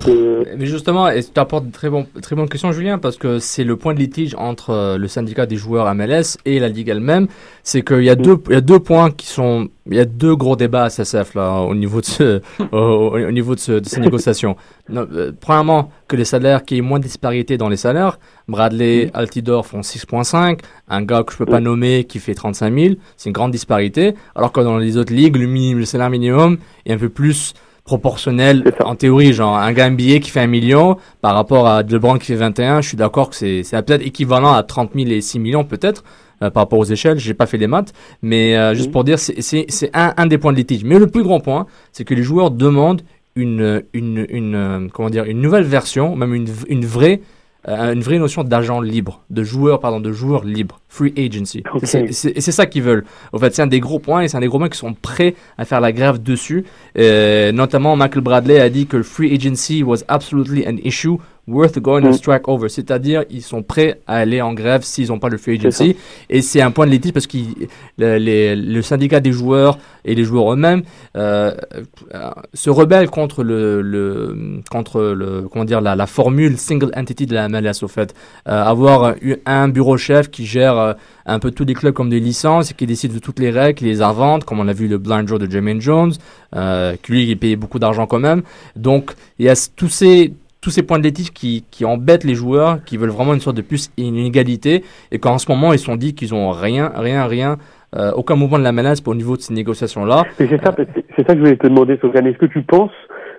que... 0.00 0.56
Mais 0.56 0.66
justement, 0.66 1.08
tu 1.10 1.40
apportes 1.40 1.64
une 1.64 1.70
très, 1.70 1.90
bon, 1.90 2.06
très 2.22 2.34
bonne 2.36 2.48
question, 2.48 2.72
Julien, 2.72 2.98
parce 2.98 3.16
que 3.16 3.38
c'est 3.38 3.64
le 3.64 3.76
point 3.76 3.92
de 3.94 3.98
litige 3.98 4.34
entre 4.38 4.70
euh, 4.70 4.96
le 4.98 5.08
syndicat 5.08 5.46
des 5.46 5.56
joueurs 5.56 5.92
MLS 5.94 6.38
et 6.44 6.58
la 6.58 6.68
Ligue 6.68 6.88
elle-même. 6.88 7.26
C'est 7.62 7.82
qu'il 7.82 8.02
y, 8.04 8.10
a 8.10 8.14
deux- 8.14 8.38
il 8.48 8.52
y 8.54 8.56
a 8.56 8.60
deux 8.60 8.78
points 8.78 9.10
qui 9.10 9.26
sont. 9.26 9.68
Il 9.90 9.96
y 9.96 10.00
a 10.00 10.06
deux 10.06 10.34
gros 10.34 10.56
débats 10.56 10.84
à 10.84 10.88
SSF 10.90 11.34
là, 11.34 11.60
au 11.60 11.74
niveau 11.74 12.00
de, 12.00 12.06
ce, 12.06 12.40
au, 12.72 12.76
au- 12.76 13.18
au 13.18 13.30
niveau 13.30 13.54
de, 13.54 13.60
ce- 13.60 13.72
de 13.72 13.86
ces 13.86 14.00
négociations. 14.00 14.56
Non, 14.88 15.06
euh, 15.12 15.32
premièrement, 15.38 15.90
que 16.08 16.16
les 16.16 16.24
salaires, 16.24 16.64
qu'il 16.64 16.78
y 16.78 16.80
ait 16.80 16.82
moins 16.82 16.98
de 16.98 17.04
disparité 17.04 17.58
dans 17.58 17.68
les 17.68 17.76
salaires. 17.76 18.18
Bradley, 18.48 19.10
Altidore 19.12 19.66
font 19.66 19.80
6,5. 19.80 20.60
Un 20.88 21.02
gars 21.02 21.22
que 21.24 21.32
je 21.32 21.38
peux 21.38 21.46
pas 21.46 21.60
nommer 21.60 22.04
qui 22.04 22.18
fait 22.18 22.34
35 22.34 22.72
000. 22.74 22.94
C'est 23.18 23.28
une 23.28 23.34
grande 23.34 23.50
disparité. 23.52 24.14
Alors 24.34 24.52
que 24.52 24.60
dans 24.60 24.78
les 24.78 24.96
autres 24.96 25.12
ligues, 25.12 25.36
le, 25.36 25.46
minimum, 25.46 25.80
le 25.80 25.84
salaire 25.86 26.10
minimum 26.10 26.56
est 26.86 26.92
un 26.94 26.98
peu 26.98 27.08
plus 27.10 27.52
proportionnel 27.84 28.72
en 28.82 28.94
théorie 28.94 29.32
genre 29.32 29.56
un 29.56 29.72
gars 29.72 29.90
NBA 29.90 30.18
qui 30.20 30.30
fait 30.30 30.40
un 30.40 30.46
million 30.46 30.96
par 31.20 31.34
rapport 31.34 31.66
à 31.66 31.82
LeBron 31.82 32.18
qui 32.18 32.26
fait 32.26 32.34
21 32.34 32.80
je 32.80 32.88
suis 32.88 32.96
d'accord 32.96 33.30
que 33.30 33.36
c'est 33.36 33.62
c'est 33.62 33.80
peut-être 33.82 34.06
équivalent 34.06 34.52
à 34.54 34.62
30 34.62 34.92
000 34.94 35.10
et 35.10 35.20
6 35.20 35.38
millions 35.38 35.64
peut-être 35.64 36.02
euh, 36.42 36.50
par 36.50 36.64
rapport 36.64 36.80
aux 36.80 36.84
échelles. 36.84 37.18
J'ai 37.18 37.34
pas 37.34 37.46
fait 37.46 37.58
les 37.58 37.68
maths. 37.68 37.92
Mais 38.22 38.56
euh, 38.56 38.74
juste 38.74 38.90
pour 38.90 39.04
dire 39.04 39.18
c'est 39.18 39.40
c'est 39.40 39.66
c'est 39.68 39.90
un, 39.94 40.14
un 40.16 40.26
des 40.26 40.38
points 40.38 40.52
de 40.52 40.56
litige. 40.56 40.84
Mais 40.84 40.98
le 40.98 41.06
plus 41.06 41.22
grand 41.22 41.40
point 41.40 41.66
c'est 41.92 42.04
que 42.04 42.14
les 42.14 42.22
joueurs 42.22 42.50
demandent 42.50 43.02
une 43.36 43.82
une 43.92 44.26
une 44.28 44.54
euh, 44.54 44.88
comment 44.92 45.10
dire 45.10 45.24
une 45.24 45.40
nouvelle 45.40 45.64
version 45.64 46.16
même 46.16 46.34
une 46.34 46.48
une 46.68 46.84
vraie 46.84 47.20
une 47.66 48.02
vraie 48.02 48.18
notion 48.18 48.44
d'agent 48.44 48.80
libre, 48.80 49.22
de 49.30 49.42
joueur, 49.42 49.80
pardon, 49.80 50.00
de 50.00 50.12
joueur 50.12 50.44
libre, 50.44 50.80
free 50.88 51.14
agency. 51.16 51.62
Et 51.82 52.12
c'est 52.12 52.52
ça 52.52 52.66
qu'ils 52.66 52.82
veulent. 52.82 53.04
En 53.32 53.38
fait, 53.38 53.54
c'est 53.54 53.62
un 53.62 53.66
des 53.66 53.80
gros 53.80 53.98
points 53.98 54.22
et 54.22 54.28
c'est 54.28 54.36
un 54.36 54.40
des 54.40 54.48
gros 54.48 54.58
points 54.58 54.68
qui 54.68 54.78
sont 54.78 54.94
prêts 54.94 55.34
à 55.56 55.64
faire 55.64 55.80
la 55.80 55.92
grève 55.92 56.22
dessus. 56.22 56.64
Euh, 56.98 57.52
notamment, 57.52 57.96
Michael 57.96 58.22
Bradley 58.22 58.60
a 58.60 58.68
dit 58.68 58.86
que 58.86 58.98
le 58.98 59.02
free 59.02 59.34
agency 59.34 59.82
was 59.82 60.04
absolutely 60.08 60.66
an 60.66 60.76
issue 60.82 61.18
worth 61.46 61.78
going 61.78 62.02
Mm. 62.02 62.06
on 62.08 62.12
strike 62.14 62.48
over. 62.48 62.68
C'est-à-dire, 62.68 63.24
ils 63.30 63.42
sont 63.42 63.62
prêts 63.62 64.00
à 64.06 64.16
aller 64.16 64.40
en 64.40 64.54
grève 64.54 64.82
s'ils 64.82 65.08
n'ont 65.08 65.18
pas 65.18 65.28
le 65.28 65.36
free 65.38 65.58
agency. 65.58 65.96
Et 66.30 66.40
c'est 66.42 66.60
un 66.62 66.70
point 66.70 66.86
de 66.86 66.90
litige 66.92 67.12
parce 67.12 67.26
que 67.26 67.38
le, 67.98 68.16
les- 68.18 68.56
le 68.56 68.82
syndicat 68.82 69.20
des 69.20 69.32
joueurs 69.32 69.78
et 70.04 70.14
les 70.14 70.24
joueurs 70.24 70.52
eux-mêmes 70.52 70.82
euh, 71.16 71.52
euh, 72.14 72.30
se 72.54 72.70
rebellent 72.70 73.10
contre 73.10 73.42
le, 73.42 73.82
le 73.82 74.60
contre 74.70 75.00
le 75.02 75.42
comment 75.50 75.64
dire 75.64 75.80
la, 75.80 75.94
la 75.96 76.06
formule 76.06 76.58
single 76.58 76.90
entity 76.96 77.26
de 77.26 77.34
la 77.34 77.48
MLS 77.48 77.82
au 77.82 77.88
fait. 77.88 78.14
Euh, 78.48 78.62
avoir 78.62 79.14
eu 79.22 79.36
un 79.46 79.68
bureau 79.68 79.96
chef 79.96 80.30
qui 80.30 80.46
gère 80.46 80.78
euh, 80.78 80.92
un 81.26 81.38
peu 81.38 81.50
tous 81.50 81.64
les 81.64 81.74
clubs 81.74 81.94
comme 81.94 82.10
des 82.10 82.20
licences 82.20 82.70
et 82.70 82.74
qui 82.74 82.86
décide 82.86 83.14
de 83.14 83.18
toutes 83.18 83.38
les 83.38 83.50
règles, 83.50 83.78
qui 83.78 83.84
les 83.86 84.02
invente, 84.02 84.44
comme 84.44 84.60
on 84.60 84.68
a 84.68 84.72
vu 84.74 84.88
le 84.88 84.98
Blind 84.98 85.26
Joe 85.26 85.38
de 85.38 85.50
Jermaine 85.50 85.80
Jones, 85.80 86.12
qui 86.52 87.12
lui 87.12 87.24
il 87.30 87.38
payait 87.38 87.56
beaucoup 87.56 87.78
d'argent 87.78 88.06
quand 88.06 88.18
même. 88.18 88.42
Donc 88.76 89.12
il 89.38 89.46
y 89.46 89.48
a 89.48 89.54
tous 89.76 89.88
ces 89.88 90.32
tous 90.64 90.70
ces 90.70 90.82
points 90.82 90.98
de 90.98 91.04
litige 91.04 91.30
qui, 91.30 91.64
qui 91.70 91.84
embêtent 91.84 92.24
les 92.24 92.34
joueurs, 92.34 92.82
qui 92.84 92.96
veulent 92.96 93.10
vraiment 93.10 93.34
une 93.34 93.40
sorte 93.40 93.56
de 93.56 93.62
plus 93.62 93.90
une 93.98 94.16
inégalité, 94.16 94.82
et 95.12 95.18
qu'en 95.18 95.36
ce 95.38 95.50
moment 95.52 95.72
ils 95.74 95.78
se 95.78 95.84
sont 95.84 95.96
dit 95.96 96.14
qu'ils 96.14 96.34
ont 96.34 96.50
rien, 96.50 96.90
rien, 96.96 97.26
rien, 97.26 97.58
euh, 97.94 98.10
aucun 98.16 98.34
mouvement 98.34 98.58
de 98.58 98.64
la 98.64 98.72
menace 98.72 99.02
au 99.06 99.14
niveau 99.14 99.36
de 99.36 99.42
ces 99.42 99.52
négociations-là. 99.52 100.24
C'est 100.38 100.48
ça, 100.48 100.74
c'est 100.76 100.88
c'est 101.14 101.26
ça 101.26 101.34
que 101.34 101.34
je 101.34 101.38
voulais 101.44 101.56
te 101.56 101.66
demander, 101.66 101.98
Sofiane. 102.00 102.26
Est-ce 102.26 102.38
que 102.38 102.46
tu 102.46 102.62
penses 102.62 102.90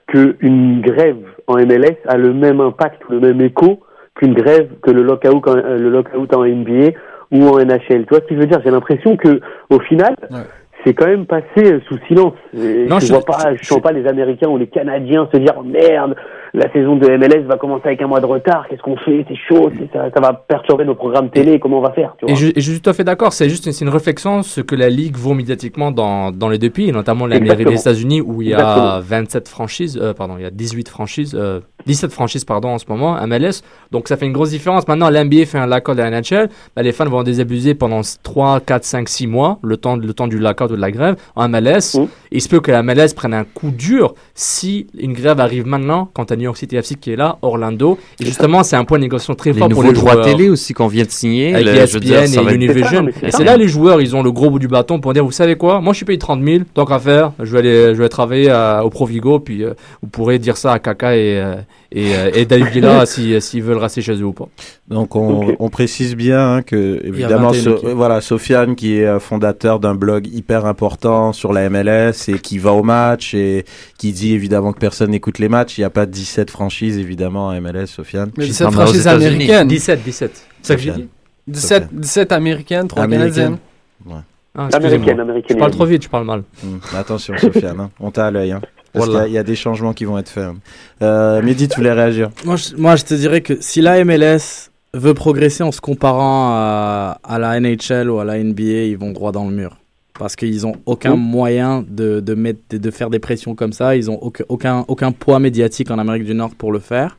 qu'une 0.08 0.82
grève 0.82 1.18
en 1.48 1.56
MLS 1.58 1.98
a 2.08 2.18
le 2.18 2.34
même 2.34 2.62
impact 2.62 3.02
ou 3.10 3.14
le 3.14 3.20
même 3.20 3.42
écho 3.42 3.82
qu'une 4.16 4.34
grève 4.34 4.70
que 4.82 4.92
le 4.92 5.04
lockout, 5.04 5.48
en- 5.48 5.56
euh, 5.58 5.78
le 5.78 5.90
lockout 5.90 6.32
en 6.34 6.46
NBA 6.46 6.92
ou 7.32 7.48
en 7.48 7.58
NHL 7.60 8.04
Tu 8.06 8.10
vois 8.12 8.20
ce 8.20 8.28
que 8.30 8.36
je 8.36 8.40
veux 8.40 8.46
dire? 8.46 8.62
J'ai 8.64 8.72
l'impression 8.72 9.18
que 9.18 9.42
au 9.70 9.80
final, 9.80 10.16
Ouais. 10.30 10.38
C'est 10.86 10.94
quand 10.94 11.08
même 11.08 11.26
passé 11.26 11.46
euh, 11.58 11.80
sous 11.88 11.98
silence. 12.08 12.34
Et 12.54 12.86
Non, 12.86 13.00
je, 13.00 13.08
je- 13.08 13.14
vois 13.14 13.24
pas, 13.24 13.56
je, 13.60 13.74
pas 13.80 13.92
les 13.92 14.06
Américains 14.08 14.48
ou 14.50 14.58
les 14.58 14.68
Canadiens 14.68 15.28
se 15.34 15.38
dire 15.38 15.54
oh, 15.58 15.64
merde, 15.64 16.16
la 16.54 16.72
saison 16.72 16.96
de 16.96 17.08
MLS 17.18 17.44
va 17.48 17.58
commencer 17.58 17.88
avec 17.88 18.02
un 18.02 18.08
mois 18.08 18.22
de 18.22 18.26
retard. 18.26 18.66
Qu'est-ce 18.70 18.82
qu'on 18.82 18.96
fait 18.98 19.26
C'est 19.28 19.36
chaud, 19.36 19.70
ça, 19.92 20.10
ça 20.14 20.22
va 20.22 20.34
perturber 20.34 20.86
nos 20.86 20.96
programmes 20.96 21.30
télé. 21.30 21.60
Comment 21.60 21.80
on 21.80 21.82
va 21.82 21.92
faire 21.92 22.16
tu 22.18 22.32
Et 22.32 22.36
je, 22.36 22.48
et 22.48 22.54
je 22.62 22.72
suis 22.72 22.80
tout 22.82 22.90
à 22.90 22.94
fait 22.94 23.04
d'accord, 23.04 23.34
c'est 23.34 23.50
juste 23.50 23.70
c'est 23.72 23.84
une 23.84 23.90
réflexion 23.92 24.42
ce 24.44 24.62
que 24.62 24.76
la 24.76 24.90
Ligue 24.90 25.18
vaut 25.18 25.34
médiatiquement 25.34 25.92
dans, 25.92 26.32
dans 26.32 26.48
les 26.50 26.58
deux 26.58 26.70
pays, 26.70 26.92
notamment 26.92 27.26
l'Amérique 27.28 27.68
des 27.68 27.80
États-Unis 27.82 28.22
où 28.22 28.42
il 28.42 28.50
y 28.50 28.54
a 28.54 28.60
Exactement. 28.60 29.00
27 29.02 29.48
franchises, 29.50 30.00
euh, 30.02 30.14
pardon, 30.14 30.36
il 30.38 30.44
y 30.44 30.48
a 30.48 30.52
18 30.52 30.88
franchises, 30.90 31.36
euh, 31.38 31.60
17 31.86 32.12
franchises 32.12 32.46
pardon 32.46 32.70
en 32.70 32.78
ce 32.80 32.86
moment, 32.88 33.16
MLS. 33.28 33.62
Donc 33.92 34.08
ça 34.08 34.18
fait 34.18 34.26
une 34.26 34.34
grosse 34.34 34.50
différence. 34.52 34.88
Maintenant 34.88 35.10
l'NBA 35.10 35.46
fait 35.46 35.58
un 35.58 35.68
lockout 35.68 35.94
de 35.96 36.02
la 36.02 36.10
NHL, 36.10 36.50
bah, 36.76 36.82
les 36.84 36.92
fans 36.92 37.06
vont 37.06 37.24
désabuser 37.24 37.74
pendant 37.76 38.02
3, 38.24 38.60
4, 38.62 38.84
5, 38.84 39.10
6 39.10 39.28
mois, 39.28 39.60
le 39.64 39.78
temps, 39.78 39.96
le 39.96 40.14
temps 40.14 40.28
du 40.28 40.40
lockout 40.40 40.66
ou 40.72 40.76
de 40.76 40.82
la 40.82 40.92
grève. 40.92 41.16
En 41.36 41.48
MLS, 41.50 41.96
Mm. 41.98 42.08
il 42.32 42.42
se 42.42 42.50
peut 42.50 42.60
que 42.60 42.72
la 42.72 42.82
MLS 42.84 43.14
prenne 43.16 43.34
un 43.34 43.44
coup 43.44 43.72
dur 43.72 44.14
si 44.34 44.88
une 44.98 45.14
grève 45.14 45.40
arrive 45.40 45.66
maintenant, 45.66 46.10
quand 46.14 46.32
à 46.32 46.36
New 46.36 46.44
York 46.44 46.58
City 46.58 46.76
FC 46.78 46.96
qui 46.96 47.12
est 47.12 47.16
là, 47.16 47.38
Orlando. 47.42 47.98
Et 48.20 48.26
justement, 48.26 48.64
c'est 48.64 48.76
un 48.76 48.86
point 48.86 48.98
de 48.98 49.04
négociation 49.04 49.36
très 49.36 49.52
Les 49.54 49.60
fort 49.60 49.70
pour 49.70 49.84
les 49.84 49.94
droits 49.94 50.14
joueurs 50.14 50.26
télé 50.26 50.50
aussi 50.50 50.74
qu'on 50.74 50.88
vient 50.88 51.06
de 51.06 51.12
signer. 51.12 51.54
avec 51.56 51.66
le- 51.68 52.00
dire, 52.00 52.20
ESPN 52.20 52.28
ça 52.28 52.42
va 52.42 52.52
et 52.52 52.56
Univision. 52.56 53.08
Et 53.22 53.32
c'est 53.32 53.44
là 53.44 53.58
les 53.58 53.68
joueurs, 53.68 54.02
ils 54.02 54.16
ont 54.16 54.24
le 54.24 54.32
gros 54.32 54.50
bout 54.50 54.60
du 54.60 54.68
bâton 54.68 55.00
pour 55.00 55.14
dire, 55.14 55.24
vous 55.24 55.32
savez 55.32 55.56
quoi, 55.56 55.82
moi 55.82 55.94
je 55.94 55.98
suis 55.98 56.06
payé 56.06 56.18
30 56.20 56.44
000, 56.44 56.64
tant 56.74 56.86
qu'à 56.86 57.00
faire, 57.00 57.32
je 57.40 57.52
vais 57.52 57.60
aller, 57.60 57.96
je 57.96 58.02
vais 58.02 58.10
travailler 58.10 58.50
à- 58.50 58.84
au 58.84 58.90
Provigo, 58.90 59.40
puis 59.40 59.64
euh, 59.64 59.74
vous 60.02 60.10
pourrez 60.10 60.40
dire 60.40 60.58
ça 60.58 60.74
à 60.74 60.80
Kaka 60.80 61.16
et, 61.16 61.38
euh, 61.40 61.56
et, 61.92 62.16
euh, 62.16 62.32
et 62.34 62.46
David 62.46 62.68
Villa 62.68 63.06
si- 63.06 63.40
s'ils 63.42 63.64
veulent 63.64 63.78
rester 63.78 64.02
chez 64.02 64.14
eux 64.16 64.26
ou 64.26 64.34
pas. 64.34 64.48
Donc 64.88 65.16
on, 65.16 65.70
précise 65.70 66.16
bien 66.16 66.56
hein, 66.56 66.62
que 66.62 67.00
évidemment 67.04 67.50
21 67.52 67.62
So- 67.64 67.78
équipes. 67.78 67.90
voilà 67.90 68.22
Sofiane 68.22 68.76
qui 68.76 68.98
est 69.00 69.06
euh, 69.06 69.20
fondateur 69.20 69.80
d'un 69.80 69.96
blog 69.96 70.28
hyper 70.28 70.66
important 70.66 71.32
sur 71.34 71.54
la 71.54 71.70
MLS 71.70 72.14
et 72.30 72.40
qui 72.40 72.58
va 72.58 72.72
au 72.74 72.84
match 72.84 73.34
et 73.34 73.66
qui 73.98 74.12
dit 74.14 74.34
évidemment 74.34 74.74
que 74.74 74.80
personne 74.80 75.12
n'écoute 75.12 75.40
les 75.40 75.50
matchs. 75.50 75.78
Il 75.78 75.82
n'y 75.82 75.86
a 75.86 75.90
pas 75.90 76.06
17 76.06 76.50
franchises 76.50 76.98
évidemment 76.98 77.48
en 77.48 77.62
MLS, 77.62 77.86
Sofiane. 77.88 78.32
Mais 78.38 78.46
J'y 78.46 78.52
17 78.52 78.66
parle 78.68 78.76
aux 78.76 78.82
franchises 78.88 79.08
américaines. 79.08 79.68
17, 79.68 80.04
17. 80.04 80.32
C'est 80.62 80.68
ça 80.68 80.76
que 80.76 80.82
j'ai 80.82 80.92
dit 80.92 81.08
17, 81.48 81.90
17 81.94 82.32
américaines, 82.32 82.88
3 82.88 83.04
Américaine. 83.04 83.58
canadiennes. 84.04 84.24
ah, 84.58 84.66
excusez-moi. 84.68 84.96
américaine, 84.98 85.20
américaine. 85.20 85.48
Tu 85.56 85.60
parles 85.60 85.72
trop 85.72 85.86
vite, 85.86 86.02
tu 86.02 86.10
parles 86.10 86.26
mal. 86.26 86.44
Hum, 86.64 86.80
Attention 86.96 87.36
Sofiane, 87.38 87.80
hein. 87.80 87.92
on 88.00 88.10
t'a 88.10 88.26
à 88.28 88.32
l'œil. 88.32 88.52
Hein. 88.54 88.62
Parce 88.96 89.08
Voilà. 89.08 89.26
qu'il 89.26 89.34
y 89.34 89.36
a- 89.36 89.36
il 89.36 89.36
y, 89.36 89.38
a 89.40 89.44
des 89.44 89.56
changements 89.56 89.94
qui 89.94 90.06
vont 90.06 90.18
être 90.18 90.30
faits. 90.30 90.46
hein. 90.46 90.56
Euh, 91.02 91.42
Mehdi, 91.42 91.68
tu 91.68 91.78
voulais 91.78 91.92
réagir 91.94 92.30
Moi 92.46 92.56
je, 92.56 92.76
moi, 92.76 92.96
je 92.96 93.04
te 93.04 93.14
dirais 93.14 93.42
que 93.42 93.58
si 93.62 93.82
la 93.82 94.04
MLS 94.04 94.72
veut 94.94 95.14
progresser 95.14 95.62
en 95.64 95.72
se 95.72 95.82
comparant 95.82 96.52
à, 96.54 97.20
à 97.24 97.38
la 97.40 97.60
NHL 97.60 98.10
ou 98.10 98.20
à 98.20 98.24
la 98.26 98.38
NBA, 98.42 98.86
ils 98.88 98.98
vont 98.98 99.12
droit 99.12 99.32
dans 99.32 99.46
le 99.48 99.54
mur. 99.56 99.78
Parce 100.18 100.38
qu'ils 100.38 100.66
ont 100.66 100.78
aucun 100.86 101.18
Mhm. 101.18 101.22
moyen 101.22 101.84
de, 101.88 102.22
de, 102.22 102.34
mettre, 102.36 102.60
de, 102.72 102.92
faire 102.92 103.10
des 103.10 103.20
pressions 103.20 103.54
comme 103.56 103.74
ça. 103.74 103.98
Ils 103.98 104.10
ont 104.10 104.18
aucun, 104.22 104.46
aucun, 104.48 104.86
aucun 104.88 105.12
poids 105.12 105.40
médiatique 105.40 105.92
en 105.92 106.00
Amérique 106.00 106.24
du 106.24 106.34
Nord 106.34 106.52
pour 106.58 106.72
le 106.72 106.80
faire. 106.80 107.18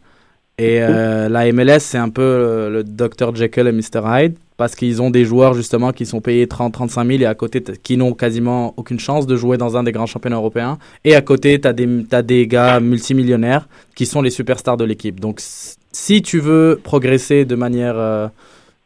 Et 0.57 0.79
euh, 0.81 1.29
la 1.29 1.45
MLS, 1.53 1.81
c'est 1.81 1.99
un 1.99 2.09
peu 2.09 2.22
euh, 2.22 2.70
le 2.70 2.85
Dr. 2.85 3.35
Jekyll 3.37 3.66
et 3.66 3.72
Mr. 3.72 4.01
Hyde. 4.07 4.37
Parce 4.57 4.75
qu'ils 4.75 5.03
ont 5.03 5.11
des 5.11 5.25
joueurs 5.25 5.55
justement 5.55 5.93
qui 5.93 6.07
sont 6.07 6.21
payés 6.21 6.47
30-35 6.47 7.07
000 7.07 7.23
et 7.23 7.27
à 7.27 7.35
côté 7.35 7.63
qui 7.83 7.97
n'ont 7.97 8.15
quasiment 8.15 8.73
aucune 8.77 8.99
chance 8.99 9.27
de 9.27 9.37
jouer 9.37 9.59
dans 9.59 9.77
un 9.77 9.83
des 9.83 9.93
grands 9.93 10.07
championnats 10.07 10.37
européens. 10.37 10.79
Et 11.05 11.15
à 11.15 11.21
côté, 11.21 11.61
tu 11.61 11.69
as 11.69 11.73
des, 11.73 12.05
t'as 12.09 12.23
des 12.23 12.47
gars 12.47 12.81
multimillionnaires 12.81 13.69
qui 13.95 14.07
sont 14.07 14.23
les 14.23 14.31
superstars 14.31 14.77
de 14.77 14.85
l'équipe. 14.85 15.21
Donc 15.21 15.41
si 15.93 16.23
tu 16.23 16.39
veux 16.39 16.81
progresser 16.83 17.45
de 17.45 17.55
manière 17.55 17.99
euh, 17.99 18.29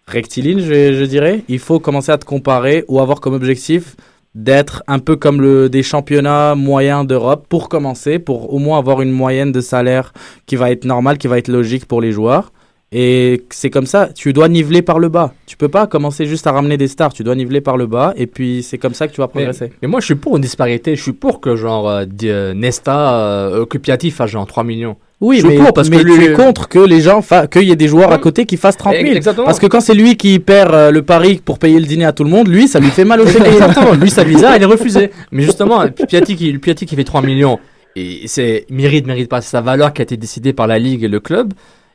rectiligne, 0.07 0.61
je, 0.61 0.93
je 0.93 1.05
dirais, 1.05 1.45
il 1.49 1.59
faut 1.59 1.79
commencer 1.79 2.13
à 2.13 2.19
te 2.19 2.25
comparer 2.25 2.85
ou 2.89 3.01
avoir 3.01 3.21
comme 3.21 3.35
objectif 3.35 3.97
d'être 4.35 4.83
un 4.87 4.99
peu 4.99 5.17
comme 5.17 5.41
le, 5.41 5.69
des 5.69 5.83
championnats 5.83 6.55
moyens 6.55 7.07
d'Europe 7.07 7.47
pour 7.49 7.69
commencer, 7.69 8.19
pour 8.19 8.53
au 8.53 8.59
moins 8.59 8.79
avoir 8.79 9.03
une 9.03 9.11
moyenne 9.11 9.53
de 9.53 9.61
salaire 9.61 10.13
qui 10.47 10.57
va 10.57 10.71
être 10.71 10.85
normale, 10.85 11.19
qui 11.19 11.27
va 11.27 11.39
être 11.39 11.49
logique 11.49 11.87
pour 11.87 12.01
les 12.01 12.13
joueurs. 12.13 12.53
Et 12.93 13.45
c'est 13.51 13.71
comme 13.71 13.87
ça, 13.87 14.09
tu 14.13 14.33
dois 14.33 14.49
niveler 14.49 14.83
par 14.83 14.99
le 14.99 15.09
bas. 15.09 15.33
Tu 15.47 15.57
peux 15.57 15.69
pas 15.69 15.87
commencer 15.87 16.27
juste 16.27 16.49
à 16.49 16.53
ramener 16.53 16.77
des 16.77 16.89
stars, 16.89 17.13
tu 17.13 17.23
dois 17.23 17.37
niveler 17.37 17.61
par 17.61 17.77
le 17.77 17.87
bas 17.87 18.13
et 18.17 18.27
puis 18.27 18.65
c'est 18.65 18.79
comme 18.79 18.95
ça 18.95 19.07
que 19.07 19.13
tu 19.13 19.21
vas 19.21 19.29
progresser. 19.29 19.71
mais 19.81 19.87
moi 19.87 20.01
je 20.01 20.07
suis 20.07 20.17
pour 20.17 20.35
une 20.37 20.43
disparité, 20.43 20.97
je 20.97 21.03
suis 21.03 21.13
pour 21.13 21.41
que 21.41 21.55
genre 21.55 21.89
euh, 21.89 22.05
euh, 22.25 22.53
Nesta, 22.53 23.15
euh, 23.15 23.65
que 23.65 23.79
Piatti 23.79 24.11
fasse 24.11 24.31
genre 24.31 24.45
3 24.45 24.65
millions. 24.65 24.97
Oui, 25.21 25.37
Je 25.37 25.47
suis 25.47 25.59
mais, 25.59 25.63
pour, 25.65 25.73
parce 25.75 25.89
mais 25.89 25.99
que 25.99 26.03
tu 26.03 26.17
lui- 26.19 26.25
es 26.25 26.33
contre 26.33 26.67
que 26.67 26.79
les 26.81 27.01
gens, 27.03 27.23
qu'il 27.53 27.63
y 27.63 27.71
ait 27.71 27.77
des 27.77 27.87
joueurs 27.89 28.11
à 28.11 28.19
côté 28.19 28.45
qui 28.47 28.57
fassent 28.57 28.79
30 28.79 28.95
000. 28.95 29.07
Exactement. 29.15 29.45
Parce 29.47 29.61
que 29.61 29.67
quand 29.67 29.81
c'est 29.83 29.95
lui 29.95 30.17
qui 30.17 30.39
perd 30.41 30.75
euh, 30.75 30.91
le 30.91 31.03
pari 31.03 31.41
pour 31.45 31.59
payer 31.61 31.79
le 31.79 31.85
dîner 31.87 32.07
à 32.07 32.13
tout 32.13 32.25
le 32.25 32.31
monde, 32.31 32.49
lui, 32.49 32.67
ça 32.67 32.81
lui 32.81 32.89
fait 32.89 33.05
mal 33.05 33.21
au 33.21 33.27
chéquier. 33.27 33.47
Exactement, 33.53 33.93
lui 33.93 34.11
sa 34.11 34.25
visa 34.25 34.57
elle 34.57 34.63
est 34.63 34.67
refusée. 34.67 35.11
Mais 35.31 35.43
justement, 35.43 35.85
Piatti 36.09 36.35
qui, 36.35 36.59
Piatti 36.59 36.87
qui 36.87 36.97
fait 36.97 37.05
3 37.05 37.23
millions, 37.23 37.61
et 37.95 38.23
c'est 38.27 38.65
mérite, 38.71 39.07
mérite 39.07 39.29
pas 39.29 39.43
sa 39.43 39.61
valeur 39.61 39.93
qui 39.93 40.01
a 40.01 40.05
été 40.05 40.17
décidée 40.17 40.53
par 40.55 40.67
la 40.67 40.79
Ligue 40.81 41.05
et 41.05 41.09
le 41.09 41.21
club. 41.21 41.53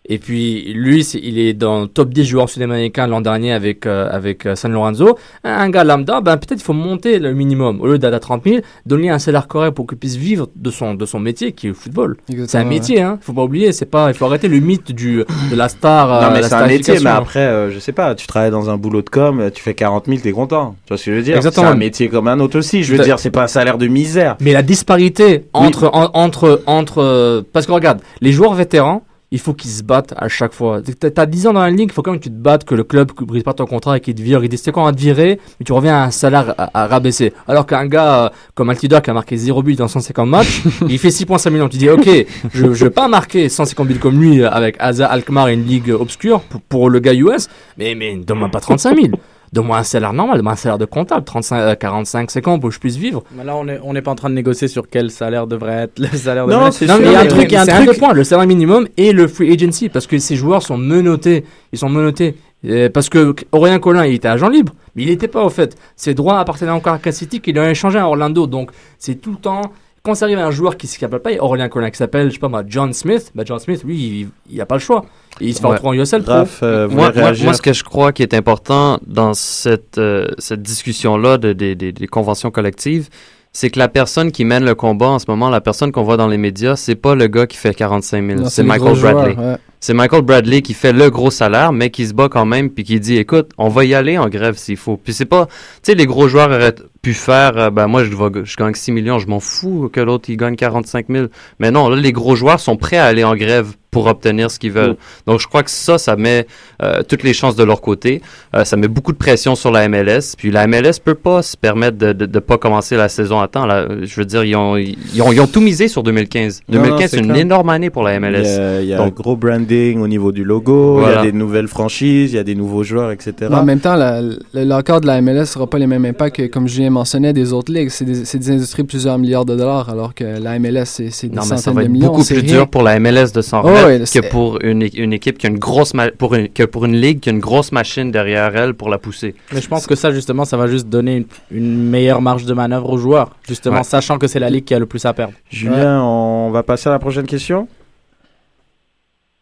Et 0.07 0.19
puis 0.19 0.71
lui, 0.73 1.01
il 1.23 1.39
est 1.39 1.53
dans 1.53 1.81
le 1.81 1.87
top 1.87 2.09
10 2.13 2.25
joueurs 2.25 2.49
sud-américains 2.49 3.07
l'an 3.07 3.21
dernier 3.21 3.53
avec, 3.53 3.85
euh, 3.85 4.07
avec 4.11 4.45
euh, 4.45 4.55
San 4.55 4.71
Lorenzo. 4.71 5.17
Un 5.43 5.69
gars 5.69 5.83
lambda, 5.83 6.21
ben, 6.21 6.37
peut-être 6.37 6.59
il 6.59 6.63
faut 6.63 6.73
monter 6.73 7.17
le 7.19 7.33
minimum. 7.33 7.81
Au 7.81 7.87
lieu 7.87 7.97
d'être 7.97 8.13
à 8.13 8.19
30 8.19 8.43
000, 8.43 8.57
donner 8.85 9.09
un 9.09 9.17
salaire 9.19 9.47
correct 9.47 9.71
pour 9.73 9.87
qu'il 9.87 9.97
puisse 9.97 10.15
vivre 10.15 10.47
de 10.55 10.69
son, 10.69 10.93
de 10.93 11.05
son 11.05 11.19
métier 11.19 11.53
qui 11.53 11.67
est 11.67 11.69
le 11.69 11.75
football. 11.75 12.17
C'est 12.47 12.57
un 12.57 12.63
métier, 12.65 13.01
hein. 13.01 13.17
Faut 13.21 13.33
pas 13.33 13.43
oublier, 13.43 13.71
c'est 13.71 13.85
pas, 13.87 14.09
il 14.09 14.13
faut 14.13 14.25
arrêter 14.25 14.47
le 14.47 14.59
mythe 14.59 14.91
du, 14.91 15.23
de 15.49 15.55
la 15.55 15.69
star. 15.69 16.07
Non, 16.07 16.27
euh, 16.27 16.33
mais 16.33 16.41
la 16.41 16.49
c'est 16.49 16.55
un 16.55 16.67
métier, 16.67 16.95
mais 17.03 17.09
après, 17.09 17.39
euh, 17.39 17.71
je 17.71 17.79
sais 17.79 17.91
pas, 17.91 18.13
tu 18.15 18.27
travailles 18.27 18.51
dans 18.51 18.69
un 18.69 18.77
boulot 18.77 19.01
de 19.01 19.09
com, 19.09 19.49
tu 19.53 19.63
fais 19.63 19.73
40 19.73 20.05
000, 20.05 20.19
t'es 20.21 20.31
content. 20.31 20.75
Tu 20.85 20.89
vois 20.89 20.97
ce 20.97 21.05
que 21.05 21.11
je 21.11 21.15
veux 21.17 21.23
dire? 21.23 21.41
C'est 21.41 21.57
un 21.59 21.75
métier 21.75 22.09
comme 22.09 22.27
un 22.27 22.39
autre 22.39 22.59
aussi. 22.59 22.83
Je 22.83 22.93
veux 22.95 23.03
dire, 23.03 23.17
c'est 23.19 23.31
pas 23.31 23.43
un 23.43 23.47
salaire 23.47 23.77
de 23.77 23.87
misère. 23.87 24.35
Mais 24.39 24.53
la 24.53 24.61
disparité 24.61 25.45
entre, 25.53 25.89
en- 25.93 26.11
entre, 26.13 26.61
entre, 26.67 27.01
euh, 27.01 27.41
parce 27.53 27.65
que 27.65 27.71
regarde, 27.71 28.01
les 28.21 28.31
joueurs 28.31 28.53
vétérans, 28.53 29.03
il 29.31 29.39
faut 29.39 29.53
qu'ils 29.53 29.71
se 29.71 29.83
battent 29.83 30.13
à 30.17 30.27
chaque 30.27 30.53
fois. 30.53 30.81
T'as- 30.81 31.09
T'as 31.11 31.25
10 31.25 31.47
ans 31.47 31.53
dans 31.53 31.61
la 31.61 31.69
ligue, 31.69 31.89
il 31.89 31.93
faut 31.93 32.01
quand 32.01 32.11
même 32.11 32.19
que 32.19 32.25
tu 32.25 32.29
te 32.29 32.35
battes, 32.35 32.63
que 32.63 32.75
le 32.75 32.83
club 32.83 33.11
ne 33.19 33.25
brise 33.25 33.43
pas 33.43 33.53
ton 33.53 33.65
contrat 33.65 33.97
et 33.97 33.99
qu'il 33.99 34.15
te 34.15 34.21
vire. 34.21 34.43
Il 34.43 34.71
quoi, 34.71 34.83
on 34.83 34.85
va 34.85 34.93
te 34.93 34.99
virer, 34.99 35.39
mais 35.59 35.63
tu 35.65 35.73
reviens 35.73 35.95
à 35.95 36.03
un 36.05 36.11
salaire 36.11 36.53
à, 36.57 36.83
à 36.83 36.87
rabaisser. 36.87 37.33
Alors 37.47 37.65
qu'un 37.65 37.85
gars 37.87 38.25
euh, 38.25 38.29
comme 38.53 38.69
Altidor 38.69 39.01
qui 39.01 39.09
a 39.09 39.13
marqué 39.13 39.35
0 39.37 39.61
but 39.63 39.77
dans 39.77 39.87
150 39.87 40.29
matchs, 40.29 40.61
il 40.89 40.99
fait 40.99 41.09
6,5 41.09 41.49
millions. 41.51 41.69
Tu 41.69 41.77
dis, 41.77 41.89
ok, 41.89 42.07
je 42.53 42.65
ne 42.65 42.69
vais 42.71 42.89
pas 42.89 43.07
marquer 43.07 43.49
150 43.49 43.87
buts 43.87 43.99
comme 43.99 44.19
lui 44.21 44.41
euh, 44.41 44.49
avec 44.49 44.75
Asa 44.79 45.07
Alkmaar 45.07 45.49
et 45.49 45.53
une 45.53 45.65
ligue 45.65 45.89
obscure 45.89 46.41
pour, 46.41 46.61
pour 46.61 46.89
le 46.89 46.99
gars 46.99 47.13
US, 47.13 47.47
mais, 47.77 47.95
mais 47.95 48.15
donne-moi 48.17 48.49
pas 48.49 48.59
35 48.59 48.95
000. 48.95 49.07
Donne-moi 49.55 49.77
un 49.77 49.83
salaire 49.83 50.11
normal, 50.13 50.35
donne-moi 50.35 50.53
un 50.53 50.57
salaire 50.57 50.77
de 50.77 50.85
comptable, 50.85 51.23
35, 51.23 51.57
euh, 51.59 51.75
45, 51.75 52.29
50 52.29 52.59
pour 52.61 52.69
que 52.69 52.75
je 52.75 52.79
puisse 52.79 52.97
vivre. 52.97 53.23
Mais 53.35 53.43
là, 53.45 53.55
on 53.55 53.63
n'est 53.63 53.79
on 53.81 53.95
est 53.95 54.01
pas 54.01 54.11
en 54.11 54.15
train 54.15 54.29
de 54.29 54.35
négocier 54.35 54.67
sur 54.67 54.89
quel 54.89 55.09
salaire 55.09 55.47
devrait 55.47 55.83
être 55.83 55.97
le 55.97 56.07
salaire 56.09 56.45
de 56.45 56.51
Non, 56.51 56.71
c'est 56.71 56.85
Non, 56.85 56.95
sûr, 56.95 57.03
mais 57.03 57.09
il 57.09 57.13
y 57.13 57.15
a 57.15 57.21
un 57.21 57.25
truc, 57.25 57.45
il 57.49 57.53
y 57.53 57.55
a 57.55 57.61
un 57.61 57.65
c'est 57.65 57.71
truc. 57.73 57.89
des 57.93 57.97
points, 57.97 58.13
le 58.13 58.23
salaire 58.25 58.45
minimum 58.45 58.87
et 58.97 59.13
le 59.13 59.27
free 59.27 59.51
agency, 59.53 59.87
parce 59.89 60.07
que 60.07 60.19
ces 60.19 60.35
joueurs 60.35 60.61
sont 60.61 60.77
menottés. 60.77 61.45
Ils 61.71 61.79
sont 61.79 61.89
menottés. 61.89 62.35
Euh, 62.65 62.89
parce 62.89 63.09
que 63.09 63.33
Aurélien 63.53 63.79
Collin, 63.79 64.05
il 64.05 64.15
était 64.15 64.27
agent 64.27 64.49
libre, 64.49 64.73
mais 64.95 65.03
il 65.03 65.09
n'était 65.09 65.27
pas 65.29 65.43
au 65.43 65.49
fait. 65.49 65.77
Ses 65.95 66.13
droits 66.13 66.39
appartenaient 66.39 66.71
encore 66.71 66.93
à 66.93 66.97
Kansas 66.99 67.19
City, 67.19 67.39
qu'il 67.39 67.57
a 67.57 67.69
échangé 67.69 67.97
à 67.97 68.07
Orlando. 68.07 68.47
Donc, 68.47 68.71
c'est 68.97 69.15
tout 69.15 69.31
le 69.31 69.37
temps. 69.37 69.61
Quand 70.03 70.15
ça 70.15 70.25
arrive 70.25 70.37
à 70.39 70.45
un 70.45 70.51
joueur 70.51 70.75
qui 70.77 70.85
ne 70.87 70.91
s'appelle 70.91 71.19
pas 71.19 71.31
Aurélien 71.39 71.69
Collin, 71.69 71.89
qui 71.89 71.97
s'appelle, 71.97 72.27
je 72.29 72.33
sais 72.33 72.39
pas 72.39 72.47
moi, 72.49 72.63
John 72.67 72.91
Smith, 72.93 73.31
bah 73.33 73.43
John 73.45 73.57
Smith, 73.59 73.83
lui, 73.83 74.27
il 74.49 74.57
n'a 74.57 74.65
pas 74.65 74.75
le 74.75 74.81
choix. 74.81 75.05
Et 75.41 75.47
il 75.47 75.53
se 75.53 75.59
fait 75.59 75.65
Ouais. 75.67 75.73
retrouver 75.73 75.97
en 75.99 76.01
USL 76.01 76.23
Pro. 76.23 76.31
Raph, 76.33 76.59
euh, 76.63 76.87
moi, 76.87 77.11
moi, 77.15 77.53
ce 77.53 77.61
que 77.61 77.73
je 77.73 77.83
crois 77.83 78.11
qui 78.13 78.23
est 78.23 78.33
important 78.33 78.99
dans 79.05 79.33
cette, 79.33 79.97
euh, 79.97 80.27
cette 80.37 80.61
discussion-là 80.61 81.37
de, 81.37 81.53
des- 81.53 81.75
des- 81.75 81.91
des 81.91 82.07
conventions 82.07 82.51
collectives, 82.51 83.09
c'est 83.51 83.69
que 83.69 83.79
la 83.79 83.87
personne 83.87 84.31
qui 84.31 84.45
mène 84.45 84.63
le 84.65 84.75
combat 84.75 85.07
en 85.07 85.19
ce 85.19 85.25
moment, 85.27 85.49
la 85.49 85.61
personne 85.61 85.91
qu'on 85.91 86.03
voit 86.03 86.17
dans 86.17 86.27
les 86.27 86.37
médias, 86.37 86.75
c'est 86.75 86.95
pas 86.95 87.15
le 87.15 87.27
gars 87.27 87.47
qui 87.47 87.57
fait 87.57 87.73
45 87.73 88.25
000, 88.25 88.39
Non, 88.41 88.49
c'est 88.49 88.63
Michael 88.63 88.95
joueurs, 88.95 89.13
Bradley. 89.13 89.35
ouais. 89.37 89.55
C'est 89.85 89.93
Michael 89.93 90.23
Bradley 90.23 90.61
qui 90.63 90.73
fait 90.73 90.93
le 90.93 91.11
gros 91.11 91.29
salaire, 91.29 91.71
mais 91.71 91.91
qui 91.91 92.07
se 92.07 92.13
bat 92.15 92.27
quand 92.27 92.45
même, 92.45 92.71
puis 92.71 92.83
qui 92.83 92.99
dit, 92.99 93.17
écoute, 93.17 93.51
on 93.59 93.69
va 93.69 93.85
y 93.85 93.93
aller 93.93 94.17
en 94.17 94.29
grève 94.29 94.55
s'il 94.57 94.77
faut. 94.77 94.97
Puis 94.97 95.13
c'est 95.13 95.25
pas, 95.25 95.45
tu 95.45 95.51
sais, 95.83 95.93
les 95.95 96.07
gros 96.07 96.27
joueurs 96.27 96.49
auraient 96.49 96.73
pu 97.03 97.13
faire, 97.13 97.55
euh, 97.57 97.69
ben 97.69 97.85
moi 97.85 98.03
je, 98.03 98.09
vais- 98.09 98.43
je 98.45 98.55
gagne 98.57 98.73
6 98.73 98.91
millions, 98.91 99.19
je 99.19 99.27
m'en 99.27 99.39
fous 99.39 99.89
que 99.93 99.99
l'autre 99.99 100.27
il 100.31 100.37
gagne 100.37 100.55
45 100.55 101.05
000. 101.07 101.25
Mais 101.59 101.69
non, 101.69 101.87
là 101.89 101.97
les 101.97 102.11
gros 102.11 102.35
joueurs 102.35 102.59
sont 102.59 102.77
prêts 102.77 102.97
à 102.97 103.05
aller 103.05 103.23
en 103.23 103.35
grève 103.35 103.73
pour 103.91 104.07
obtenir 104.07 104.49
ce 104.51 104.57
qu'ils 104.59 104.71
veulent. 104.71 104.95
Donc 105.27 105.39
je 105.39 105.47
crois 105.47 105.61
que 105.63 105.69
ça, 105.69 105.97
ça 105.99 106.15
met 106.15 106.47
euh, 106.81 107.03
toutes 107.07 107.21
les 107.23 107.33
chances 107.33 107.55
de 107.55 107.63
leur 107.63 107.79
côté. 107.79 108.21
Euh, 108.55 108.65
ça 108.65 108.75
met 108.75 108.87
beaucoup 108.89 109.11
de 109.13 109.17
pression 109.17 109.53
sur 109.55 109.69
la 109.71 109.87
MLS. 109.87 110.33
Puis 110.37 110.49
la 110.51 110.65
MLS 110.67 110.99
peut 111.01 111.13
pas 111.15 111.43
se 111.43 111.55
permettre 111.55 111.97
de, 111.97 112.11
de 112.11 112.39
pas 112.39 112.57
commencer 112.57 112.97
la 112.97 113.07
saison 113.07 113.39
à 113.39 113.47
temps. 113.47 113.65
Là, 113.67 113.85
je 114.01 114.15
veux 114.19 114.25
dire, 114.25 114.43
ils 114.43 114.55
ont, 114.55 114.75
ils 114.75 115.21
ont, 115.21 115.31
ils 115.31 115.39
ont 115.39 115.47
tout 115.47 115.61
misé 115.61 115.87
sur 115.87 116.01
2015. 116.03 116.61
Non, 116.67 116.79
non, 116.79 116.83
2015, 116.87 117.11
c'est 117.11 117.17
une 117.19 117.25
clair. 117.27 117.37
énorme 117.37 117.69
année 117.69 117.89
pour 117.91 118.01
la 118.03 118.13
Il 118.13 118.17
y 118.17 118.19
MLS. 118.19 118.59
a, 118.59 118.81
il 118.81 118.87
y 118.87 118.93
a 118.93 119.01
un 119.01 119.09
gros 119.09 119.37
branding 119.37 119.74
au 119.97 120.07
niveau 120.07 120.31
du 120.31 120.43
logo, 120.43 121.01
il 121.01 121.09
y 121.11 121.13
a 121.13 121.21
des 121.23 121.31
nouvelles 121.31 121.67
franchises, 121.67 122.31
il 122.33 122.35
y 122.35 122.39
a 122.39 122.43
des 122.43 122.55
nouveaux 122.55 122.83
joueurs, 122.83 123.11
etc. 123.11 123.33
Mais 123.49 123.55
en 123.55 123.63
même 123.63 123.79
temps, 123.79 123.95
la- 123.95 124.21
le 124.21 124.37
l'accord 124.53 125.01
de 125.01 125.07
la 125.07 125.21
MLS 125.21 125.55
n'aura 125.55 125.67
pas 125.69 125.77
les 125.79 125.87
mêmes 125.87 126.05
impacts 126.05 126.35
que, 126.37 126.47
comme 126.47 126.67
Julien 126.67 126.89
mentionnait, 126.89 127.33
des 127.33 127.53
autres 127.53 127.71
ligues. 127.71 127.89
C'est 127.89 128.05
des, 128.05 128.51
industries 128.51 128.83
de 128.83 128.87
plusieurs 128.87 129.17
milliards 129.17 129.45
de 129.45 129.55
dollars, 129.55 129.89
alors 129.89 130.13
que 130.13 130.23
la 130.23 130.57
MLS, 130.59 130.85
c'est 130.85 131.27
des 131.29 131.35
Non, 131.35 131.41
mais 131.43 131.47
ça 131.49 131.57
centaines 131.57 131.73
va 131.73 131.81
de 131.81 131.85
être 131.87 131.91
millions. 131.91 132.07
beaucoup 132.07 132.23
c'est 132.23 132.35
plus 132.35 132.43
rien. 132.47 132.55
dur 132.57 132.67
pour 132.67 132.83
la 132.83 132.99
MLS 132.99 133.31
de 133.33 133.41
s'en 133.41 133.61
Oh, 133.63 133.69
ouais, 133.69 133.99
que 133.99 134.05
c'est- 134.05 134.29
pour 134.29 134.59
une, 134.61 134.87
une 134.95 135.13
équipe 135.13 135.37
qui 135.37 135.47
a 135.47 135.49
une 135.49 135.59
grosse 135.59 135.93
ma- 135.93 136.11
pour 136.11 136.35
une, 136.35 136.49
que 136.49 136.63
pour 136.63 136.85
une 136.85 136.95
ligue 136.95 137.19
qui 137.19 137.29
a 137.29 137.31
une 137.31 137.39
grosse 137.39 137.71
machine 137.71 138.11
derrière 138.11 138.55
elle 138.55 138.73
pour 138.73 138.89
la 138.89 138.97
pousser. 138.97 139.35
Mais 139.53 139.61
je 139.61 139.67
pense 139.67 139.87
que 139.87 139.95
ça, 139.95 140.11
justement, 140.11 140.45
ça 140.45 140.57
va 140.57 140.67
juste 140.67 140.87
donner 140.89 141.17
une, 141.17 141.25
une 141.51 141.89
meilleure 141.89 142.21
marge 142.21 142.45
de 142.45 142.53
manœuvre 142.53 142.89
aux 142.91 142.97
joueurs. 142.97 143.31
Justement, 143.47 143.77
Ouais. 143.77 143.83
sachant 143.83 144.17
que 144.17 144.27
c'est 144.27 144.39
la 144.39 144.49
ligue 144.49 144.65
qui 144.65 144.73
a 144.73 144.79
le 144.79 144.85
plus 144.85 145.05
à 145.05 145.13
perdre. 145.13 145.33
Julien, 145.49 146.01
on 146.03 146.51
va 146.51 146.63
passer 146.63 146.89
à 146.89 146.91
la 146.91 146.99
prochaine 146.99 147.25
question. 147.25 147.67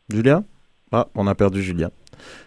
Julien? 0.09 0.43
Ah, 0.91 1.07
on 1.15 1.27
a 1.27 1.35
perdu 1.35 1.61
Julien. 1.63 1.89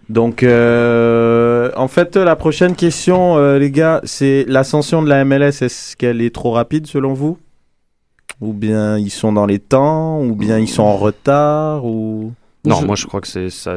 Donc, 0.09 0.43
euh, 0.43 1.71
en 1.77 1.89
fait, 1.89 2.17
la 2.17 2.37
prochaine 2.37 2.77
question, 2.77 3.37
euh, 3.39 3.59
les 3.59 3.71
gars, 3.71 4.01
c'est 4.05 4.45
l'ascension 4.49 5.03
de 5.03 5.09
la 5.09 5.25
MLS. 5.25 5.63
Est-ce 5.63 5.97
qu'elle 5.97 6.23
est 6.23 6.35
trop 6.35 6.53
rapide 6.53 6.87
selon 6.87 7.13
vous? 7.13 7.39
Ou 8.41 8.53
bien 8.53 8.99
ils 8.99 9.11
sont 9.11 9.33
dans 9.33 9.47
les 9.47 9.59
temps 9.59 10.21
Ou 10.23 10.35
bien 10.37 10.59
ils 10.59 10.69
sont 10.69 10.83
en 10.83 10.97
retard 10.97 11.87
Ou 11.87 12.33
Non, 12.67 12.81
Je- 12.81 12.87
moi 12.87 12.95
je 12.95 13.07
crois 13.07 13.21
que 13.23 13.27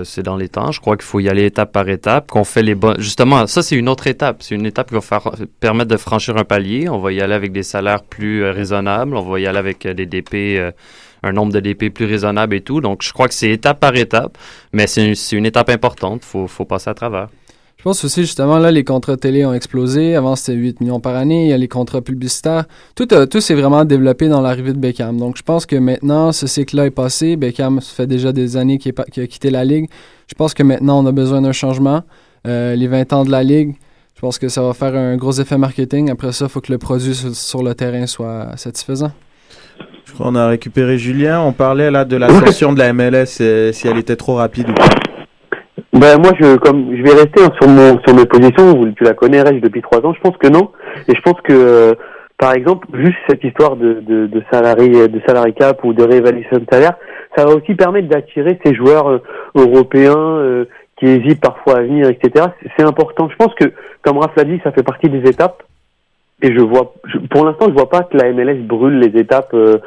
c'est 0.03 0.23
dans 0.23 0.36
les 0.36 0.49
temps. 0.49 0.71
Je 0.71 0.82
crois 0.82 0.97
qu'il 0.97 1.05
faut 1.05 1.19
y 1.21 1.30
aller 1.30 1.45
étape 1.45 1.71
par 1.71 1.88
étape, 1.89 2.30
qu'on 2.30 2.43
fait 2.43 2.61
les 2.63 2.75
bonnes. 2.75 2.99
Justement, 2.99 3.47
ça 3.47 3.63
c'est 3.63 3.75
une 3.77 3.88
autre 3.88 4.07
étape. 4.07 4.43
C'est 4.43 4.55
une 4.55 4.65
étape 4.65 4.89
qui 4.89 4.95
va 4.95 5.01
faire 5.01 5.32
permettre 5.61 5.89
de 5.89 5.97
franchir 5.97 6.36
un 6.38 6.43
palier. 6.43 6.89
On 6.89 6.99
va 6.99 7.11
y 7.13 7.21
aller 7.21 7.34
avec 7.36 7.51
des 7.53 7.63
salaires 7.63 8.03
plus 8.03 8.43
euh, 8.43 8.51
raisonnables. 8.51 9.15
On 9.15 9.21
va 9.21 9.39
y 9.39 9.47
aller 9.47 9.57
avec 9.59 9.86
euh, 9.86 9.93
des 9.93 10.05
DP, 10.05 10.34
euh, 10.59 10.71
un 11.24 11.32
nombre 11.32 11.53
de 11.53 11.59
DP 11.59 11.89
plus 11.93 12.05
raisonnable 12.05 12.55
et 12.55 12.61
tout. 12.61 12.82
Donc 12.82 13.01
je 13.03 13.11
crois 13.13 13.28
que 13.28 13.34
c'est 13.34 13.49
étape 13.51 13.80
par 13.80 13.95
étape, 13.95 14.38
mais 14.74 14.88
c'est 14.88 15.05
une, 15.07 15.38
une 15.39 15.45
étape 15.45 15.70
importante. 15.70 16.24
Faut 16.24 16.47
faut 16.47 16.65
passer 16.65 16.89
à 16.89 16.93
travers. 16.93 17.30
Je 17.78 17.84
pense 17.84 18.03
aussi, 18.03 18.24
justement, 18.24 18.57
là, 18.57 18.72
les 18.72 18.84
contrats 18.84 19.15
télé 19.15 19.45
ont 19.45 19.53
explosé. 19.53 20.13
Avant, 20.13 20.36
c'était 20.36 20.51
8 20.51 20.82
millions 20.82 20.99
par 20.99 21.15
année. 21.15 21.45
Il 21.45 21.49
y 21.49 21.53
a 21.53 21.57
les 21.57 21.70
contrats 21.70 22.01
publicitaires. 22.01 22.65
Tout, 22.93 23.07
a- 23.11 23.26
tout 23.26 23.39
s'est 23.39 23.55
vraiment 23.55 23.86
développé 23.86 24.28
dans 24.28 24.41
l'arrivée 24.41 24.74
de 24.74 24.78
Beckham. 24.78 25.17
Donc, 25.17 25.38
je 25.38 25.43
pense 25.43 25.65
que 25.65 25.78
maintenant, 25.78 26.34
ce 26.34 26.45
cycle-là 26.45 26.88
est 26.88 26.91
passé. 26.91 27.38
Beckham, 27.38 27.80
ça 27.80 27.93
fait 27.95 28.05
déjà 28.05 28.34
des 28.34 28.57
années 28.57 28.80
qu'il 28.80 28.93
a 28.99 29.28
quitté 29.28 29.49
la 29.49 29.63
Ligue. 29.63 29.88
Je 30.28 30.34
pense 30.36 30.53
que 30.53 30.61
maintenant, 30.61 31.01
on 31.01 31.05
a 31.05 31.13
besoin 31.13 31.41
d'un 31.41 31.53
changement. 31.53 32.03
Euh, 32.45 32.76
les 32.76 32.88
20 32.88 33.13
ans 33.13 33.24
de 33.24 33.32
la 33.32 33.43
Ligue, 33.43 33.76
je 34.15 34.20
pense 34.20 34.39
que 34.39 34.49
ça 34.49 34.61
va 34.61 34.74
faire 34.74 34.93
un 34.93 35.15
gros 35.15 35.32
effet 35.39 35.57
marketing. 35.57 36.09
Après 36.11 36.34
ça, 36.34 36.47
il 36.47 36.51
faut 36.51 36.59
que 36.59 36.74
le 36.74 36.80
produit 36.80 37.15
sur 37.15 37.63
le 37.63 37.74
terrain 37.76 38.05
soit 38.07 38.57
satisfaisant. 38.57 39.13
Je 40.05 40.13
crois 40.13 40.27
qu'on 40.27 40.36
a 40.36 40.47
récupéré 40.47 40.97
Julien. 40.97 41.41
On 41.41 41.51
parlait 41.53 41.91
là 41.91 42.05
de 42.05 42.15
l'ascension 42.17 42.73
de 42.73 42.80
la 42.80 42.93
MLS, 42.93 43.39
euh, 43.41 43.71
si 43.71 43.88
elle 43.88 43.97
était 43.97 44.15
trop 44.15 44.36
rapide 44.36 44.69
ou 44.69 44.73
pas. 44.73 44.86
Ben 45.93 46.17
moi 46.21 46.32
je 46.39 46.55
comme 46.57 46.95
je 46.95 47.01
vais 47.03 47.13
rester 47.13 47.41
sur 47.59 47.67
mon 47.69 47.99
sur 48.05 48.15
mes 48.15 48.25
positions. 48.25 48.91
Tu 48.95 49.03
la 49.03 49.13
connais 49.13 49.41
Reg, 49.41 49.61
depuis 49.61 49.82
trois 49.82 50.05
ans. 50.05 50.13
Je 50.13 50.19
pense 50.21 50.38
que 50.38 50.47
non. 50.47 50.71
Et 51.07 51.15
je 51.15 51.21
pense 51.21 51.39
que 51.43 51.53
euh, 51.53 51.93
par 52.38 52.53
exemple 52.53 52.88
juste 52.93 53.17
cette 53.30 53.43
histoire 53.43 53.75
de 53.75 54.01
de, 54.01 54.27
de 54.27 54.43
salarié 54.51 55.07
de 55.07 55.21
salary 55.27 55.53
cap 55.53 55.84
ou 55.84 55.93
de 55.93 56.03
réévaluation 56.03 56.57
de 56.57 56.65
salaire, 56.71 56.93
ça 57.36 57.45
va 57.45 57.51
aussi 57.55 57.73
permettre 57.75 58.07
d'attirer 58.07 58.59
ces 58.63 58.73
joueurs 58.75 59.09
euh, 59.09 59.19
européens 59.55 60.15
euh, 60.17 60.65
qui 60.99 61.05
hésitent 61.07 61.41
parfois 61.41 61.77
à 61.80 61.82
venir, 61.82 62.07
etc. 62.09 62.45
C'est- 62.61 62.69
C'est 62.77 62.84
important. 62.86 63.30
Je 63.30 63.36
pense 63.36 63.53
que 63.55 63.65
comme 64.03 64.17
Raph 64.19 64.36
l'a 64.38 64.43
dit, 64.43 64.59
ça 64.63 64.71
fait 64.71 64.84
partie 64.84 65.09
des 65.09 65.27
étapes. 65.30 65.63
Et 66.41 66.53
je 66.55 66.61
vois, 66.61 66.93
je- 67.05 67.17
pour 67.17 67.45
l'instant, 67.45 67.65
je 67.67 67.73
vois 67.73 67.89
pas 67.89 68.03
que 68.03 68.17
la 68.17 68.29
MLS 68.31 68.59
brûle 68.63 68.99
les 68.99 69.19
étapes 69.19 69.53
euh, 69.53 69.77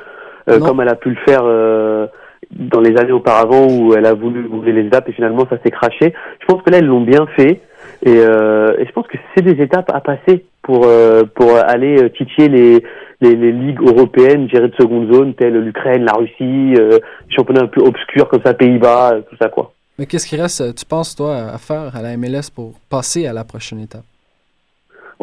euh, 0.49 0.59
comme 0.67 0.81
elle 0.81 0.89
a 0.89 0.97
pu 0.97 1.11
le 1.11 1.17
faire 1.27 1.43
euh, 1.45 2.07
dans 2.51 2.81
les 2.81 2.97
années 2.99 3.13
auparavant 3.13 3.67
où 3.71 3.95
elle 3.95 4.05
a 4.07 4.13
voulu 4.15 4.43
brûler 4.43 4.73
les 4.83 4.87
étapes 4.89 5.09
et 5.09 5.13
finalement 5.13 5.47
ça 5.49 5.57
s'est 5.65 5.71
craché. 5.71 6.13
Je 6.41 6.47
pense 6.47 6.63
que 6.63 6.71
là, 6.71 6.79
ils 6.79 6.85
l'ont 6.87 7.01
bien 7.01 7.27
fait 7.37 7.61
et, 8.05 8.17
euh, 8.19 8.75
et 8.79 8.87
je 8.87 8.93
pense 8.93 9.07
que 9.07 9.17
c'est 9.35 9.43
des 9.43 9.63
étapes 9.63 9.91
à 9.95 10.01
passer 10.01 10.45
pour 10.63 10.85
euh, 10.87 11.23
pour 11.35 11.57
aller 11.57 12.03
euh, 12.03 12.09
titiller 12.11 12.49
les, 12.49 12.83
les 13.21 13.37
les 13.37 13.53
ligues 13.53 13.81
européennes 13.81 14.49
gérées 14.51 14.69
de 14.69 14.75
seconde 14.75 15.13
zone 15.13 15.35
telles 15.35 15.57
l'Ukraine, 15.59 16.05
la 16.05 16.13
Russie, 16.15 16.75
euh, 16.79 16.99
championnats 17.31 17.63
un 17.63 17.67
peu 17.69 17.81
obscurs 17.81 18.29
comme 18.29 18.43
ça, 18.45 18.53
Pays-Bas, 18.55 19.15
tout 19.31 19.37
ça 19.41 19.49
quoi. 19.49 19.73
Mais 19.99 20.07
qu'est-ce 20.07 20.27
qui 20.27 20.37
reste, 20.37 20.75
tu 20.75 20.85
penses, 20.87 21.15
toi, 21.15 21.37
à 21.55 21.59
faire 21.59 21.95
à 21.95 22.03
la 22.03 22.17
MLS 22.17 22.51
pour 22.55 22.73
passer 22.91 23.27
à 23.27 23.33
la 23.33 23.45
prochaine 23.45 23.79
étape? 23.81 24.03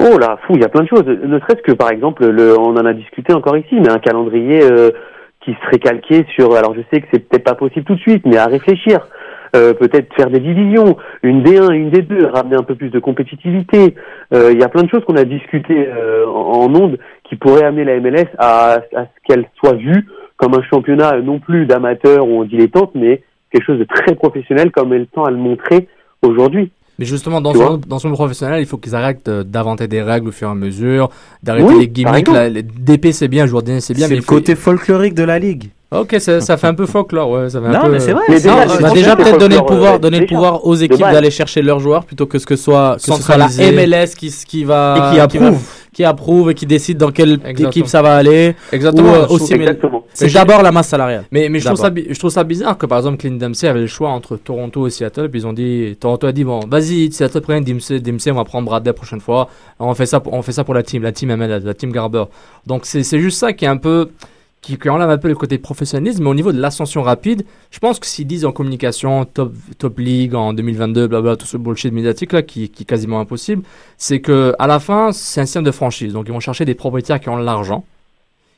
Oh 0.02 0.18
là, 0.18 0.40
fou, 0.46 0.54
il 0.56 0.62
y 0.62 0.66
a 0.66 0.70
plein 0.70 0.84
de 0.84 0.88
choses. 0.88 1.06
Ne 1.06 1.40
serait-ce 1.40 1.62
que 1.62 1.74
par 1.74 1.92
exemple, 1.92 2.26
le, 2.26 2.58
on 2.58 2.72
en 2.78 2.86
a 2.86 2.94
discuté 2.94 3.34
encore 3.34 3.58
ici, 3.58 3.76
mais 3.76 3.90
un 3.90 4.00
calendrier 4.00 4.64
euh, 4.64 4.92
qui 5.42 5.54
serait 5.66 5.80
calqué 5.80 6.26
sur. 6.36 6.56
Alors 6.56 6.74
je 6.74 6.82
sais 6.90 7.02
que 7.02 7.08
c'est 7.12 7.28
peut-être 7.28 7.44
pas 7.44 7.56
possible 7.56 7.86
tout 7.86 7.96
de 7.96 8.00
suite, 8.00 8.26
mais 8.26 8.38
à 8.38 8.46
réfléchir. 8.46 9.00
Euh, 9.56 9.74
peut-être 9.74 10.14
faire 10.14 10.30
des 10.30 10.40
divisions, 10.40 10.96
une 11.24 11.44
D1, 11.44 11.74
une 11.74 11.90
D2, 11.90 12.28
ramener 12.28 12.56
un 12.56 12.64
peu 12.64 12.76
plus 12.76 12.92
de 12.92 13.00
compétitivité. 13.00 13.96
Euh, 14.34 14.52
Il 14.54 14.60
y 14.60 14.64
a 14.64 14.70
plein 14.70 14.84
de 14.84 14.90
choses 14.90 15.04
qu'on 15.06 15.18
a 15.18 15.26
discutées 15.26 15.90
en, 16.28 16.30
en 16.30 16.76
ondes 16.76 17.00
qui 17.24 17.36
pourraient 17.36 17.66
amener 17.66 17.84
la 17.84 18.00
MLS 18.00 18.28
à, 18.38 18.78
ce 18.94 19.06
qu'elle 19.28 19.46
soit 19.56 19.76
vue 19.76 20.08
comme 20.38 20.54
un 20.54 20.62
championnat 20.62 21.20
non 21.22 21.40
plus 21.40 21.66
d'amateurs 21.66 22.26
ou 22.28 22.40
en 22.40 22.46
dilettante, 22.46 22.92
mais 22.96 23.24
quelque 23.52 23.66
chose 23.66 23.80
de 23.80 23.86
très 23.86 24.16
professionnel 24.16 24.72
comme 24.72 24.94
elle 24.94 25.08
tend 25.08 25.26
à 25.26 25.32
le 25.32 25.38
montrer 25.38 25.88
aujourd'hui. 26.22 26.72
Mais 27.00 27.06
justement, 27.06 27.40
dans 27.42 27.54
son, 27.54 27.80
dans 27.88 27.98
son 27.98 28.12
professionnel, 28.12 28.60
il 28.62 28.66
faut 28.66 28.78
qu'ils 28.78 28.94
arrêtent 28.94 29.28
euh, 29.30 29.44
d'inventer 29.44 29.88
des 29.88 30.02
règles 30.02 30.28
au 30.28 30.32
fur 30.32 30.50
et 30.50 30.52
à 30.52 30.56
mesure, 30.56 31.10
d'arrêter 31.42 31.66
Oui, 31.66 31.80
les 31.80 31.88
gimmicks. 31.88 32.28
les 32.52 32.62
DP, 32.62 33.14
c'est 33.14 33.30
bien, 33.30 33.46
joueur 33.48 33.64
c'est 33.80 33.94
bien, 33.94 34.06
C'est 34.08 34.10
mais 34.12 34.16
le 34.18 34.22
faut- 34.22 34.36
côté 34.36 34.54
folklorique 34.56 35.14
de 35.16 35.24
la 35.24 35.40
ligue. 35.40 35.70
Ok, 35.92 36.18
ça, 36.20 36.40
ça 36.40 36.56
fait 36.58 36.68
un 36.68 36.76
peu 36.76 36.86
folklore, 36.86 37.32
ouais. 37.32 37.50
Ça 37.50 37.60
fait 37.60 37.68
un 37.68 37.72
Non, 37.72 37.82
peu... 37.86 37.92
mais 37.94 38.00
c'est 38.00 38.12
vrai. 38.14 38.24
Mais 38.30 38.38
c'est- 38.40 38.50
déjà, 38.50 38.66
Non, 38.66 38.74
on 38.90 38.94
déjà 38.94 39.16
peut-être 39.16 39.40
le 39.48 39.66
pouvoir, 39.66 39.94
euh, 39.96 39.98
donner 39.98 40.20
le 40.20 40.26
déjà. 40.26 40.36
pouvoir 40.36 40.66
aux 40.68 40.76
équipes 40.76 41.00
d'aller 41.00 41.32
chercher 41.32 41.62
leurs 41.64 41.80
joueurs 41.80 42.04
plutôt 42.06 42.28
que 42.28 42.38
ce 42.38 42.46
que 42.46 42.56
soit, 42.56 42.98
que 42.98 43.02
ce 43.02 43.14
soit 43.24 43.38
la. 43.38 43.48
MLS 43.72 44.14
qui, 44.16 44.30
qui 44.48 44.64
va 44.66 44.96
Et 44.98 45.12
qui 45.12 45.18
va- 45.18 45.24
approuve. 45.24 45.60
Qui 45.94 46.04
approuve 46.04 46.52
et 46.52 46.54
qui 46.54 46.66
décide 46.66 46.98
dans 46.98 47.12
quelle 47.12 47.34
Exactement. 47.34 47.70
équipe 47.70 47.88
ça 47.88 48.02
va 48.02 48.16
aller. 48.16 48.56
Exactement. 48.72 49.12
Ou, 49.12 49.16
euh, 49.16 49.28
aussi, 49.28 49.54
mais- 49.54 49.62
Exactement. 49.62 50.04
C'est 50.14 50.32
d'abord 50.34 50.62
la 50.64 50.72
masse 50.72 50.88
salariale. 50.90 51.26
Mais, 51.32 51.50
mais 51.50 51.60
je, 51.60 51.66
trouve 51.66 51.78
ça, 51.78 51.84
D'abord. 51.90 52.04
bi- 52.04 52.14
je 52.14 52.20
trouve 52.20 52.32
ça 52.32 52.44
bizarre 52.44 52.78
que 52.78 52.86
par 52.86 52.98
exemple 53.00 53.18
Clint 53.18 53.36
Dempsey 53.38 53.68
avait 53.68 53.82
le 53.82 53.88
choix 53.88 54.10
entre 54.10 54.38
Toronto 54.38 54.88
et 54.88 54.90
Seattle. 54.90 55.30
Puis 55.30 55.42
ils 55.42 55.48
ont 55.48 55.54
dit, 55.54 55.96
Toronto 56.00 56.28
a 56.28 56.32
dit 56.32 56.44
bon, 56.44 56.60
vas-y, 56.68 57.12
Seattle 57.12 57.42
prenne 57.42 57.64
Dempsey, 57.64 58.00
Dempsey, 58.00 58.32
on 58.32 58.36
va 58.36 58.44
prendre 58.44 58.66
Bradley 58.68 58.90
la 58.90 58.94
prochaine 58.94 59.20
fois. 59.22 59.50
On 59.80 59.94
fait 59.94 60.06
ça, 60.06 60.20
pour- 60.20 60.34
on 60.34 60.42
fait 60.42 60.52
ça 60.52 60.64
pour 60.64 60.74
la 60.74 60.84
team, 60.84 61.04
la 61.04 61.12
team 61.12 61.30
MLS, 61.36 61.60
la 61.64 61.74
team 61.74 61.92
Garber. 61.92 62.24
Donc 62.68 62.82
c'est 62.86 63.04
juste 63.20 63.38
ça 63.40 63.54
qui 63.54 63.66
est 63.66 63.70
un 63.70 63.78
peu, 63.78 64.10
qui, 64.62 64.78
qui 64.78 64.90
enlève 64.90 65.10
un 65.10 65.18
peu 65.18 65.28
le 65.28 65.36
côté 65.36 65.58
professionnalisme. 65.58 66.24
Mais 66.24 66.30
au 66.30 66.36
niveau 66.36 66.52
de 66.52 66.60
l'ascension 66.60 67.02
rapide, 67.02 67.46
je 67.72 67.80
pense 67.80 68.00
que 68.00 68.06
s'ils 68.06 68.28
disent 68.28 68.46
en 68.46 68.52
communication 68.52 69.26
top, 69.26 69.54
top 69.78 70.00
league 70.00 70.36
en 70.36 70.54
2022, 70.54 71.08
blabla, 71.08 71.36
tout 71.36 71.46
ce 71.46 71.58
bullshit 71.58 71.94
médiatique 71.94 72.34
là 72.34 72.42
qui, 72.42 72.70
qui 72.70 72.84
est 72.84 72.86
quasiment 72.86 73.20
impossible, 73.20 73.64
c'est 73.98 74.20
que 74.20 74.54
à 74.60 74.68
la 74.68 74.80
fin 74.80 75.12
c'est 75.12 75.42
un 75.42 75.46
système 75.46 75.64
de 75.64 75.72
franchise. 75.72 76.14
Donc 76.14 76.26
ils 76.28 76.34
vont 76.34 76.40
chercher 76.40 76.66
des 76.66 76.76
propriétaires 76.76 77.20
qui 77.20 77.30
ont 77.30 77.40
de 77.40 77.46
l'argent, 77.46 77.86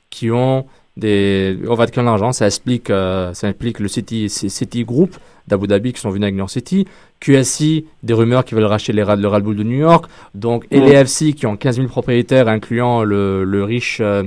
qui 0.10 0.32
ont 0.32 0.66
des 0.98 1.58
on 1.68 1.76
va 1.76 1.86
dire 1.86 2.04
l'argent 2.04 2.34
ça 2.34 2.46
explique 2.46 2.90
euh, 2.90 3.34
ça 3.34 3.48
implique 3.48 3.80
le 3.80 3.88
City 3.88 4.30
City 4.30 4.84
Group 4.84 5.16
d'Abu 5.48 5.68
Dhabi 5.68 5.94
qui 5.94 6.02
sont 6.02 6.10
venus 6.10 6.24
avec 6.24 6.34
New 6.34 6.40
York 6.40 6.52
City 6.52 6.86
QSI 7.22 7.86
des 8.04 8.14
rumeurs 8.14 8.44
qui 8.44 8.56
veulent 8.56 8.66
racheter 8.66 8.92
les, 8.92 9.04
le 9.04 9.28
Red 9.28 9.44
Bull 9.44 9.56
de 9.56 9.64
New 9.64 9.80
York 9.80 10.06
donc 10.36 10.66
et 10.70 10.82
les 10.82 10.92
FC 10.92 11.32
qui 11.32 11.46
ont 11.46 11.56
15 11.56 11.78
000 11.78 11.88
propriétaires 11.88 12.50
incluant 12.50 13.04
le, 13.04 13.46
le 13.46 13.64
riche 13.64 14.00
euh, 14.02 14.24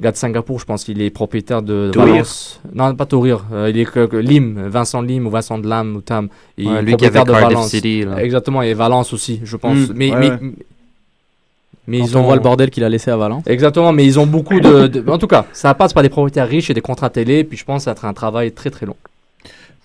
gars 0.00 0.12
de 0.12 0.16
Singapour 0.16 0.60
je 0.60 0.64
pense 0.66 0.84
qu'il 0.84 1.00
est 1.00 1.10
propriétaire 1.10 1.62
de 1.62 1.90
Tourir. 1.92 2.12
Valence 2.12 2.60
non 2.74 2.94
pas 2.94 3.06
Tourir 3.06 3.44
euh, 3.52 3.70
il 3.70 3.78
est 3.78 3.84
que, 3.86 4.06
que 4.06 4.16
Lim 4.16 4.68
Vincent 4.68 5.00
Lim 5.02 5.26
ou 5.26 5.30
Vincent 5.30 5.58
de 5.58 5.66
Lam 5.68 5.96
ou 5.96 6.00
Tam 6.02 6.28
il 6.58 6.68
Ouais, 6.68 6.74
est 6.78 6.82
lui 6.82 6.96
qui 6.96 7.06
avait 7.06 7.14
propriétaire 7.20 7.24
de 7.24 7.30
Cardiff 7.40 7.56
Valence 7.56 7.70
City. 7.70 8.02
là. 8.04 8.22
exactement 8.22 8.62
et 8.62 8.74
Valence 8.74 9.12
aussi 9.12 9.40
je 9.42 9.56
pense 9.56 9.76
Mm, 9.76 9.92
mais, 9.94 10.10
ouais, 10.12 10.18
mais, 10.20 10.30
ouais. 10.30 10.38
mais 11.86 11.98
Quand 12.00 12.04
ils 12.06 12.16
on 12.16 12.20
ont 12.20 12.24
voit 12.24 12.34
le 12.36 12.42
bordel 12.42 12.70
qu'il 12.70 12.84
a 12.84 12.88
laissé 12.88 13.10
à 13.10 13.16
Valence. 13.16 13.44
Exactement, 13.46 13.92
mais 13.92 14.04
ils 14.04 14.18
ont 14.18 14.26
beaucoup 14.26 14.58
de, 14.60 14.86
de- 14.88 15.08
En 15.10 15.18
tout 15.18 15.28
cas, 15.28 15.46
ça 15.52 15.72
passe 15.72 15.92
par 15.92 16.02
des 16.02 16.08
propriétaires 16.08 16.48
riches 16.48 16.68
et 16.68 16.74
des 16.74 16.80
contrats 16.80 17.10
télé, 17.10 17.44
puis 17.44 17.56
je 17.56 17.64
pense 17.64 17.82
que 17.82 17.84
ça 17.84 17.90
va 17.92 17.96
être 17.96 18.04
un 18.04 18.12
travail 18.12 18.50
très 18.52 18.70
très 18.70 18.86
long. 18.86 18.96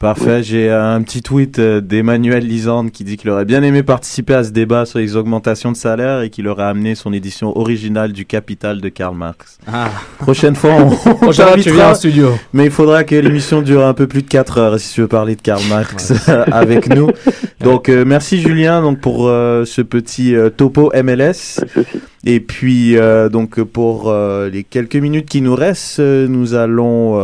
Parfait, 0.01 0.41
j'ai 0.41 0.71
un 0.71 0.99
petit 1.03 1.21
tweet 1.21 1.59
euh, 1.59 1.79
d'Emmanuel 1.79 2.43
Lisande 2.43 2.89
qui 2.89 3.03
dit 3.03 3.17
qu'il 3.17 3.29
aurait 3.29 3.45
bien 3.45 3.61
aimé 3.61 3.83
participer 3.83 4.33
à 4.33 4.43
ce 4.43 4.49
débat 4.49 4.87
sur 4.87 4.97
les 4.97 5.15
augmentations 5.15 5.71
de 5.71 5.77
salaire 5.77 6.21
et 6.21 6.31
qu'il 6.31 6.47
aurait 6.47 6.63
amené 6.63 6.95
son 6.95 7.13
édition 7.13 7.55
originale 7.55 8.11
du 8.11 8.25
Capital 8.25 8.81
de 8.81 8.89
Karl 8.89 9.15
Marx. 9.15 9.59
Ah. 9.71 9.91
Prochaine 10.17 10.55
fois, 10.55 10.71
on, 10.71 10.87
on 11.05 11.15
Prochaine 11.17 11.45
fois, 11.45 11.55
tu 11.57 11.65
t'invitera, 11.65 11.75
viens 11.75 11.89
en 11.91 11.93
studio. 11.93 12.29
mais 12.51 12.65
il 12.65 12.71
faudra 12.71 13.03
que 13.03 13.13
l'émission 13.13 13.61
dure 13.61 13.85
un 13.85 13.93
peu 13.93 14.07
plus 14.07 14.23
de 14.23 14.27
4 14.27 14.57
heures 14.57 14.79
si 14.79 14.95
tu 14.95 15.01
veux 15.01 15.07
parler 15.07 15.35
de 15.35 15.41
Karl 15.43 15.61
Marx 15.69 16.11
avec 16.51 16.89
nous. 16.89 17.11
Donc 17.59 17.87
euh, 17.87 18.03
merci 18.03 18.41
Julien 18.41 18.81
donc 18.81 18.99
pour 19.01 19.27
euh, 19.27 19.65
ce 19.65 19.83
petit 19.83 20.35
euh, 20.35 20.49
topo 20.49 20.91
MLS. 20.95 21.59
Et 22.25 22.39
puis 22.39 22.97
euh, 22.97 23.29
donc 23.29 23.61
pour 23.61 24.09
euh, 24.09 24.49
les 24.49 24.63
quelques 24.63 24.95
minutes 24.95 25.27
qui 25.27 25.41
nous 25.41 25.55
restent, 25.55 25.99
euh, 25.99 26.27
nous 26.27 26.53
allons 26.53 27.19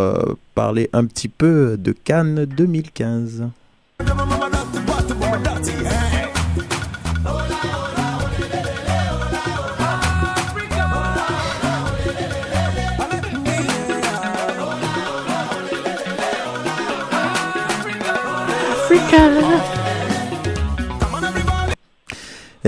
parler 0.56 0.90
un 0.94 1.06
petit 1.06 1.30
peu 1.30 1.78
de 1.78 1.92
Cannes 1.92 2.46
2015. 2.46 3.44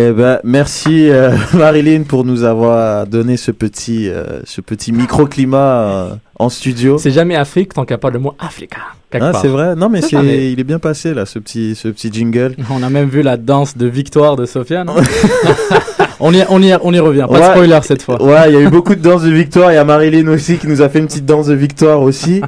Eh 0.02 0.14
ben, 0.14 0.40
merci 0.46 1.10
euh, 1.10 1.36
Marilyn 1.54 2.04
pour 2.04 2.24
nous 2.24 2.46
avoir 2.46 3.06
donné 3.06 3.36
ce 3.36 3.52
petit, 3.52 4.08
euh, 4.08 4.40
ce 4.46 4.62
petit 4.62 4.94
microclimat 4.94 5.82
euh, 5.82 6.16
en 6.38 6.48
studio. 6.48 6.98
C'est 6.98 7.12
jamais 7.12 7.36
Afrique 7.36 7.74
tant 7.74 7.84
qu'il 7.84 7.92
n'y 7.92 7.96
a 7.96 7.98
pas 7.98 8.10
le 8.10 8.20
mot 8.20 8.34
Africa. 8.40 8.78
Ah, 9.20 9.34
c'est 9.42 9.50
vrai. 9.50 9.76
Non, 9.76 9.90
mais 9.90 10.00
il 10.00 10.58
est 10.58 10.64
bien 10.64 10.80
passé 10.80 11.14
là, 11.14 11.26
ce 11.26 11.38
petit, 11.38 11.76
ce 11.76 11.90
petit 11.90 12.14
jingle. 12.14 12.56
On 12.70 12.82
a 12.82 12.90
même 12.90 13.10
vu 13.10 13.24
la 13.24 13.36
danse 13.36 13.76
de 13.76 13.88
victoire 13.88 14.38
de 14.38 14.46
Sofiane. 14.46 14.90
on, 16.20 16.34
y, 16.34 16.44
on, 16.50 16.62
y, 16.62 16.74
on 16.82 16.94
y 16.94 17.00
revient, 17.00 17.26
pas 17.30 17.36
de 17.38 17.40
Ouais. 17.42 17.50
spoiler 17.52 17.80
cette 17.84 18.02
fois. 18.02 18.22
Ouais, 18.22 18.50
il 18.50 18.54
y 18.54 18.58
a 18.58 18.62
eu 18.62 18.70
beaucoup 18.70 18.96
de 18.96 19.02
danses 19.02 19.24
de 19.24 19.30
victoire. 19.32 19.72
Il 19.72 19.76
y 19.76 19.78
a 19.78 19.84
Marilyn 19.86 20.28
aussi 20.28 20.58
qui 20.58 20.68
nous 20.68 20.82
a 20.82 20.90
fait 20.90 21.00
une 21.00 21.06
petite 21.08 21.26
danse 21.26 21.48
de 21.48 21.54
victoire 21.54 22.02
aussi. 22.02 22.42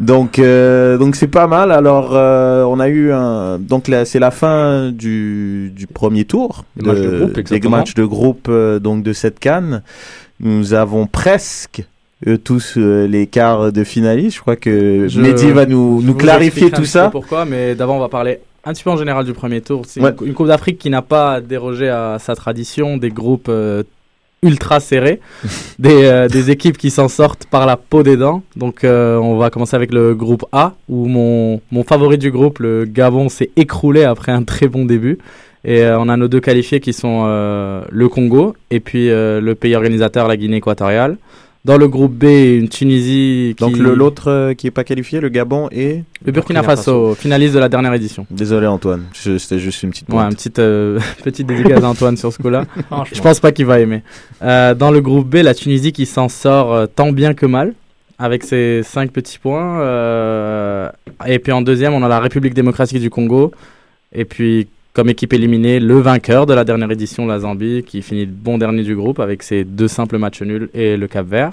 Donc, 0.00 0.38
euh, 0.38 0.96
donc 0.98 1.16
c'est 1.16 1.26
pas 1.28 1.46
mal. 1.46 1.70
Alors, 1.72 2.10
euh, 2.14 2.64
on 2.64 2.80
a 2.80 2.88
eu 2.88 3.12
un. 3.12 3.58
Donc 3.58 3.88
là, 3.88 4.04
c'est 4.04 4.18
la 4.18 4.30
fin 4.30 4.90
du, 4.90 5.70
du 5.74 5.86
premier 5.86 6.24
tour. 6.24 6.64
Des 6.76 6.86
matchs 6.86 6.98
de 7.00 7.08
groupe, 7.18 7.32
des 7.34 7.40
exactement. 7.40 7.76
matchs 7.76 7.94
de 7.94 8.04
groupe 8.04 8.46
euh, 8.48 8.78
donc 8.78 9.02
de 9.02 9.12
cette 9.12 9.38
canne. 9.38 9.82
Nous 10.40 10.72
avons 10.72 11.06
presque 11.06 11.82
euh, 12.26 12.38
tous 12.38 12.74
euh, 12.78 13.06
les 13.06 13.26
quarts 13.26 13.72
de 13.72 13.84
finalistes. 13.84 14.36
Je 14.36 14.40
crois 14.40 14.56
que 14.56 15.06
Je- 15.08 15.20
Mehdi 15.20 15.50
va 15.52 15.66
nous, 15.66 16.00
nous 16.02 16.14
clarifier 16.14 16.70
tout 16.70 16.84
ça. 16.86 17.10
Pourquoi 17.10 17.44
Mais 17.44 17.74
d'abord, 17.74 17.96
on 17.96 18.00
va 18.00 18.08
parler 18.08 18.40
un 18.70 18.72
petit 18.72 18.84
peu 18.84 18.90
en 18.90 18.96
général 18.96 19.24
du 19.24 19.32
premier 19.32 19.60
tour. 19.60 19.82
C'est 19.86 20.00
Ouais. 20.00 20.12
une, 20.24 20.32
Coupe 20.34 20.46
d'Afrique 20.46 20.78
qui 20.78 20.90
n'a 20.90 21.02
pas 21.02 21.40
dérogé 21.40 21.88
à 21.88 22.18
sa 22.18 22.34
tradition, 22.34 22.96
des 22.96 23.10
groupes 23.10 23.48
euh, 23.48 23.82
ultra 24.42 24.80
serrés, 24.80 25.20
des, 25.78 26.04
euh, 26.04 26.28
des 26.28 26.50
équipes 26.50 26.78
qui 26.78 26.90
s'en 26.90 27.08
sortent 27.08 27.46
par 27.46 27.66
la 27.66 27.76
peau 27.76 28.02
des 28.02 28.16
dents. 28.16 28.42
Donc, 28.56 28.84
euh, 28.84 29.16
on 29.16 29.36
va 29.36 29.50
commencer 29.50 29.76
avec 29.76 29.92
le 29.92 30.14
groupe 30.14 30.46
A, 30.52 30.74
où 30.88 31.06
mon, 31.06 31.60
mon 31.72 31.84
favori 31.84 32.16
du 32.18 32.30
groupe, 32.30 32.58
le 32.60 32.84
Gabon, 32.84 33.28
s'est 33.28 33.50
écroulé 33.56 34.04
après 34.04 34.32
un 34.32 34.44
très 34.44 34.68
bon 34.68 34.84
début. 34.84 35.18
Et 35.62 35.84
on 35.84 36.08
a 36.08 36.16
nos 36.16 36.26
deux 36.28 36.40
qualifiés 36.40 36.80
qui 36.80 36.94
sont 36.94 37.26
le 37.26 38.08
Congo 38.08 38.56
et 38.70 38.80
puis 38.80 39.08
le 39.10 39.52
pays 39.52 39.76
organisateur, 39.76 40.26
la 40.26 40.38
Guinée 40.38 40.56
équatoriale. 40.56 41.18
Dans 41.64 41.76
le 41.76 41.88
groupe 41.88 42.14
B, 42.14 42.24
une 42.24 42.70
Tunisie 42.70 43.54
qui... 43.56 43.62
Donc 43.62 43.76
le- 43.76 43.94
l'autre 43.94 44.30
euh, 44.30 44.54
qui 44.54 44.66
est 44.66 44.70
pas 44.70 44.82
qualifié, 44.82 45.20
le 45.20 45.28
Gabon 45.28 45.68
et 45.70 46.04
Le 46.24 46.32
Burkina 46.32 46.62
Faso, 46.62 47.14
finaliste 47.14 47.52
de 47.54 47.58
la 47.58 47.68
dernière 47.68 47.92
édition. 47.92 48.26
Désolé 48.30 48.66
Antoine, 48.66 49.04
c'était 49.12 49.58
juste 49.58 49.82
une 49.82 49.90
petite 49.90 50.08
Ouais, 50.08 50.14
pointe. 50.14 50.30
une 50.30 50.36
petite, 50.36 50.58
euh, 50.58 50.98
petite 51.22 51.46
dédicace 51.46 51.84
à 51.84 51.88
Antoine 51.88 52.16
sur 52.16 52.32
ce 52.32 52.38
coup-là. 52.38 52.64
Je 53.12 53.20
pense 53.20 53.40
pas 53.40 53.52
qu'il 53.52 53.66
va 53.66 53.78
aimer. 53.78 54.02
Euh, 54.42 54.74
dans 54.74 54.90
le 54.90 55.02
groupe 55.02 55.28
B, 55.28 55.36
la 55.42 55.52
Tunisie 55.52 55.92
qui 55.92 56.06
s'en 56.06 56.30
sort 56.30 56.72
euh, 56.72 56.86
tant 56.86 57.12
bien 57.12 57.34
que 57.34 57.44
mal, 57.44 57.74
avec 58.18 58.42
ses 58.42 58.82
5 58.82 59.10
petits 59.12 59.38
points. 59.38 59.80
euh, 59.82 60.88
et 61.26 61.38
puis 61.40 61.52
en 61.52 61.60
deuxième, 61.60 61.92
on 61.92 62.02
a 62.02 62.08
la 62.08 62.20
République 62.20 62.54
démocratique 62.54 63.00
du 63.00 63.10
Congo. 63.10 63.52
Et 64.14 64.24
puis, 64.24 64.66
comme 65.00 65.08
équipe 65.08 65.32
éliminée, 65.32 65.80
le 65.80 65.98
vainqueur 65.98 66.44
de 66.44 66.52
la 66.52 66.62
dernière 66.62 66.90
édition, 66.90 67.26
la 67.26 67.38
Zambie, 67.38 67.82
qui 67.86 68.02
finit 68.02 68.26
bon 68.26 68.58
dernier 68.58 68.82
du 68.82 68.94
groupe 68.94 69.18
avec 69.18 69.42
ses 69.42 69.64
deux 69.64 69.88
simples 69.88 70.18
matchs 70.18 70.42
nuls 70.42 70.68
et 70.74 70.98
le 70.98 71.08
Cap 71.08 71.26
Vert. 71.26 71.52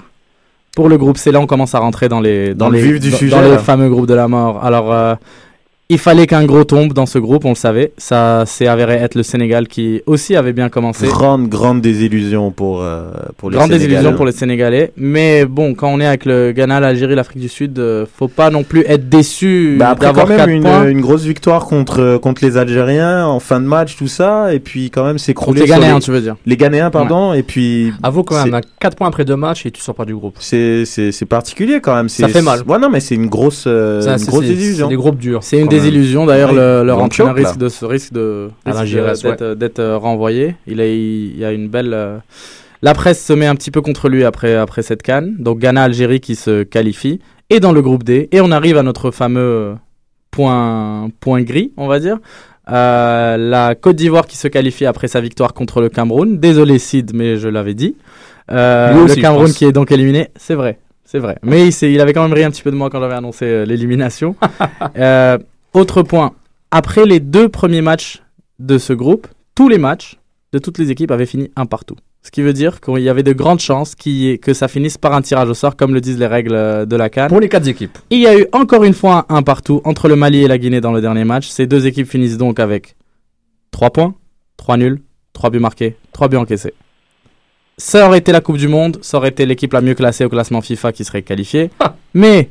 Pour 0.76 0.90
le 0.90 0.98
groupe 0.98 1.16
C, 1.16 1.32
là, 1.32 1.40
on 1.40 1.46
commence 1.46 1.74
à 1.74 1.78
rentrer 1.78 2.10
dans 2.10 2.20
les, 2.20 2.52
Dans 2.54 2.68
le 2.68 2.76
les, 2.76 2.82
vif 2.82 3.00
du 3.00 3.10
dans- 3.10 3.16
sujet, 3.16 3.34
dans 3.34 3.40
les 3.40 3.52
là. 3.52 3.58
fameux 3.58 3.88
groupes 3.88 4.06
de 4.06 4.12
la 4.12 4.28
mort. 4.28 4.62
Alors, 4.62 4.92
euh, 4.92 5.14
il 5.90 5.98
fallait 5.98 6.26
qu'un 6.26 6.44
gros 6.44 6.64
tombe 6.64 6.92
dans 6.92 7.06
ce 7.06 7.18
groupe, 7.18 7.46
on 7.46 7.50
le 7.50 7.54
savait. 7.54 7.92
Ça 7.96 8.44
s'est 8.44 8.66
avéré 8.66 8.94
être 8.96 9.14
le 9.14 9.22
Sénégal 9.22 9.66
qui 9.68 10.02
aussi 10.04 10.36
avait 10.36 10.52
bien 10.52 10.68
commencé. 10.68 11.06
Grande, 11.06 11.48
grande 11.48 11.80
désillusion 11.80 12.50
pour, 12.50 12.82
euh, 12.82 13.10
pour 13.38 13.48
les 13.48 13.56
Grande 13.56 13.68
Sénégalais. 13.70 13.88
désillusion 13.94 14.14
pour 14.16 14.26
les 14.26 14.32
Sénégalais. 14.32 14.92
Mais 14.98 15.46
bon, 15.46 15.72
quand 15.72 15.88
on 15.88 15.98
est 15.98 16.06
avec 16.06 16.26
le 16.26 16.52
Ghana, 16.52 16.80
l'Algérie, 16.80 17.14
l'Afrique 17.14 17.40
du 17.40 17.48
Sud, 17.48 17.78
euh, 17.78 18.04
faut 18.18 18.28
pas 18.28 18.50
non 18.50 18.64
plus 18.64 18.84
être 18.86 19.08
déçu 19.08 19.76
Bah 19.78 19.88
après 19.90 20.06
d'avoir 20.08 20.26
quand 20.26 20.30
même 20.30 20.38
4 20.40 20.48
une, 20.50 20.62
points. 20.62 20.88
une 20.90 21.00
grosse 21.00 21.22
victoire 21.24 21.64
contre 21.64 22.18
contre 22.20 22.44
les 22.44 22.58
Algériens 22.58 23.24
en 23.26 23.40
fin 23.40 23.58
de 23.58 23.64
match 23.66 23.96
tout 23.96 24.08
ça 24.08 24.52
et 24.52 24.58
puis 24.60 24.90
quand 24.90 25.04
même 25.04 25.12
Contre 25.14 25.24
s'écrouler 25.24 25.60
les 25.62 25.66
Ghanéens, 25.68 25.94
les, 25.94 26.00
tu 26.02 26.10
veux 26.10 26.20
dire. 26.20 26.36
les 26.44 26.56
Ghanéens 26.58 26.90
pardon 26.90 27.32
et 27.32 27.42
puis 27.42 27.92
Avoue 28.02 28.24
quand 28.24 28.34
C'est- 28.36 28.44
même, 28.44 28.54
on 28.54 28.58
a 28.58 28.60
4 28.80 28.94
points 28.96 29.08
après 29.08 29.24
deux 29.24 29.36
matchs 29.36 29.64
et 29.64 29.70
tu 29.70 29.80
sors 29.80 29.94
pas 29.94 30.04
du 30.04 30.14
groupe. 30.14 30.36
c'est 30.38 30.84
c'est 30.84 31.12
c'est 31.12 31.24
particulier 31.26 31.80
quand 31.80 31.94
même 31.94 32.10
Ça 32.10 32.26
c'est- 32.26 32.32
fait 32.34 32.42
mal. 32.42 32.60
ouais 32.66 32.78
non 32.78 32.90
mais 32.90 33.00
c'est 33.00 33.14
une 33.14 33.28
grosse 33.28 33.64
euh, 33.66 34.02
Ça, 34.02 34.12
une 34.12 34.18
c'est- 34.18 34.26
grosse 34.26 34.44
c'est- 34.44 34.50
désillusion 34.50 34.86
C'est 34.86 34.90
des 34.90 34.96
groupes 34.96 35.18
durs. 35.18 35.42
C'est 35.42 35.58
une. 35.58 35.77
Désillusion. 35.78 36.26
D'ailleurs, 36.26 36.52
le, 36.52 36.82
le 36.82 36.88
Ils 36.88 36.92
ont 36.92 37.00
entraîneur 37.02 37.34
risque 37.34 37.58
de, 37.58 37.86
risque 37.86 38.12
de, 38.12 39.54
d'être 39.54 39.78
euh, 39.78 39.96
renvoyé. 39.98 40.56
Il 40.66 40.80
a, 40.80 40.86
il 40.86 41.38
y 41.38 41.44
a 41.44 41.52
une 41.52 41.68
belle. 41.68 41.92
euh, 41.94 42.18
La 42.82 42.94
presse 42.94 43.24
se 43.24 43.32
met 43.32 43.46
un 43.46 43.54
petit 43.54 43.70
peu 43.70 43.80
contre 43.80 44.08
lui 44.08 44.24
après, 44.24 44.54
après 44.54 44.82
cette 44.82 45.02
canne. 45.02 45.34
Donc 45.38 45.58
Ghana, 45.58 45.84
Algérie 45.84 46.20
qui 46.20 46.34
se 46.34 46.62
qualifie. 46.62 47.20
Et 47.50 47.60
dans 47.60 47.72
le 47.72 47.82
groupe 47.82 48.02
D. 48.02 48.28
Et 48.32 48.40
on 48.40 48.50
arrive 48.50 48.76
à 48.76 48.82
notre 48.82 49.10
fameux 49.10 49.74
point, 50.30 51.08
point 51.20 51.42
gris, 51.42 51.72
on 51.76 51.86
va 51.86 51.98
dire. 51.98 52.18
Euh, 52.70 53.36
la 53.38 53.74
Côte 53.74 53.96
d'Ivoire 53.96 54.26
qui 54.26 54.36
se 54.36 54.48
qualifie 54.48 54.84
après 54.86 55.08
sa 55.08 55.20
victoire 55.20 55.54
contre 55.54 55.80
le 55.80 55.88
Cameroun. 55.88 56.38
Désolé 56.38 56.78
Sid, 56.78 57.12
mais 57.14 57.36
je 57.36 57.48
l'avais 57.48 57.74
dit. 57.74 57.96
Euh, 58.50 58.94
aussi, 59.04 59.16
le 59.16 59.22
Cameroun 59.22 59.52
qui 59.52 59.64
est 59.64 59.72
donc 59.72 59.90
éliminé, 59.90 60.28
c'est 60.36 60.54
vrai. 60.54 60.78
C'est 61.04 61.18
vrai. 61.18 61.38
Mais 61.42 61.68
il, 61.68 62.00
avait 62.02 62.12
quand 62.12 62.22
même 62.22 62.34
ri 62.34 62.44
un 62.44 62.50
petit 62.50 62.62
peu 62.62 62.70
de 62.70 62.76
moi 62.76 62.90
quand 62.90 63.00
j'avais 63.00 63.14
annoncé 63.14 63.46
euh, 63.46 63.64
l'élimination. 63.64 64.36
Autre 65.74 66.02
point. 66.02 66.32
Après 66.70 67.04
les 67.04 67.20
deux 67.20 67.48
premiers 67.48 67.82
matchs 67.82 68.22
de 68.58 68.78
ce 68.78 68.92
groupe, 68.92 69.26
tous 69.54 69.68
les 69.68 69.78
matchs 69.78 70.18
de 70.52 70.58
toutes 70.58 70.78
les 70.78 70.90
équipes 70.90 71.10
avaient 71.10 71.26
fini 71.26 71.50
un 71.56 71.66
partout. 71.66 71.96
Ce 72.22 72.30
qui 72.30 72.42
veut 72.42 72.52
dire 72.52 72.80
qu'il 72.80 72.98
y 72.98 73.08
avait 73.08 73.22
de 73.22 73.32
grandes 73.32 73.60
chances 73.60 73.94
que 73.94 74.54
ça 74.54 74.68
finisse 74.68 74.98
par 74.98 75.12
un 75.12 75.22
tirage 75.22 75.48
au 75.48 75.54
sort, 75.54 75.76
comme 75.76 75.94
le 75.94 76.00
disent 76.00 76.18
les 76.18 76.26
règles 76.26 76.54
euh, 76.54 76.84
de 76.84 76.96
la 76.96 77.08
CAN. 77.10 77.28
Pour 77.28 77.40
les 77.40 77.48
4 77.48 77.68
équipes. 77.68 77.96
Il 78.10 78.18
y 78.18 78.26
a 78.26 78.38
eu 78.38 78.46
encore 78.52 78.84
une 78.84 78.94
fois 78.94 79.24
un 79.28 79.42
partout 79.42 79.80
entre 79.84 80.08
le 80.08 80.16
Mali 80.16 80.44
et 80.44 80.48
la 80.48 80.58
Guinée 80.58 80.80
dans 80.80 80.92
le 80.92 81.00
dernier 81.00 81.24
match. 81.24 81.48
Ces 81.48 81.66
deux 81.66 81.86
équipes 81.86 82.08
finissent 82.08 82.36
donc 82.38 82.60
avec 82.60 82.96
3 83.70 83.90
points, 83.90 84.14
3 84.56 84.76
nuls, 84.78 85.00
3 85.32 85.50
buts 85.50 85.60
marqués, 85.60 85.96
3 86.12 86.28
buts 86.28 86.36
encaissés. 86.36 86.74
Ça 87.76 88.08
aurait 88.08 88.18
été 88.18 88.32
la 88.32 88.40
Coupe 88.40 88.56
du 88.56 88.68
Monde, 88.68 88.98
ça 89.02 89.18
aurait 89.18 89.28
été 89.28 89.46
l'équipe 89.46 89.72
la 89.72 89.80
mieux 89.80 89.94
classée 89.94 90.24
au 90.24 90.28
classement 90.28 90.60
FIFA 90.60 90.92
qui 90.92 91.04
serait 91.04 91.22
qualifiée. 91.22 91.70
Mais 92.12 92.50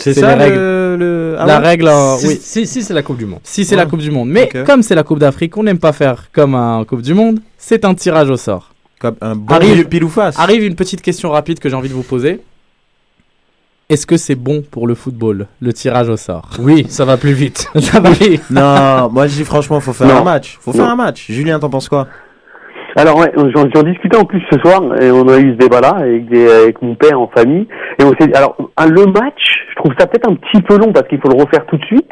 c'est 0.00 0.14
ça 0.14 0.34
le, 0.36 0.96
le- 0.98 1.36
ah 1.38 1.46
la 1.46 1.60
ouais 1.60 1.66
règle, 1.68 1.90
Si, 2.18 2.26
oui, 2.26 2.38
si, 2.40 2.66
si, 2.66 2.82
c'est 2.82 2.94
la 2.94 3.02
Coupe 3.02 3.18
du 3.18 3.26
Monde. 3.26 3.40
si 3.44 3.64
c'est 3.64 3.74
Ouais. 3.76 3.82
la 3.84 3.86
Coupe 3.88 4.00
du 4.00 4.10
Monde. 4.10 4.28
Mais 4.28 4.48
comme 4.66 4.82
c'est 4.82 4.94
la 4.94 5.02
Coupe 5.02 5.18
d'Afrique, 5.18 5.56
on 5.56 5.62
n'aime 5.62 5.78
pas 5.78 5.92
faire 5.92 6.26
comme 6.32 6.54
en 6.54 6.84
Coupe 6.84 7.02
du 7.02 7.14
Monde, 7.14 7.40
c'est 7.58 7.84
un 7.84 7.94
tirage 7.94 8.30
au 8.30 8.36
sort. 8.36 8.72
comme 9.00 9.16
un 9.20 9.34
bon 9.36 9.54
Arrive- 9.54 9.86
pile 9.88 10.04
ou 10.04 10.08
face 10.10 10.38
Arrive 10.38 10.62
une 10.64 10.74
petite 10.74 11.00
question 11.02 11.30
rapide 11.30 11.58
que 11.58 11.68
j'ai 11.68 11.74
envie 11.76 11.88
de 11.88 11.94
vous 11.94 12.02
poser. 12.02 12.40
Est-ce 13.88 14.06
que 14.06 14.16
c'est 14.16 14.36
bon 14.36 14.62
pour 14.70 14.86
le 14.86 14.94
football, 14.94 15.48
le 15.60 15.72
tirage 15.72 16.08
au 16.10 16.16
sort? 16.16 16.50
Oui, 16.60 16.86
ça 16.88 17.04
va 17.04 17.16
plus 17.16 17.32
vite. 17.32 17.66
Ça 17.80 17.98
va 17.98 18.10
vite. 18.10 18.42
non 18.50 19.08
moi 19.10 19.26
je 19.26 19.34
dis 19.34 19.44
franchement 19.44 19.80
faut 19.80 19.92
faire 19.92 20.06
Non. 20.06 20.18
un 20.18 20.24
match 20.24 20.58
faut 20.60 20.70
Non. 20.72 20.76
faire 20.76 20.88
un 20.90 20.96
match 20.96 21.26
Julien 21.28 21.58
t'en 21.58 21.70
penses 21.70 21.88
quoi? 21.88 22.06
Alors 22.96 23.18
ouais, 23.18 23.30
j'en 23.36 23.64
j'en 23.74 23.82
discutais 23.82 24.16
en 24.16 24.24
plus 24.24 24.42
ce 24.50 24.58
soir 24.60 24.82
et 25.00 25.10
on 25.10 25.28
a 25.28 25.38
eu 25.38 25.52
ce 25.52 25.58
débat-là 25.58 25.96
avec, 26.00 26.28
des- 26.28 26.50
avec 26.50 26.82
mon 26.82 26.94
père 26.94 27.20
en 27.20 27.28
famille 27.28 27.66
et 27.98 28.04
on 28.04 28.12
s'est 28.20 28.34
alors 28.34 28.56
un- 28.76 28.86
le 28.86 29.06
match, 29.06 29.40
je 29.70 29.76
trouve 29.76 29.92
ça 29.98 30.06
peut-être 30.06 30.28
un 30.28 30.34
petit 30.34 30.60
peu 30.62 30.76
long 30.76 30.92
parce 30.92 31.06
qu'il 31.08 31.20
faut 31.20 31.28
le 31.28 31.42
refaire 31.42 31.64
tout 31.66 31.76
de 31.76 31.84
suite. 31.84 32.10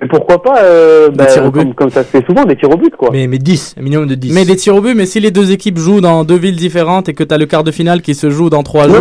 Mais 0.00 0.08
pourquoi 0.08 0.40
pas 0.42 0.62
euh, 0.62 1.10
bah, 1.10 1.26
tirs 1.26 1.44
au 1.44 1.50
but. 1.50 1.58
comme, 1.60 1.74
comme 1.74 1.90
ça 1.90 2.02
se 2.04 2.08
fait 2.08 2.24
souvent 2.26 2.44
des 2.44 2.56
tirs 2.56 2.70
au 2.70 2.76
but 2.76 2.94
quoi. 2.96 3.10
Mais, 3.12 3.26
mais 3.26 3.38
10, 3.38 3.74
un 3.78 3.82
minimum 3.82 4.06
de 4.06 4.14
10. 4.14 4.32
Mais 4.34 4.44
des 4.46 4.56
tirs 4.56 4.74
au 4.76 4.80
but, 4.80 4.94
mais 4.94 5.04
si 5.04 5.20
les 5.20 5.30
deux 5.30 5.52
équipes 5.52 5.76
jouent 5.78 6.00
dans 6.00 6.24
deux 6.24 6.38
villes 6.38 6.56
différentes 6.56 7.08
et 7.08 7.12
que 7.12 7.22
tu 7.24 7.34
as 7.34 7.38
le 7.38 7.46
quart 7.46 7.64
de 7.64 7.70
finale 7.70 8.00
qui 8.00 8.14
se 8.14 8.30
joue 8.30 8.48
dans 8.50 8.62
trois 8.62 8.86
jours. 8.88 8.96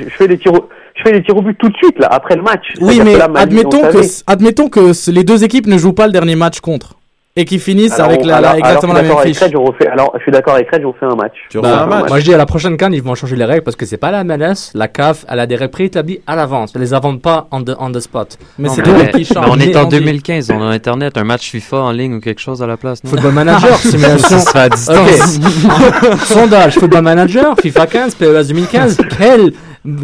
je 0.00 0.08
fais 0.10 0.26
les 0.26 0.38
tirs 0.38 0.52
au, 0.54 0.68
je 0.96 1.02
fais 1.04 1.12
les 1.12 1.22
tirs 1.22 1.36
au 1.36 1.42
but 1.42 1.56
tout 1.58 1.68
de 1.68 1.76
suite 1.76 1.98
là 2.00 2.08
après 2.10 2.34
le 2.36 2.42
match. 2.42 2.64
Oui, 2.80 3.00
mais 3.04 3.12
que 3.14 3.18
là, 3.18 3.28
Mali, 3.28 3.44
admettons 3.44 3.78
on 3.84 3.92
que, 3.92 3.98
admettons 4.26 4.68
que 4.68 5.10
les 5.12 5.22
deux 5.24 5.44
équipes 5.44 5.66
ne 5.68 5.78
jouent 5.78 5.92
pas 5.92 6.06
le 6.06 6.12
dernier 6.12 6.34
match 6.36 6.58
contre. 6.60 6.94
Et 7.36 7.44
qui 7.44 7.58
finissent 7.58 7.94
Alors, 7.94 8.10
avec 8.10 8.24
la, 8.24 8.36
alors- 8.36 8.52
la- 8.52 8.58
exactement 8.58 8.94
alors, 8.94 9.02
la 9.02 9.02
je 9.02 9.04
suis 9.04 9.08
même 9.08 9.08
d'accord 9.08 9.20
avec 9.22 9.28
fiche. 9.34 9.38
Fred, 9.38 9.52
je 9.52 9.56
refais- 9.56 9.88
alors, 9.88 10.12
je 10.16 10.22
suis 10.22 10.30
d'accord 10.30 10.54
avec 10.54 10.68
Fred, 10.68 10.82
je 10.82 10.86
refais 10.86 11.06
un 11.06 11.16
match. 11.16 11.32
Tu 11.50 11.60
Bah, 11.60 11.68
refais 11.68 11.82
un 11.82 11.86
match 11.86 12.08
Moi, 12.08 12.18
je 12.20 12.24
dis 12.24 12.34
à 12.34 12.36
la 12.36 12.46
prochaine 12.46 12.76
canne, 12.76 12.94
ils 12.94 13.02
vont 13.02 13.16
changer 13.16 13.34
les 13.34 13.44
règles 13.44 13.62
parce 13.62 13.74
que 13.76 13.86
c'est 13.86 13.96
pas 13.96 14.12
la 14.12 14.22
MLS. 14.22 14.70
La 14.74 14.86
CAF, 14.86 15.24
elle 15.28 15.40
a 15.40 15.46
des 15.46 15.56
règles 15.56 15.72
préétablies 15.72 16.20
à 16.28 16.36
l'avance. 16.36 16.70
Elle 16.76 16.82
les 16.82 16.94
invente 16.94 17.20
pas 17.20 17.48
on 17.50 17.60
the, 17.64 17.74
on 17.80 17.90
the 17.90 17.98
spot. 17.98 18.38
Mais 18.58 18.68
c'est 18.68 18.86
Mais- 18.86 19.10
qui 19.10 19.18
mais 19.18 19.24
change. 19.24 19.46
on 19.50 19.58
est 19.58 19.76
en 19.76 19.82
on 19.82 19.88
dit. 19.88 19.98
2015, 19.98 20.52
on 20.52 20.62
a 20.62 20.66
Internet, 20.66 21.18
un 21.18 21.24
match 21.24 21.50
FIFA 21.50 21.76
en 21.78 21.90
ligne 21.90 22.14
ou 22.14 22.20
quelque 22.20 22.40
chose 22.40 22.62
à 22.62 22.68
la 22.68 22.76
place. 22.76 23.02
non? 23.02 23.10
Football 23.10 23.32
Manager, 23.32 23.76
simulation. 23.78 24.38
Ça 24.38 24.62
à 24.62 24.68
distance. 24.68 25.40
Sondage, 26.26 26.74
Football 26.74 27.02
Manager, 27.02 27.56
FIFA 27.60 27.86
15, 27.86 28.14
PES 28.14 28.46
2015. 28.48 28.98
Quel, 29.18 29.52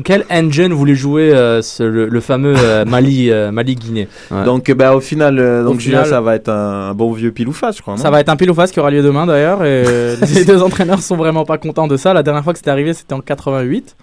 quel 0.05 0.25
engine 0.31 0.73
voulez 0.73 0.95
jouer 0.95 1.33
euh, 1.35 1.63
ce- 1.63 1.83
le, 1.83 2.07
le 2.09 2.21
fameux 2.21 2.55
euh, 2.57 2.85
Mali, 2.87 3.31
euh, 3.31 3.51
Mali-Guinée 3.51 4.09
Ouais. 4.31 4.45
Donc, 4.45 4.71
bah, 4.73 4.95
au 4.95 5.01
final, 5.01 5.39
euh, 5.39 5.65
donc, 5.65 5.77
Au 5.77 5.79
Julien, 5.79 5.99
final- 6.05 6.11
ça 6.11 6.21
va 6.21 6.35
être 6.37 6.49
un, 6.51 6.93
bon 6.95 7.13
vieux 7.13 7.31
pile 7.33 7.49
ou 7.49 7.53
face, 7.53 7.77
je 7.79 7.83
crois. 7.83 7.95
non? 7.97 8.03
Ça 8.03 8.11
va 8.11 8.21
être 8.21 8.29
un 8.29 8.37
pile 8.37 8.51
ou 8.51 8.55
face 8.55 8.71
qui 8.73 8.81
aura 8.81 8.91
lieu 8.91 9.03
demain 9.03 9.27
d'ailleurs. 9.27 9.65
Et 9.65 9.85
les 10.35 10.45
deux 10.45 10.63
entraîneurs 10.63 11.01
sont 11.01 11.17
vraiment 11.17 11.45
pas 11.45 11.57
contents 11.59 11.87
de 11.89 11.97
ça. 11.97 12.13
La 12.13 12.23
dernière 12.23 12.45
fois 12.45 12.53
que 12.53 12.59
c'était 12.59 12.71
arrivé, 12.71 12.93
c'était 12.93 13.15
en 13.15 13.21
88. 13.21 13.97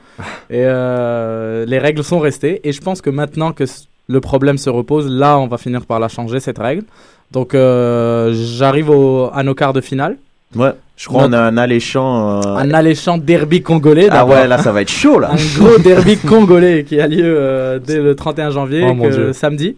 Et 0.49 0.63
euh, 0.65 1.65
les 1.67 1.77
règles 1.79 2.03
sont 2.03 2.19
restées. 2.19 2.61
Et 2.67 2.71
je 2.71 2.81
pense 2.81 3.01
que 3.01 3.09
maintenant 3.09 3.51
que 3.51 3.65
le 4.07 4.21
problème 4.21 4.57
se 4.57 4.69
repose, 4.69 5.07
là, 5.09 5.37
on 5.37 5.47
va 5.47 5.57
finir 5.57 5.85
par 5.85 5.99
la 5.99 6.07
changer, 6.07 6.39
cette 6.39 6.57
règle. 6.59 6.83
Donc, 7.31 7.53
euh, 7.53 8.31
j'arrive 8.33 8.89
à 9.33 9.43
nos 9.43 9.53
quarts 9.53 9.73
de 9.73 9.81
finale. 9.81 10.17
Ouais, 10.55 10.71
je 10.95 11.07
crois 11.07 11.23
qu'on 11.25 11.33
a 11.33 11.39
un 11.41 11.57
alléchant. 11.57 12.39
euh, 12.41 12.55
Un 12.55 12.71
alléchant 12.71 13.17
derby 13.17 13.61
congolais. 13.61 14.07
Ah 14.09 14.25
ouais, 14.25 14.47
là, 14.47 14.57
ça 14.57 14.71
va 14.71 14.81
être 14.81 14.91
chaud, 14.91 15.19
là. 15.19 15.31
un 15.31 15.59
gros 15.59 15.77
derby 15.77 16.17
congolais 16.27 16.83
qui 16.85 16.99
a 16.99 17.07
lieu 17.07 17.21
euh, 17.37 17.79
dès 17.79 17.99
le 18.01 18.15
31 18.15 18.51
janvier, 18.51 18.85
Oh, 18.89 18.93
mon 18.93 19.03
que- 19.09 19.13
Dieu. 19.13 19.33
samedi. 19.33 19.75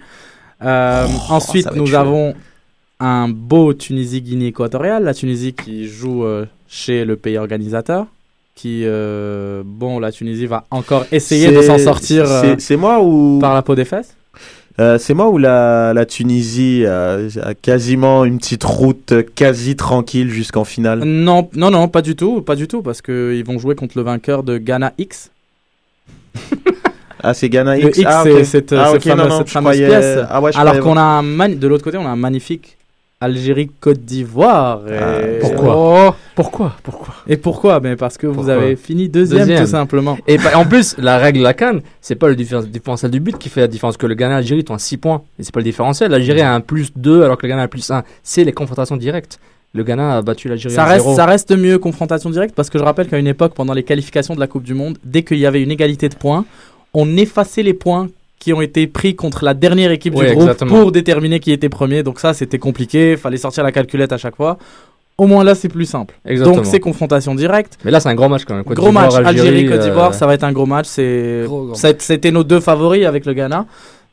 Euh, 0.64 1.08
ensuite, 1.30 1.66
va 1.66 1.72
être 1.72 1.78
nous 1.78 1.88
chaud. 1.88 1.96
avons 1.96 2.36
un 3.00 3.30
beau 3.30 3.74
Tunisie-Guinée 3.74 4.48
équatoriale. 4.48 5.04
La 5.04 5.14
Tunisie 5.14 5.54
qui 5.54 5.88
joue 5.88 6.24
euh, 6.26 6.46
chez 6.68 7.04
le 7.06 7.16
pays 7.16 7.38
organisateur. 7.38 8.06
Qui, 8.56 8.82
euh, 8.86 9.64
bon, 9.66 10.00
la 10.00 10.12
Tunisie 10.12 10.46
va 10.46 10.66
encore 10.70 11.06
essayer 11.14 11.50
de 11.50 11.62
s'en 11.62 11.78
sortir 11.78 12.26
euh, 12.30 12.56
C'est 12.60 12.76
moi 12.76 13.02
ou. 13.02 13.40
par 13.40 13.54
la 13.54 13.62
peau 13.62 13.74
des 13.74 13.86
fesses. 13.86 14.16
Euh, 14.80 14.98
c'est 14.98 15.14
moi 15.14 15.30
ou 15.30 15.38
la, 15.38 15.94
la 15.94 16.06
Tunisie 16.06 16.86
a, 16.86 17.18
a 17.44 17.54
quasiment 17.54 18.24
une 18.24 18.38
petite 18.38 18.64
route 18.64 19.14
quasi 19.36 19.76
tranquille 19.76 20.30
jusqu'en 20.30 20.64
finale 20.64 21.00
Non, 21.04 21.50
non, 21.54 21.70
non, 21.70 21.88
pas 21.90 22.02
du 22.02 22.16
tout, 22.16 22.42
pas 22.42 22.56
du 22.56 22.68
tout, 22.68 22.82
parce 22.82 23.02
qu'ils 23.02 23.44
vont 23.46 23.60
jouer 23.60 23.76
contre 23.76 23.98
le 23.98 24.04
vainqueur 24.04 24.44
de 24.44 24.58
Ghana 24.58 24.94
X. 24.98 25.32
Ah, 27.22 27.34
c'est 27.34 27.50
Ghana 27.50 27.76
Le 27.76 27.90
X. 27.90 27.98
X, 27.98 28.08
ah, 28.10 28.22
c'est 28.24 28.44
cette, 28.46 28.72
Ah, 28.72 28.92
cette 28.94 29.02
ok, 29.02 29.06
non, 29.08 29.16
fameuse, 29.18 29.28
non, 29.30 29.38
cette 29.40 29.50
fameuse 29.50 29.72
croyais- 29.74 29.88
pièce. 29.90 30.26
Ah 30.30 30.40
ouais, 30.42 30.52
Alors 30.56 30.80
qu'on 30.80 30.96
a 30.96 31.02
un 31.02 31.50
de 31.50 31.68
l'autre 31.68 31.84
côté, 31.84 31.98
on 31.98 32.06
a 32.06 32.10
un 32.10 32.16
magnifique 32.16 32.78
Algérie-Côte 33.22 34.00
d'Ivoire. 34.00 34.82
Et... 34.90 34.98
Ah, 34.98 35.18
pourquoi 35.42 35.76
Oh. 36.10 36.14
Pourquoi 36.36 36.74
Pourquoi 36.84 37.14
Et 37.28 37.36
pourquoi 37.36 37.80
ben 37.82 37.98
Parce 37.98 38.18
que 38.18 38.26
vous 38.28 38.50
avez 38.50 38.76
fini 38.78 39.10
deuxième, 39.10 39.40
Deuxième. 39.40 39.64
tout 39.66 39.70
simplement. 39.72 40.18
Et 40.28 40.38
en 40.56 40.66
plus, 40.66 40.96
la 40.98 41.18
règle 41.18 41.40
de 41.40 41.44
la 41.44 41.54
canne, 41.54 41.82
c'est 42.00 42.16
pas 42.16 42.30
le 42.30 42.36
diffé- 42.36 42.66
différentiel 42.66 43.12
du 43.12 43.20
but 43.20 43.38
qui 43.38 43.50
fait 43.50 43.60
la 43.62 43.68
différence. 43.68 43.98
Que 43.98 44.08
le 44.08 44.16
Ghana 44.16 44.36
et 44.36 44.38
l'Algérie 44.38 44.64
ont 44.70 44.78
6 44.78 44.98
points. 44.98 45.22
Et 45.38 45.44
c'est 45.44 45.54
pas 45.54 45.60
le 45.60 45.66
différentiel. 45.66 46.12
L'Algérie 46.12 46.42
a 46.42 46.54
un 46.54 46.62
plus 46.62 46.92
2 46.96 47.24
alors 47.24 47.38
que 47.38 47.46
le 47.46 47.50
Ghana 47.50 47.62
a 47.64 47.66
un 47.66 47.68
plus 47.68 47.92
1. 47.92 48.04
C'est 48.24 48.46
les 48.46 48.54
confrontations 48.54 48.96
directes. 48.96 49.40
Le 49.74 49.84
Ghana 49.84 50.18
a 50.18 50.22
battu 50.22 50.48
l'Algérie 50.48 50.74
Ça 50.74 50.86
en 50.86 50.88
reste, 50.88 51.04
0. 51.04 51.16
ça 51.18 51.26
reste 51.26 51.52
mieux 51.56 51.78
confrontation 51.78 52.30
directe 52.30 52.56
parce 52.56 52.70
que 52.70 52.80
je 52.80 52.84
rappelle 52.84 53.08
qu'à 53.08 53.20
une 53.20 53.28
époque, 53.28 53.54
pendant 53.54 53.74
les 53.74 53.84
qualifications 53.84 54.34
de 54.34 54.40
la 54.40 54.48
Coupe 54.48 54.64
du 54.64 54.74
Monde, 54.74 54.98
dès 55.04 55.24
qu'il 55.24 55.38
y 55.38 55.46
avait 55.46 55.62
une 55.62 55.72
égalité 55.72 56.08
de 56.10 56.16
points, 56.16 56.46
on 56.94 57.18
effaçait 57.18 57.62
les 57.64 57.74
points 57.76 58.08
qui 58.40 58.54
ont 58.54 58.62
été 58.62 58.88
pris 58.88 59.16
contre 59.16 59.44
la 59.44 59.54
dernière 59.54 59.92
équipe 59.92 60.16
Oui, 60.16 60.26
du 60.26 60.32
groupe 60.32 60.44
exactement. 60.44 60.82
pour 60.82 60.92
déterminer 60.92 61.40
qui 61.40 61.52
était 61.52 61.70
premier. 61.70 62.04
Donc 62.04 62.20
ça, 62.20 62.34
c'était 62.34 62.60
compliqué. 62.60 63.18
Fallait 63.18 63.38
sortir 63.38 63.64
la 63.64 63.72
calculette 63.72 64.14
à 64.14 64.18
chaque 64.18 64.36
fois. 64.36 64.58
Au 65.18 65.28
moins 65.28 65.44
là, 65.44 65.54
c'est 65.54 65.68
plus 65.68 65.86
simple. 65.86 66.16
Exactement. 66.26 66.56
Donc 66.56 66.66
c'est 66.66 66.80
confrontation 66.80 67.36
directe. 67.36 67.78
Mais 67.84 67.92
là, 67.92 68.00
c'est 68.00 68.08
un 68.08 68.16
grand 68.16 68.30
match 68.30 68.46
quand 68.46 68.56
même. 68.56 68.64
Côte 68.64 68.78
gros 68.78 68.92
match, 68.94 69.14
Algérie, 69.16 69.66
Côte 69.66 69.80
euh, 69.80 69.84
d'Ivoire, 69.84 70.14
ça 70.14 70.26
va 70.26 70.34
être 70.34 70.46
un 70.46 70.54
gros 70.54 70.66
match. 70.66 70.86
C'est, 70.88 71.44
Gros, 71.46 71.66
gros 71.66 71.76
c'était 71.76 72.32
nos 72.32 72.46
deux 72.46 72.62
favoris 72.62 73.06
avec 73.06 73.26
le 73.26 73.34
Ghana. 73.34 73.66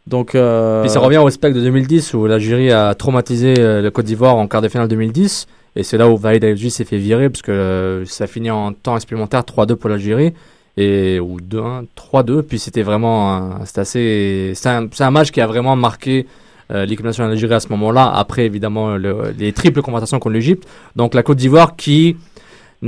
Donc, 0.06 0.34
euh, 0.34 0.82
Puis 0.82 0.90
ça 0.90 1.00
revient 1.00 1.18
au 1.18 1.30
spec 1.30 1.52
de 1.52 1.60
2010 1.60 2.14
où 2.14 2.26
l'Algérie 2.26 2.70
a 2.70 2.94
traumatisé 2.94 3.54
euh, 3.58 3.82
le 3.82 3.90
Côte 3.90 4.04
d'Ivoire 4.04 4.36
en 4.36 4.46
quart 4.46 4.62
de 4.62 4.68
finale 4.68 4.88
2010. 4.88 5.46
Et 5.74 5.82
c'est 5.82 5.98
là 5.98 6.08
où 6.08 6.16
Valid 6.16 6.44
Algi 6.44 6.70
s'est 6.70 6.84
fait 6.84 6.96
virer 6.96 7.28
parce 7.28 7.42
que 7.42 7.52
euh, 7.52 8.04
ça 8.06 8.26
finit 8.26 8.50
en 8.50 8.72
temps 8.72 8.98
supplémentaire 8.98 9.42
3-2 9.42 9.74
pour 9.74 9.90
l'Algérie. 9.90 10.32
Et, 10.76 11.18
ou 11.20 11.38
2-1, 11.40 11.86
3-2. 12.12 12.42
Puis 12.42 12.58
c'était 12.58 12.82
vraiment. 12.82 13.64
C'était 13.64 13.80
assez. 13.80 14.52
C'est 14.54 14.68
un, 14.68 14.88
c'est 14.92 15.04
un 15.04 15.10
match 15.10 15.30
qui 15.30 15.40
a 15.40 15.46
vraiment 15.46 15.74
marqué 15.76 16.26
euh, 16.70 16.84
l'équipe 16.84 17.04
nationale 17.04 17.30
d'Algérie 17.30 17.54
à 17.54 17.60
ce 17.60 17.68
moment-là. 17.68 18.12
Après, 18.14 18.44
évidemment, 18.44 18.96
le- 18.96 19.34
les 19.38 19.52
triples 19.52 19.80
confrontations 19.82 20.18
contre 20.18 20.34
l'Égypte. 20.34 20.68
Donc 20.96 21.14
la 21.14 21.22
Côte 21.22 21.38
d'Ivoire 21.38 21.76
qui 21.76 22.16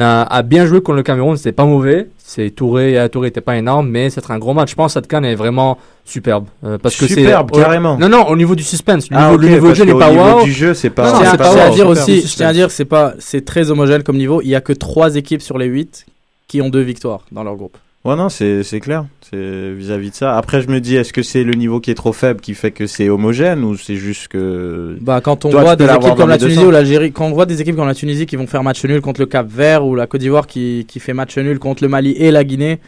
a 0.01 0.43
bien 0.43 0.67
joué 0.67 0.81
contre 0.81 0.97
le 0.97 1.03
Cameroun, 1.03 1.37
c'était 1.37 1.51
pas 1.53 1.65
mauvais. 1.65 2.09
C'est 2.19 2.51
Touré, 2.51 2.99
euh, 2.99 3.09
Touré 3.09 3.29
était 3.29 3.41
pas 3.41 3.57
énorme, 3.57 3.89
mais 3.89 4.11
c'est 4.11 4.31
un 4.31 4.39
gros 4.39 4.53
match. 4.53 4.71
Je 4.71 4.75
pense 4.77 4.93
que 4.95 5.01
cette 5.01 5.09
canne 5.09 5.25
est 5.25 5.35
vraiment 5.35 5.79
superbe. 6.05 6.45
euh, 6.65 6.77
parce 6.79 6.95
que 6.97 7.07
c'est- 7.07 7.15
Superbe, 7.15 7.51
carrément. 7.53 7.97
Non, 7.99 8.09
non, 8.09 8.27
au 8.29 8.37
niveau 8.37 8.55
du 8.55 8.63
suspense. 8.63 9.11
Le 9.11 9.17
Ah, 9.17 9.31
niveau, 9.31 9.39
le 9.43 9.49
niveau 9.49 9.75
jeu 9.75 9.87
pas 9.99 10.13
wow. 10.13 10.45
du 10.45 10.53
jeu, 10.53 10.75
c'est 10.75 10.91
pas. 10.91 11.09
je 11.09 11.13
Non, 11.15 11.19
tiens, 11.21 11.25
c'est 11.31 11.33
je 11.33 11.37
pas 11.39 11.51
tiens 11.51 11.63
à 11.63 11.71
dire 11.71 11.77
super, 11.89 11.89
aussi, 12.03 12.21
je 12.29 12.37
tiens 12.37 12.49
à 12.49 12.53
dire 12.53 12.67
que 12.67 12.73
c'est 12.75 12.85
pas, 12.85 13.15
c'est 13.19 13.45
très 13.45 13.71
homogène 13.71 14.03
comme 14.03 14.19
niveau. 14.19 14.41
Il 14.43 14.49
y 14.49 14.55
a 14.55 14.61
que 14.61 14.75
trois 14.75 15.17
équipes 15.17 15.41
sur 15.43 15.57
les 15.59 15.67
8 15.67 16.05
qui 16.49 16.61
ont 16.61 16.71
deux 16.71 16.81
victoires 16.81 17.21
dans 17.31 17.45
leur 17.45 17.57
groupe. 17.57 17.77
Ouais, 18.05 18.17
non, 18.17 18.29
c'est 18.29 18.81
clair. 18.81 19.05
C'est 19.29 19.73
vis-à-vis 19.73 20.11
de 20.11 20.15
ça. 20.15 20.37
Après, 20.37 20.63
je 20.63 20.69
me 20.69 20.81
dis, 20.81 20.97
est-ce 20.97 21.13
que 21.13 21.23
c'est 21.23 21.45
le 21.45 21.53
niveau 21.55 21.79
qui 21.81 21.91
est 21.91 21.95
trop 21.95 22.13
faible 22.13 22.41
qui 22.41 22.55
fait 22.55 22.71
que 22.71 22.87
c'est 22.87 23.11
homogène 23.11 23.65
ou 23.65 23.77
c'est 23.77 23.97
juste 23.97 24.29
que. 24.29 24.97
Bah, 25.01 25.21
quand 25.21 25.45
on 25.45 25.51
Toi, 25.51 25.63
voit 25.63 25.77
des 25.77 25.85
équipes 25.85 26.15
comme 26.17 26.29
la 26.29 26.39
Tunisie 26.39 26.65
ou 26.65 26.71
l'Algérie, 26.71 27.13
quand 27.13 27.27
on 27.27 27.33
voit 27.33 27.45
des 27.45 27.61
équipes 27.61 27.77
comme 27.77 27.89
la 27.89 27.95
Tunisie 27.95 28.25
qui 28.25 28.37
vont 28.37 28.47
faire 28.47 28.63
match 28.63 28.83
nul 28.85 29.01
contre 29.01 29.21
le 29.21 29.27
Cap 29.27 29.47
Vert 29.49 29.85
ou 29.85 29.95
la 29.95 30.07
Côte 30.07 30.21
d'Ivoire 30.21 30.47
qui, 30.47 30.87
qui 30.89 31.01
fait 31.01 31.13
match 31.13 31.37
nul 31.37 31.59
contre 31.59 31.83
le 31.83 31.89
Mali 31.89 32.13
et 32.13 32.31
la 32.31 32.45
Guinée, 32.45 32.79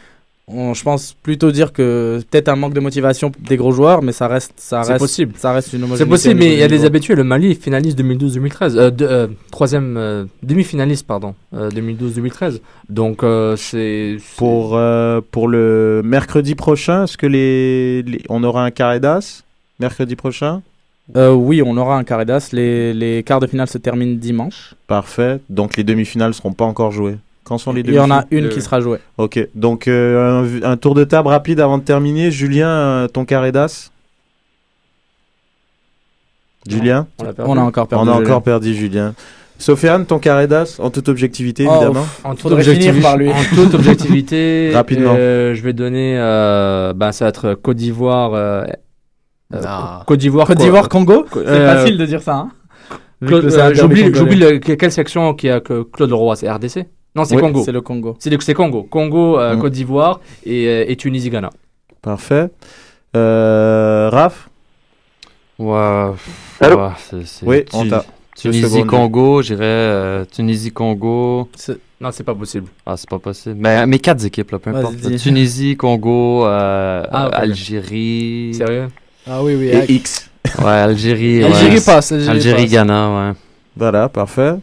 on- 0.47 0.73
je 0.73 0.83
pense 0.83 1.13
plutôt 1.13 1.51
dire 1.51 1.71
que 1.71 2.19
peut-être 2.29 2.49
un 2.49 2.55
manque 2.55 2.73
de 2.73 2.79
motivation 2.79 3.31
des 3.39 3.57
gros 3.57 3.71
joueurs, 3.71 4.01
mais 4.01 4.11
ça 4.11 4.27
reste, 4.27 4.53
ça 4.57 4.83
C'est 4.83 4.93
reste, 4.93 5.01
possible. 5.03 5.33
ça 5.37 5.53
reste 5.53 5.73
une 5.73 5.85
C'est 5.95 6.05
possible, 6.05 6.39
mais 6.39 6.53
il 6.53 6.59
y 6.59 6.63
a 6.63 6.67
des 6.67 6.83
habitués. 6.85 7.15
Le 7.15 7.23
Mali 7.23 7.55
finaliste 7.55 7.97
2012-2013. 7.97 8.77
Euh, 8.77 8.91
de- 8.91 9.05
euh, 9.05 9.27
troisième 9.51 9.95
euh, 9.97 10.25
demi-finaliste, 10.43 11.05
pardon. 11.07 11.35
euh, 11.53 11.69
2012-2013. 11.69 12.59
Donc, 12.89 13.23
euh, 13.23 13.55
c'est. 13.55 14.17
c'est- 14.19 14.35
Pour, 14.37 14.75
euh, 14.77 15.21
pour 15.31 15.47
le 15.47 16.01
mercredi 16.03 16.55
prochain, 16.55 17.03
est-ce 17.05 17.17
que 17.17 17.27
les, 17.27 18.01
les- 18.03 18.21
on 18.29 18.43
aura 18.43 18.63
un 18.65 18.71
carré 18.71 18.99
d'as 18.99 19.43
mercredi 19.79 20.15
prochain? 20.15 20.61
Euh, 21.17 21.33
oui, 21.33 21.61
on 21.65 21.75
aura 21.77 21.97
un 21.97 22.03
carré 22.03 22.23
d'as. 22.25 22.49
Les, 22.53 22.93
les 22.93 23.23
quarts 23.23 23.39
de 23.41 23.47
finale 23.47 23.67
se 23.67 23.77
terminent 23.77 24.15
dimanche. 24.17 24.75
Parfait. 24.87 25.39
Donc 25.49 25.75
les 25.75 25.83
demi-finales 25.83 26.33
seront 26.33 26.53
pas 26.53 26.63
encore 26.65 26.91
jouées. 26.91 27.17
Quand 27.43 27.57
sont 27.57 27.73
les 27.73 27.81
Il 27.81 27.93
y 27.93 27.99
en 27.99 28.11
a 28.11 28.25
une 28.31 28.45
Euh, 28.45 28.49
qui 28.49 28.61
sera 28.61 28.79
jouée. 28.81 28.99
Ok. 29.17 29.45
Donc 29.55 29.87
euh, 29.87 30.61
un, 30.63 30.71
un 30.71 30.77
tour 30.77 30.93
de 30.95 31.03
table 31.03 31.27
rapide 31.29 31.59
avant 31.59 31.77
de 31.77 31.83
terminer. 31.83 32.31
Julien, 32.31 32.67
euh, 32.69 33.07
ton 33.07 33.25
carré 33.25 33.51
d'as 33.51 33.89
Julien 36.67 37.07
On 37.19 37.25
a 37.25 37.33
perdu. 37.33 37.51
On 37.51 37.57
a 37.57 37.61
encore 37.61 37.87
perdu. 37.87 38.05
On 38.05 38.07
a 38.11 38.13
Julien. 38.17 38.25
encore 38.29 38.43
perdu 38.43 38.73
Julien. 38.75 39.13
Sofiane, 39.57 40.05
ton 40.07 40.17
carré 40.17 40.47
d'as, 40.47 40.79
en 40.79 40.89
toute 40.89 41.07
objectivité, 41.07 41.67
Oh, 41.69 41.75
évidemment. 41.75 42.05
En 42.23 42.33
toute, 42.33 42.51
objectivité- 42.51 42.99
par 43.01 43.15
lui. 43.17 43.29
en 43.31 43.35
toute 43.53 43.73
objectivité, 43.75 44.71
Rapidement. 44.73 45.13
euh, 45.15 45.53
je 45.53 45.61
vais 45.61 45.73
donner. 45.73 46.17
Euh, 46.17 46.93
ben, 46.93 47.11
ça 47.11 47.25
va 47.25 47.29
être 47.29 47.53
Côte 47.53 47.77
d'Ivoire. 47.77 48.33
euh, 48.33 48.63
euh. 49.53 49.59
Côte 50.07 50.17
d'Ivoire. 50.19 50.47
Côte 50.47 50.57
d'Ivoire, 50.57 50.89
Congo. 50.89 51.25
Co- 51.29 51.41
C'est 51.43 51.47
euh, 51.49 51.75
facile 51.75 51.97
de 51.97 52.05
dire 52.07 52.21
ça. 52.23 52.35
Hein 52.37 52.49
euh, 53.23 53.73
J'oublie, 54.13 54.59
quelle 54.61 54.91
section 54.91 55.35
qui 55.35 55.47
a 55.49 55.59
que 55.59 55.83
Claude 55.83 56.09
Leroy, 56.09 56.35
c'est 56.35 56.49
RDC 56.49 56.87
Non, 57.15 57.25
c'est 57.25 57.35
Oui, 57.35 57.41
Congo. 57.41 57.61
C'est 57.65 57.71
le 57.71 57.81
Congo. 57.81 58.15
C'est 58.19 58.41
c'est 58.41 58.53
Congo. 58.53 58.83
Congo, 58.83 59.37
euh, 59.39 59.55
Mm. 59.55 59.59
Côte 59.59 59.73
d'Ivoire 59.73 60.19
et, 60.45 60.67
euh, 60.67 60.85
et 60.87 60.95
Tunisie, 60.95 61.29
Ghana. 61.29 61.49
Parfait. 62.01 62.49
Euh, 63.15 64.09
Raph 64.11 64.47
Ouais. 65.59 66.11
Allô 66.59 66.79
c'est- 67.23 67.45
Oui, 67.45 67.65
Tu- 67.65 67.75
on 67.75 67.87
t'a. 67.87 68.05
Deux 68.43 68.49
Tunisie, 68.49 68.61
secondes. 68.71 68.87
Congo, 68.87 69.41
j'irais 69.43 69.63
euh, 69.65 70.25
Tunisie, 70.25 70.71
Congo. 70.71 71.47
Non, 71.99 72.09
c'est 72.11 72.23
pas 72.23 72.33
possible. 72.33 72.67
Ah, 72.85 72.95
c'est 72.97 73.07
pas 73.09 73.19
possible. 73.19 73.55
Mais 73.59 73.85
mes 73.85 73.99
quatre 73.99 74.25
équipes, 74.25 74.49
là, 74.51 74.57
peu 74.57 74.71
importe. 74.71 74.95
dis. 74.95 75.17
Tunisie, 75.17 75.75
Congo, 75.77 76.45
euh, 76.47 77.03
Ah. 77.11 77.27
Algérie. 77.33 78.53
Sérieux? 78.55 78.87
Ah 79.29 79.43
oui, 79.43 79.53
oui. 79.55 79.67
Et 79.67 79.91
X. 79.93 80.31
Ouais, 80.59 80.65
Algérie. 80.71 81.43
Algérie 81.43 81.75
ouais. 81.75 81.81
passe. 81.85 82.11
Algérie, 82.13 82.29
Algérie, 82.35 82.61
passe. 82.63 82.71
Ghana, 82.71 83.09
ouais. 83.29 83.33
Voilà, 83.77 84.09
parfait. 84.09 84.55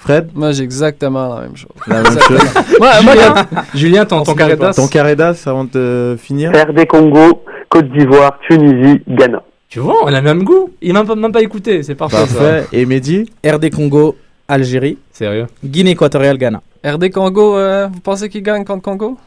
Fred, 0.00 0.30
Moi, 0.34 0.52
j'ai 0.52 0.62
exactement 0.62 1.34
la 1.34 1.40
même 1.42 1.56
chose. 1.56 1.70
la 1.88 2.02
même 2.02 2.18
chose. 2.20 2.38
Moi, 2.78 2.90
moi, 3.02 3.12
Julien, 3.14 3.34
Julien, 3.74 4.04
ton, 4.04 4.22
ton 4.22 4.34
carré 4.34 4.56
d'as 4.56 4.72
Ton 4.74 4.86
carré 4.86 5.16
d'as 5.16 5.42
avant 5.46 5.64
de 5.64 6.16
finir? 6.18 6.52
RD 6.52 6.86
Congo, 6.86 7.42
Côte 7.68 7.90
d'Ivoire, 7.90 8.38
Tunisie, 8.48 9.02
Ghana. 9.08 9.42
Tu 9.68 9.80
vois, 9.80 9.96
on 10.04 10.06
a 10.06 10.12
le 10.12 10.22
même 10.22 10.44
goût. 10.44 10.70
Il 10.80 10.92
m'a 10.92 11.02
même 11.02 11.32
pas, 11.32 11.42
écouté. 11.42 11.82
C'est 11.82 11.96
parfait. 11.96 12.26
ça. 12.26 12.60
Et 12.72 12.86
Mehdi? 12.86 13.28
RD 13.44 13.70
Congo, 13.70 14.16
Algérie, 14.46 14.98
Sérieux? 15.12 15.46
Guinée 15.64 15.90
équatoriale, 15.90 16.38
Ghana. 16.38 16.62
RD 16.86 17.10
Congo, 17.10 17.56
euh, 17.56 17.88
vous 17.92 18.00
pensez 18.00 18.28
qu'il 18.28 18.42
gagne 18.44 18.64
contre 18.64 18.82
Congo? 18.82 19.18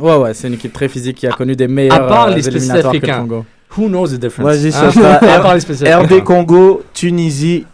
Ouais, 0.00 0.16
ouais, 0.16 0.34
c'est 0.34 0.48
une 0.48 0.54
équipe 0.54 0.72
très 0.72 0.88
physique 0.88 1.18
qui 1.18 1.26
a 1.26 1.30
connu 1.32 1.54
des 1.54 1.68
meilleurs 1.68 1.94
À 1.94 2.00
part 2.08 2.26
euh, 2.28 2.34
les 2.34 2.42
spécialistes 2.42 2.70
éliminatoires 2.74 3.00
que 3.00 3.06
le. 3.06 3.12
Congo. 3.28 3.44
Who 3.76 3.88
knows 3.88 4.08
the 4.08 4.18
difference? 4.18 4.48
Vas-y, 4.56 4.68
Hein? 4.68 4.70
ça 4.70 4.90
sera 4.90 5.08
À 5.34 5.40
part 5.40 5.54
les 5.54 5.60
spécialistes 5.60 6.12
RD. 6.12 6.24
Congo, 6.24 6.82
Tunisie, 6.94 7.64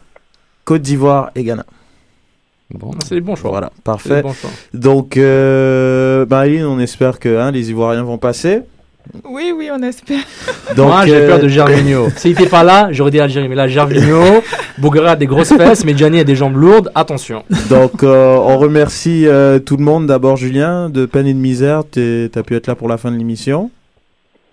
Côte 0.64 0.82
d'Ivoire 0.82 1.30
et 1.34 1.44
Ghana. 1.44 1.64
Bon, 2.73 2.91
c'est 3.05 3.16
les 3.16 3.21
bons 3.21 3.37
choix. 3.37 3.51
Voilà, 3.51 3.73
parfait. 3.83 4.23
bons 4.23 4.33
choix. 4.33 4.51
Donc, 4.73 5.16
euh, 5.16 6.25
Marilyn, 6.29 6.68
on 6.68 6.79
espère 6.79 7.18
que 7.18 7.39
hein, 7.39 7.51
les 7.51 7.71
Ivoiriens 7.71 8.05
vont 8.05 8.18
passer. 8.18 8.62
Oui, 9.25 9.53
oui, 9.57 9.68
on 9.73 9.83
espère. 9.83 10.21
Donc, 10.77 10.89
Moi, 10.89 11.07
j'ai 11.07 11.16
euh, 11.16 11.27
peur 11.27 11.41
de 11.41 11.49
Gervinho. 11.49 12.09
S'il 12.16 12.33
était 12.33 12.47
pas 12.47 12.62
là, 12.62 12.89
j'aurais 12.93 13.11
dit 13.11 13.18
Algérie. 13.18 13.49
Mais 13.49 13.55
là, 13.55 13.66
Gervinho, 13.66 14.43
Bougara 14.79 15.12
a 15.12 15.16
des 15.16 15.27
grosses 15.27 15.49
fesses, 15.49 15.85
mais 15.85 15.97
Gianni 15.97 16.21
a 16.21 16.25
des 16.25 16.37
jambes 16.37 16.57
lourdes. 16.57 16.91
Attention. 16.95 17.43
Donc, 17.68 18.03
euh, 18.03 18.37
on 18.37 18.59
remercie 18.59 19.27
euh, 19.27 19.59
tout 19.59 19.77
le 19.77 19.85
monde. 19.85 20.07
D'abord, 20.07 20.37
Julien, 20.37 20.89
de 20.91 21.07
Peine 21.07 21.27
et 21.27 21.35
de 21.35 21.39
Misère. 21.39 21.83
Tu 21.91 22.31
as 22.35 22.43
pu 22.43 22.55
être 22.55 22.66
là 22.66 22.75
pour 22.75 22.89
la 22.89 22.99
fin 22.99 23.11
de 23.11 23.16
l'émission. 23.16 23.71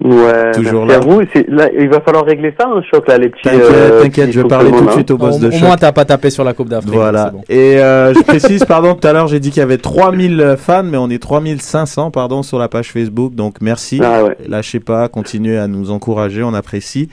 Ouais, 0.03 0.51
Toujours 0.51 0.85
merci 0.85 1.07
là. 1.07 1.11
à 1.11 1.15
vous. 1.15 1.21
C'est- 1.33 1.47
Là, 1.49 1.69
il 1.77 1.89
va 1.89 1.99
falloir 2.01 2.23
régler 2.23 2.53
ça, 2.59 2.67
un 2.67 2.81
choc, 2.83 3.07
là, 3.07 3.17
les 3.17 3.29
petits. 3.29 3.41
T'inquiète, 3.43 3.61
euh, 3.71 4.01
t'inquiète, 4.03 4.31
je 4.31 4.41
vais 4.41 4.47
parler 4.47 4.69
tout 4.71 4.85
de 4.85 4.91
suite 4.91 5.09
au 5.09 5.17
boss 5.17 5.37
Au, 5.37 5.39
de 5.39 5.47
au 5.47 5.51
choc. 5.51 5.61
moins, 5.61 5.75
t'as 5.75 5.91
pas 5.91 6.05
tapé 6.05 6.29
sur 6.29 6.43
la 6.43 6.53
Coupe 6.53 6.69
d'Afrique. 6.69 6.93
Voilà. 6.93 7.31
bon. 7.31 7.41
Et 7.49 7.79
euh, 7.81 8.13
je 8.13 8.21
précise, 8.21 8.63
pardon, 8.63 8.93
tout 8.93 9.07
à 9.07 9.11
l'heure, 9.13 9.27
j'ai 9.27 9.39
dit 9.39 9.49
qu'il 9.49 9.59
y 9.59 9.63
avait 9.63 9.79
3000 9.79 10.55
fans, 10.57 10.83
mais 10.83 10.97
on 10.97 11.09
est 11.09 11.21
3500, 11.21 12.11
pardon, 12.11 12.43
sur 12.43 12.59
la 12.59 12.67
page 12.67 12.91
Facebook. 12.91 13.33
Donc, 13.33 13.55
merci. 13.59 13.99
Ah 14.03 14.23
ouais. 14.23 14.37
Lâchez 14.47 14.79
pas, 14.79 15.07
continuez 15.09 15.57
à 15.57 15.67
nous 15.67 15.89
encourager, 15.89 16.43
on 16.43 16.53
apprécie. 16.53 17.09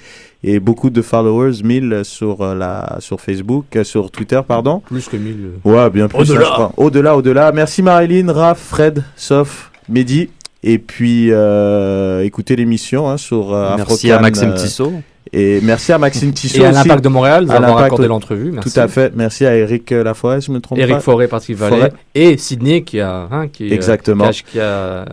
Et 0.46 0.60
beaucoup 0.60 0.90
de 0.90 1.00
followers, 1.00 1.62
1000 1.64 2.00
sur 2.02 2.42
euh, 2.42 2.54
la 2.54 2.96
sur 3.00 3.18
Facebook, 3.18 3.64
sur 3.82 4.10
Twitter, 4.10 4.40
pardon. 4.46 4.82
Plus 4.84 5.08
que 5.08 5.16
1000. 5.16 5.36
Ouais, 5.64 5.88
bien 5.88 6.06
plus. 6.06 6.18
Au-delà. 6.18 6.40
hein, 6.40 6.44
je 6.44 6.52
crois. 6.52 6.72
Au-delà, 6.76 7.16
au-delà. 7.16 7.50
Merci 7.52 7.82
Marilyn, 7.82 8.30
Raph, 8.30 8.58
Fred, 8.58 9.04
Sof, 9.16 9.70
Mehdi. 9.88 10.28
Et 10.66 10.78
puis, 10.78 11.28
euh, 11.30 12.24
écoutez 12.24 12.56
l'émission 12.56 13.08
hein, 13.10 13.18
sur 13.18 13.52
euh, 13.54 13.74
Merci 13.76 14.06
Afrocan, 14.10 14.18
à 14.18 14.22
Maxime 14.22 14.48
euh, 14.50 14.56
Tissot. 14.56 14.92
Et 15.32 15.60
merci 15.62 15.92
à 15.92 15.98
Maxime 15.98 16.32
Tissot 16.32 16.62
Et 16.62 16.64
à 16.64 16.72
l'Impact 16.72 17.04
de 17.04 17.08
Montréal, 17.10 17.44
l'Impact, 17.46 17.80
accordé 17.80 18.08
l'entrevue. 18.08 18.50
Merci. 18.52 18.72
Tout 18.72 18.80
à 18.80 18.88
fait. 18.88 19.12
Merci 19.14 19.44
à 19.44 19.54
Eric 19.56 19.90
Laforêt, 19.90 20.40
si 20.40 20.46
je 20.46 20.52
me 20.52 20.60
trompe 20.60 20.78
Eric 20.78 20.94
pas. 20.94 21.00
Forêt, 21.00 21.28
Patrick 21.28 21.56
Vallée. 21.58 21.88
Et 22.14 22.38
Sydney 22.38 22.82
qui 22.82 22.98
a. 23.00 23.28
Hein, 23.30 23.48
qui, 23.48 23.68
euh, 23.70 23.74
Exactement. 23.74 24.24
qui 24.30 24.40
a- 24.40 24.42
qui 24.42 24.60
a- 24.60 25.04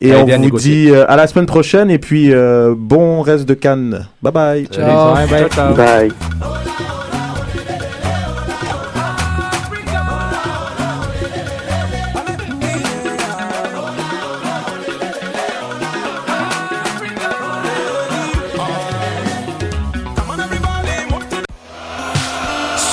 Et 0.00 0.14
on 0.14 0.24
vous 0.26 0.36
négocier. 0.38 0.86
dit 0.86 0.90
euh, 0.90 1.04
à 1.08 1.14
la 1.16 1.26
semaine 1.28 1.46
prochaine. 1.46 1.88
Et 1.90 1.98
puis, 1.98 2.32
euh, 2.32 2.74
bon 2.76 3.22
reste 3.22 3.44
de 3.48 3.54
Cannes. 3.54 4.06
Bye 4.22 4.32
bye. 4.32 4.66
Ciao. 4.66 5.14
Bye, 5.14 5.28
bye. 5.28 5.48
Ciao, 5.50 5.74
ciao. 5.76 7.05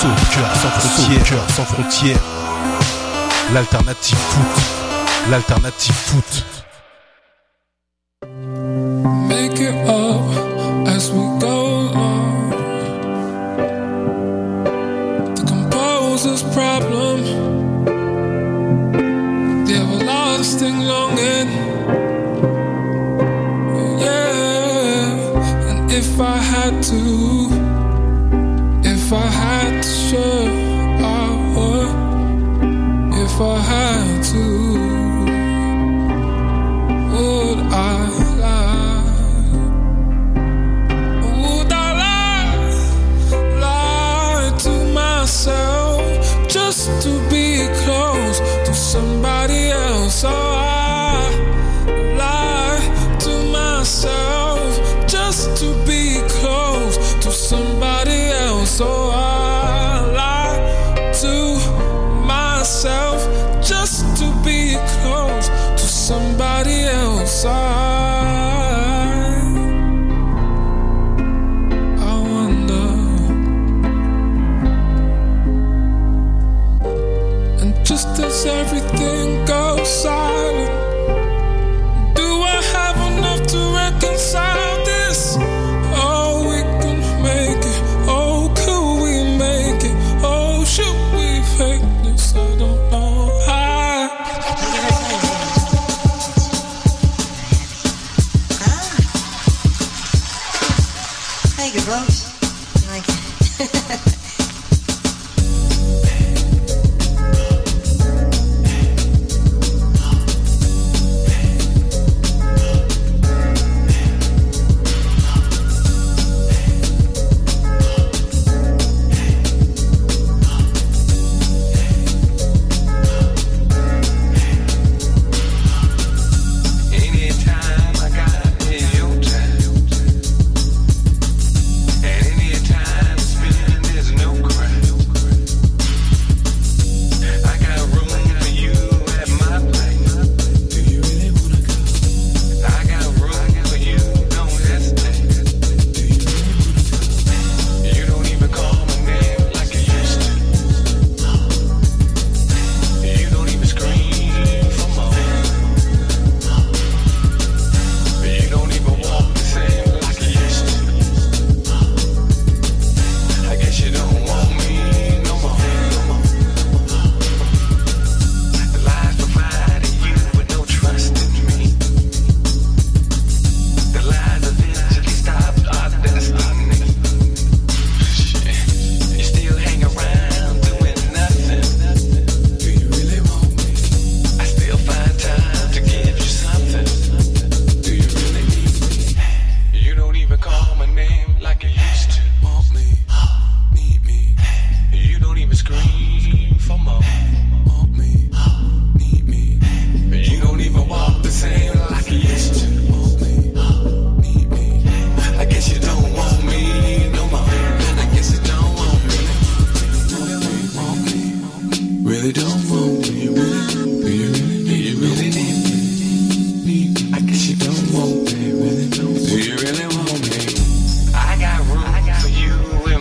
Bye. 0.02 0.10
Soccer 0.16 0.56
sans 0.56 0.68
frontières, 0.70 1.24
cœur 1.24 1.50
sans 1.50 1.64
frontières. 1.64 2.18
L'alternative 3.52 4.16
foot. 4.16 4.62
L'alternative 5.30 5.94
foot. 5.94 6.53